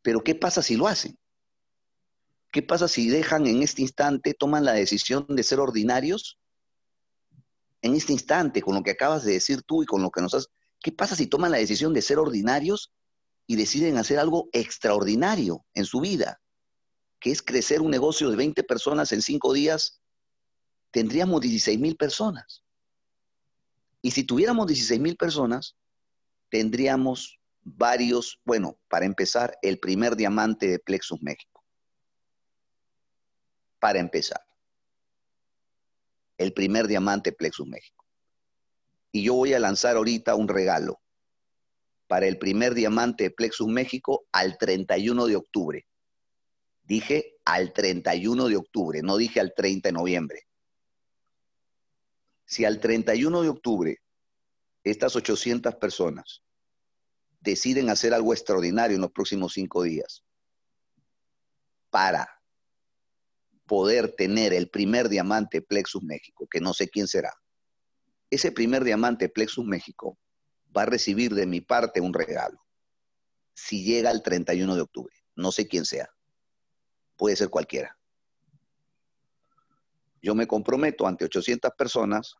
Pero 0.02 0.22
¿qué 0.24 0.34
pasa 0.34 0.62
si 0.62 0.76
lo 0.76 0.88
hacen? 0.88 1.16
¿Qué 2.52 2.62
pasa 2.62 2.86
si 2.86 3.08
dejan 3.08 3.46
en 3.46 3.62
este 3.62 3.80
instante, 3.80 4.34
toman 4.34 4.66
la 4.66 4.74
decisión 4.74 5.24
de 5.26 5.42
ser 5.42 5.58
ordinarios? 5.58 6.38
En 7.80 7.94
este 7.94 8.12
instante, 8.12 8.60
con 8.60 8.74
lo 8.74 8.82
que 8.82 8.90
acabas 8.90 9.24
de 9.24 9.32
decir 9.32 9.62
tú 9.62 9.82
y 9.82 9.86
con 9.86 10.02
lo 10.02 10.10
que 10.10 10.20
nos 10.20 10.34
has... 10.34 10.48
¿Qué 10.80 10.92
pasa 10.92 11.16
si 11.16 11.26
toman 11.26 11.50
la 11.50 11.56
decisión 11.56 11.94
de 11.94 12.02
ser 12.02 12.18
ordinarios 12.18 12.92
y 13.46 13.56
deciden 13.56 13.96
hacer 13.96 14.18
algo 14.18 14.50
extraordinario 14.52 15.64
en 15.72 15.86
su 15.86 16.00
vida? 16.00 16.42
Que 17.20 17.30
es 17.30 17.40
crecer 17.40 17.80
un 17.80 17.90
negocio 17.90 18.28
de 18.28 18.36
20 18.36 18.62
personas 18.64 19.12
en 19.12 19.22
5 19.22 19.52
días, 19.54 20.02
tendríamos 20.90 21.40
16 21.40 21.80
mil 21.80 21.96
personas. 21.96 22.62
Y 24.02 24.10
si 24.10 24.24
tuviéramos 24.24 24.66
16 24.66 25.00
mil 25.00 25.16
personas, 25.16 25.74
tendríamos 26.50 27.38
varios, 27.62 28.40
bueno, 28.44 28.76
para 28.88 29.06
empezar, 29.06 29.56
el 29.62 29.78
primer 29.78 30.16
diamante 30.16 30.66
de 30.66 30.78
Plexus 30.78 31.22
México. 31.22 31.51
Para 33.82 33.98
empezar. 33.98 34.40
El 36.38 36.52
primer 36.52 36.86
diamante 36.86 37.32
Plexus 37.32 37.66
México. 37.66 38.04
Y 39.10 39.24
yo 39.24 39.34
voy 39.34 39.54
a 39.54 39.58
lanzar 39.58 39.96
ahorita 39.96 40.36
un 40.36 40.46
regalo 40.46 41.00
para 42.06 42.28
el 42.28 42.38
primer 42.38 42.74
diamante 42.74 43.32
Plexus 43.32 43.66
México 43.66 44.24
al 44.30 44.56
31 44.56 45.26
de 45.26 45.34
octubre. 45.34 45.86
Dije 46.84 47.34
al 47.44 47.72
31 47.72 48.46
de 48.46 48.56
octubre, 48.56 49.02
no 49.02 49.16
dije 49.16 49.40
al 49.40 49.52
30 49.52 49.88
de 49.88 49.92
noviembre. 49.92 50.46
Si 52.44 52.64
al 52.64 52.78
31 52.78 53.42
de 53.42 53.48
octubre 53.48 53.98
estas 54.84 55.16
800 55.16 55.74
personas 55.74 56.44
deciden 57.40 57.90
hacer 57.90 58.14
algo 58.14 58.32
extraordinario 58.32 58.94
en 58.94 59.02
los 59.02 59.10
próximos 59.10 59.54
cinco 59.54 59.82
días 59.82 60.22
para 61.90 62.41
poder 63.72 64.12
tener 64.12 64.52
el 64.52 64.68
primer 64.68 65.08
diamante 65.08 65.62
Plexus 65.62 66.02
México, 66.02 66.46
que 66.46 66.60
no 66.60 66.74
sé 66.74 66.90
quién 66.90 67.08
será. 67.08 67.32
Ese 68.28 68.52
primer 68.52 68.84
diamante 68.84 69.30
Plexus 69.30 69.64
México 69.64 70.18
va 70.76 70.82
a 70.82 70.84
recibir 70.84 71.32
de 71.32 71.46
mi 71.46 71.62
parte 71.62 72.02
un 72.02 72.12
regalo. 72.12 72.62
Si 73.54 73.82
llega 73.82 74.10
el 74.10 74.22
31 74.22 74.74
de 74.74 74.82
octubre, 74.82 75.14
no 75.36 75.52
sé 75.52 75.68
quién 75.68 75.86
sea. 75.86 76.10
Puede 77.16 77.34
ser 77.34 77.48
cualquiera. 77.48 77.96
Yo 80.20 80.34
me 80.34 80.46
comprometo 80.46 81.06
ante 81.06 81.24
800 81.24 81.70
personas 81.70 82.34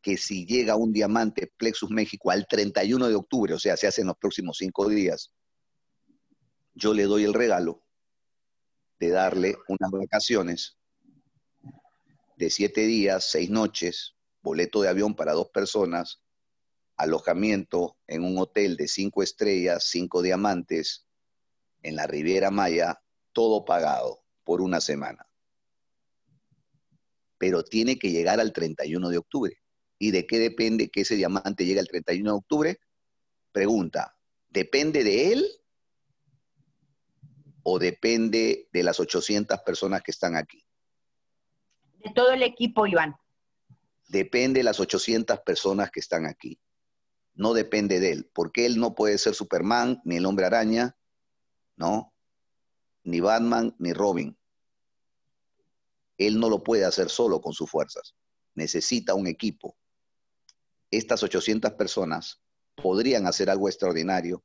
que 0.00 0.16
si 0.16 0.46
llega 0.46 0.76
un 0.76 0.92
diamante 0.92 1.52
Plexus 1.56 1.90
México 1.90 2.30
al 2.30 2.46
31 2.46 3.08
de 3.08 3.16
octubre, 3.16 3.54
o 3.54 3.58
sea, 3.58 3.76
se 3.76 3.88
hace 3.88 4.02
en 4.02 4.06
los 4.06 4.16
próximos 4.16 4.58
cinco 4.58 4.88
días, 4.88 5.32
yo 6.72 6.94
le 6.94 7.02
doy 7.02 7.24
el 7.24 7.34
regalo 7.34 7.85
de 8.98 9.10
darle 9.10 9.56
unas 9.68 9.90
vacaciones 9.90 10.76
de 12.36 12.50
siete 12.50 12.82
días, 12.82 13.30
seis 13.30 13.50
noches, 13.50 14.14
boleto 14.42 14.82
de 14.82 14.88
avión 14.88 15.14
para 15.14 15.32
dos 15.32 15.48
personas, 15.48 16.22
alojamiento 16.96 17.96
en 18.06 18.24
un 18.24 18.38
hotel 18.38 18.76
de 18.76 18.88
cinco 18.88 19.22
estrellas, 19.22 19.88
cinco 19.88 20.22
diamantes, 20.22 21.06
en 21.82 21.96
la 21.96 22.06
Riviera 22.06 22.50
Maya, 22.50 23.02
todo 23.32 23.64
pagado 23.64 24.22
por 24.44 24.60
una 24.60 24.80
semana. 24.80 25.26
Pero 27.38 27.64
tiene 27.64 27.98
que 27.98 28.10
llegar 28.10 28.40
al 28.40 28.52
31 28.52 29.08
de 29.10 29.18
octubre. 29.18 29.58
¿Y 29.98 30.10
de 30.10 30.26
qué 30.26 30.38
depende 30.38 30.88
que 30.88 31.02
ese 31.02 31.16
diamante 31.16 31.64
llegue 31.64 31.80
el 31.80 31.88
31 31.88 32.30
de 32.30 32.36
octubre? 32.36 32.80
Pregunta, 33.52 34.16
¿depende 34.48 35.04
de 35.04 35.32
él 35.32 35.46
o 37.68 37.80
depende 37.80 38.68
de 38.72 38.82
las 38.84 39.00
800 39.00 39.58
personas 39.62 40.02
que 40.04 40.12
están 40.12 40.36
aquí? 40.36 40.64
De 41.98 42.12
todo 42.14 42.30
el 42.30 42.44
equipo, 42.44 42.86
Iván. 42.86 43.16
Depende 44.06 44.60
de 44.60 44.64
las 44.64 44.78
800 44.78 45.40
personas 45.40 45.90
que 45.90 45.98
están 45.98 46.26
aquí. 46.26 46.60
No 47.34 47.54
depende 47.54 47.98
de 47.98 48.12
él, 48.12 48.30
porque 48.32 48.66
él 48.66 48.78
no 48.78 48.94
puede 48.94 49.18
ser 49.18 49.34
Superman, 49.34 50.00
ni 50.04 50.16
el 50.16 50.26
hombre 50.26 50.46
araña, 50.46 50.96
¿no? 51.74 52.14
Ni 53.02 53.18
Batman, 53.18 53.74
ni 53.80 53.92
Robin. 53.92 54.38
Él 56.18 56.38
no 56.38 56.48
lo 56.48 56.62
puede 56.62 56.84
hacer 56.84 57.08
solo 57.08 57.40
con 57.40 57.52
sus 57.52 57.68
fuerzas. 57.68 58.14
Necesita 58.54 59.14
un 59.14 59.26
equipo 59.26 59.76
estas 60.90 61.22
800 61.24 61.72
personas 61.72 62.40
podrían 62.76 63.26
hacer 63.26 63.50
algo 63.50 63.68
extraordinario 63.68 64.44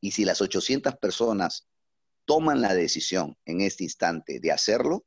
y 0.00 0.12
si 0.12 0.24
las 0.24 0.40
800 0.40 0.96
personas 0.96 1.68
toman 2.24 2.60
la 2.60 2.74
decisión 2.74 3.36
en 3.44 3.60
este 3.60 3.84
instante 3.84 4.40
de 4.40 4.52
hacerlo, 4.52 5.04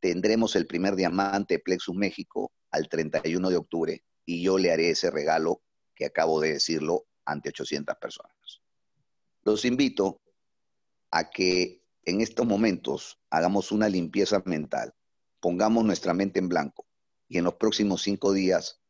tendremos 0.00 0.56
el 0.56 0.66
primer 0.66 0.94
diamante 0.94 1.58
Plexus 1.58 1.94
México 1.94 2.52
al 2.70 2.88
31 2.88 3.50
de 3.50 3.56
octubre 3.56 4.04
y 4.24 4.42
yo 4.42 4.58
le 4.58 4.72
haré 4.72 4.90
ese 4.90 5.10
regalo 5.10 5.62
que 5.94 6.06
acabo 6.06 6.40
de 6.40 6.52
decirlo 6.54 7.06
ante 7.24 7.48
800 7.48 7.96
personas. 7.96 8.62
Los 9.42 9.64
invito 9.64 10.20
a 11.10 11.30
que 11.30 11.82
en 12.04 12.20
estos 12.20 12.46
momentos 12.46 13.18
hagamos 13.30 13.72
una 13.72 13.88
limpieza 13.88 14.42
mental, 14.44 14.94
pongamos 15.40 15.84
nuestra 15.84 16.14
mente 16.14 16.38
en 16.38 16.48
blanco 16.48 16.86
y 17.28 17.38
en 17.38 17.44
los 17.44 17.54
próximos 17.54 18.02
cinco 18.02 18.32
días 18.32 18.80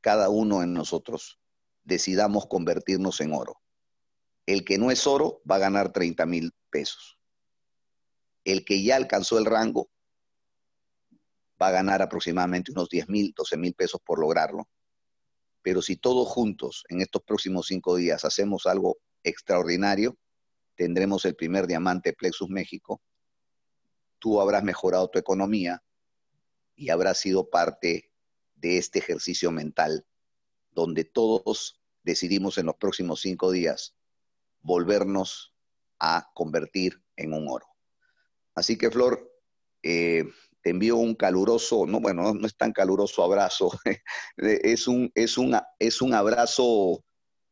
cada 0.00 0.28
uno 0.28 0.62
en 0.62 0.72
nosotros 0.72 1.38
decidamos 1.84 2.46
convertirnos 2.46 3.20
en 3.20 3.32
oro. 3.32 3.60
El 4.46 4.64
que 4.64 4.78
no 4.78 4.92
es 4.92 5.08
oro 5.08 5.42
va 5.50 5.56
a 5.56 5.60
ganar 5.60 5.92
30 5.92 6.24
mil 6.24 6.52
pesos. 6.70 7.18
El 8.44 8.64
que 8.64 8.82
ya 8.82 8.94
alcanzó 8.94 9.38
el 9.38 9.44
rango 9.44 9.90
va 11.60 11.68
a 11.68 11.72
ganar 11.72 12.00
aproximadamente 12.00 12.70
unos 12.70 12.88
10 12.88 13.08
mil, 13.08 13.34
12 13.36 13.56
mil 13.56 13.74
pesos 13.74 14.00
por 14.04 14.20
lograrlo. 14.20 14.68
Pero 15.62 15.82
si 15.82 15.96
todos 15.96 16.28
juntos 16.28 16.84
en 16.88 17.00
estos 17.00 17.24
próximos 17.24 17.66
cinco 17.66 17.96
días 17.96 18.24
hacemos 18.24 18.66
algo 18.66 18.98
extraordinario, 19.24 20.16
tendremos 20.76 21.24
el 21.24 21.34
primer 21.34 21.66
diamante 21.66 22.12
Plexus 22.12 22.48
México. 22.48 23.02
Tú 24.20 24.40
habrás 24.40 24.62
mejorado 24.62 25.08
tu 25.08 25.18
economía 25.18 25.82
y 26.76 26.90
habrás 26.90 27.18
sido 27.18 27.50
parte 27.50 28.12
de 28.54 28.78
este 28.78 29.00
ejercicio 29.00 29.50
mental, 29.50 30.06
donde 30.70 31.04
todos 31.04 31.80
decidimos 32.04 32.58
en 32.58 32.66
los 32.66 32.76
próximos 32.76 33.20
cinco 33.20 33.50
días 33.50 33.95
volvernos 34.66 35.54
a 35.98 36.28
convertir 36.34 37.00
en 37.16 37.32
un 37.32 37.48
oro. 37.48 37.66
Así 38.54 38.76
que, 38.76 38.90
Flor, 38.90 39.32
eh, 39.82 40.24
te 40.62 40.70
envío 40.70 40.96
un 40.96 41.14
caluroso, 41.14 41.86
no, 41.86 42.00
bueno, 42.00 42.34
no, 42.34 42.46
es 42.46 42.56
tan 42.56 42.72
caluroso 42.72 43.22
abrazo, 43.22 43.70
es, 44.36 44.88
un, 44.88 45.10
es, 45.14 45.36
es 45.78 46.02
un 46.02 46.14
abrazo 46.14 47.04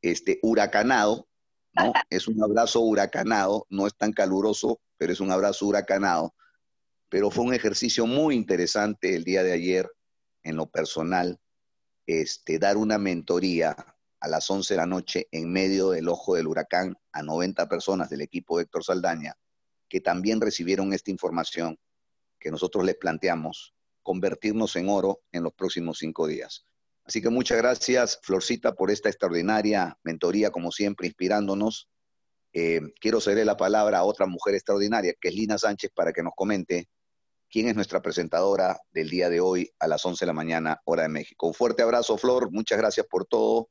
este, 0.03 0.41
huracanado, 0.43 1.28
¿no? 1.73 1.93
Es 2.11 2.28
un 2.28 2.43
abrazo 2.43 2.81
huracanado, 2.81 3.66
no 3.70 3.86
es 3.86 3.97
tan 3.97 4.12
caluroso, 4.12 4.81
pero 4.97 5.12
es 5.12 5.20
un 5.20 5.31
abrazo 5.31 5.66
huracanado. 5.66 6.35
Pero 7.09 7.31
fue 7.31 7.45
un 7.45 7.55
ejercicio 7.55 8.07
muy 8.07 8.35
interesante 8.35 9.15
el 9.15 9.24
día 9.24 9.43
de 9.43 9.53
ayer 9.53 9.89
en 10.43 10.57
lo 10.57 10.66
personal, 10.66 11.41
este, 12.07 12.59
dar 12.59 12.77
una 12.77 12.99
mentoría 12.99 13.77
a 14.20 14.28
las 14.28 14.49
11 14.51 14.74
de 14.74 14.78
la 14.78 14.86
noche 14.86 15.28
en 15.32 15.53
medio 15.53 15.91
del 15.91 16.09
ojo 16.09 16.35
del 16.35 16.47
huracán 16.47 16.97
a 17.15 17.23
90 17.23 17.69
personas 17.69 18.11
del 18.11 18.20
equipo 18.20 18.61
Héctor 18.61 18.85
Saldaña, 18.85 19.36
que 19.89 20.01
también 20.01 20.41
recibieron 20.41 20.93
esta 20.93 21.11
información 21.11 21.78
que 22.39 22.51
nosotros 22.51 22.85
les 22.85 22.97
planteamos, 22.97 23.74
convertirnos 24.03 24.77
en 24.77 24.89
oro 24.91 25.23
en 25.32 25.45
los 25.45 25.55
próximos 25.55 25.99
cinco 25.99 26.27
días. 26.27 26.66
Así 27.05 27.23
que 27.23 27.31
muchas 27.31 27.59
gracias, 27.59 28.19
Florcita, 28.23 28.74
por 28.74 28.91
esta 28.91 29.09
extraordinaria 29.09 29.97
mentoría, 30.03 30.51
como 30.51 30.73
siempre, 30.73 31.07
inspirándonos. 31.07 31.89
Eh, 32.53 32.81
quiero 33.01 33.20
ceder 33.20 33.47
la 33.47 33.57
palabra 33.57 33.99
a 33.99 34.05
otra 34.05 34.27
mujer 34.27 34.55
extraordinaria, 34.55 35.15
que 35.20 35.28
es 35.28 35.35
Lina 35.35 35.57
Sánchez, 35.57 35.93
para 35.95 36.12
que 36.12 36.23
nos 36.23 36.32
comente 36.35 36.89
quién 37.49 37.69
es 37.69 37.77
nuestra 37.77 38.03
presentadora 38.03 38.81
del 38.91 39.09
día 39.09 39.31
de 39.31 39.41
hoy 39.41 39.70
a 39.78 39.86
las 39.86 40.05
11 40.05 40.24
de 40.24 40.27
la 40.27 40.32
mañana, 40.32 40.81
hora 40.85 41.05
de 41.05 41.09
México. 41.09 41.47
Un 41.47 41.55
fuerte 41.55 41.82
abrazo, 41.82 42.19
Flor, 42.19 42.51
muchas 42.51 42.78
gracias 42.78 43.07
por 43.07 43.27
todo 43.27 43.69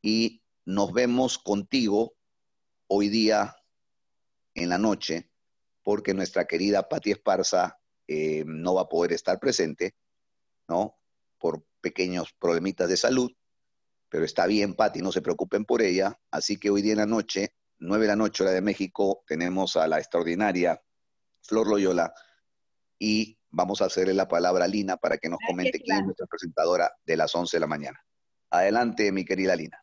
y 0.00 0.40
nos 0.64 0.92
vemos 0.92 1.38
contigo 1.38 2.14
hoy 2.88 3.08
día 3.08 3.56
en 4.54 4.68
la 4.68 4.78
noche 4.78 5.30
porque 5.82 6.12
nuestra 6.12 6.46
querida 6.46 6.88
Patti 6.88 7.12
Esparza 7.12 7.78
eh, 8.06 8.44
no 8.46 8.74
va 8.74 8.82
a 8.82 8.88
poder 8.88 9.12
estar 9.12 9.38
presente, 9.38 9.94
¿no? 10.68 10.98
Por 11.38 11.64
pequeños 11.80 12.34
problemitas 12.38 12.88
de 12.88 12.96
salud, 12.96 13.30
pero 14.08 14.24
está 14.24 14.46
bien, 14.46 14.74
Patti, 14.74 15.00
no 15.00 15.12
se 15.12 15.22
preocupen 15.22 15.64
por 15.64 15.82
ella. 15.82 16.18
Así 16.30 16.58
que 16.58 16.70
hoy 16.70 16.82
día 16.82 16.92
en 16.92 16.98
la 16.98 17.06
noche, 17.06 17.54
9 17.78 18.02
de 18.02 18.08
la 18.08 18.16
noche, 18.16 18.42
hora 18.42 18.52
de 18.52 18.60
México, 18.60 19.22
tenemos 19.26 19.76
a 19.76 19.86
la 19.86 19.98
extraordinaria 19.98 20.82
Flor 21.42 21.68
Loyola 21.68 22.12
y 22.98 23.38
vamos 23.50 23.80
a 23.80 23.86
hacerle 23.86 24.14
la 24.14 24.28
palabra 24.28 24.64
a 24.64 24.68
Lina 24.68 24.96
para 24.96 25.18
que 25.18 25.28
nos 25.28 25.38
comente 25.46 25.80
quién 25.80 25.98
es 25.98 26.04
nuestra 26.04 26.26
presentadora 26.26 26.90
de 27.04 27.16
las 27.16 27.34
11 27.34 27.56
de 27.56 27.60
la 27.60 27.66
mañana. 27.66 28.04
Adelante, 28.50 29.12
mi 29.12 29.24
querida 29.24 29.54
Lina. 29.54 29.82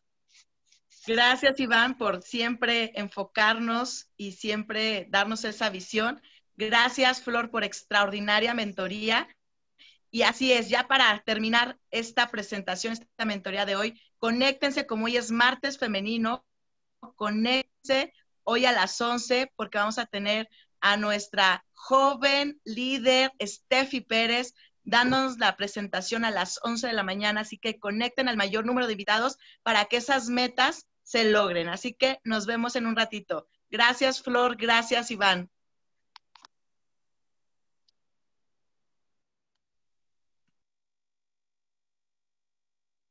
Gracias, 1.06 1.60
Iván, 1.60 1.96
por 1.96 2.22
siempre 2.22 2.90
enfocarnos 2.96 4.08
y 4.16 4.32
siempre 4.32 5.06
darnos 5.08 5.44
esa 5.44 5.70
visión. 5.70 6.20
Gracias, 6.56 7.22
Flor, 7.22 7.50
por 7.50 7.62
extraordinaria 7.62 8.54
mentoría. 8.54 9.28
Y 10.10 10.22
así 10.22 10.52
es, 10.52 10.68
ya 10.68 10.88
para 10.88 11.22
terminar 11.24 11.78
esta 11.92 12.28
presentación, 12.30 12.94
esta 12.94 13.24
mentoría 13.24 13.66
de 13.66 13.76
hoy, 13.76 14.00
conéctense 14.18 14.86
como 14.86 15.04
hoy 15.04 15.16
es 15.16 15.30
martes 15.30 15.78
femenino, 15.78 16.44
conéctense 17.14 18.12
hoy 18.42 18.66
a 18.66 18.72
las 18.72 19.00
11 19.00 19.52
porque 19.54 19.78
vamos 19.78 19.98
a 19.98 20.06
tener 20.06 20.48
a 20.80 20.96
nuestra 20.96 21.64
joven 21.72 22.60
líder, 22.64 23.30
Steffi 23.40 24.00
Pérez, 24.00 24.54
dándonos 24.82 25.38
la 25.38 25.56
presentación 25.56 26.24
a 26.24 26.32
las 26.32 26.58
11 26.62 26.88
de 26.88 26.92
la 26.92 27.02
mañana, 27.04 27.42
así 27.42 27.58
que 27.58 27.78
conecten 27.78 28.28
al 28.28 28.36
mayor 28.36 28.66
número 28.66 28.86
de 28.86 28.94
invitados 28.94 29.36
para 29.62 29.84
que 29.84 29.98
esas 29.98 30.28
metas 30.28 30.86
se 31.06 31.30
logren. 31.30 31.68
Así 31.68 31.94
que 31.94 32.20
nos 32.24 32.46
vemos 32.46 32.74
en 32.74 32.84
un 32.86 32.96
ratito. 32.96 33.48
Gracias, 33.70 34.20
Flor. 34.20 34.56
Gracias, 34.56 35.12
Iván. 35.12 35.50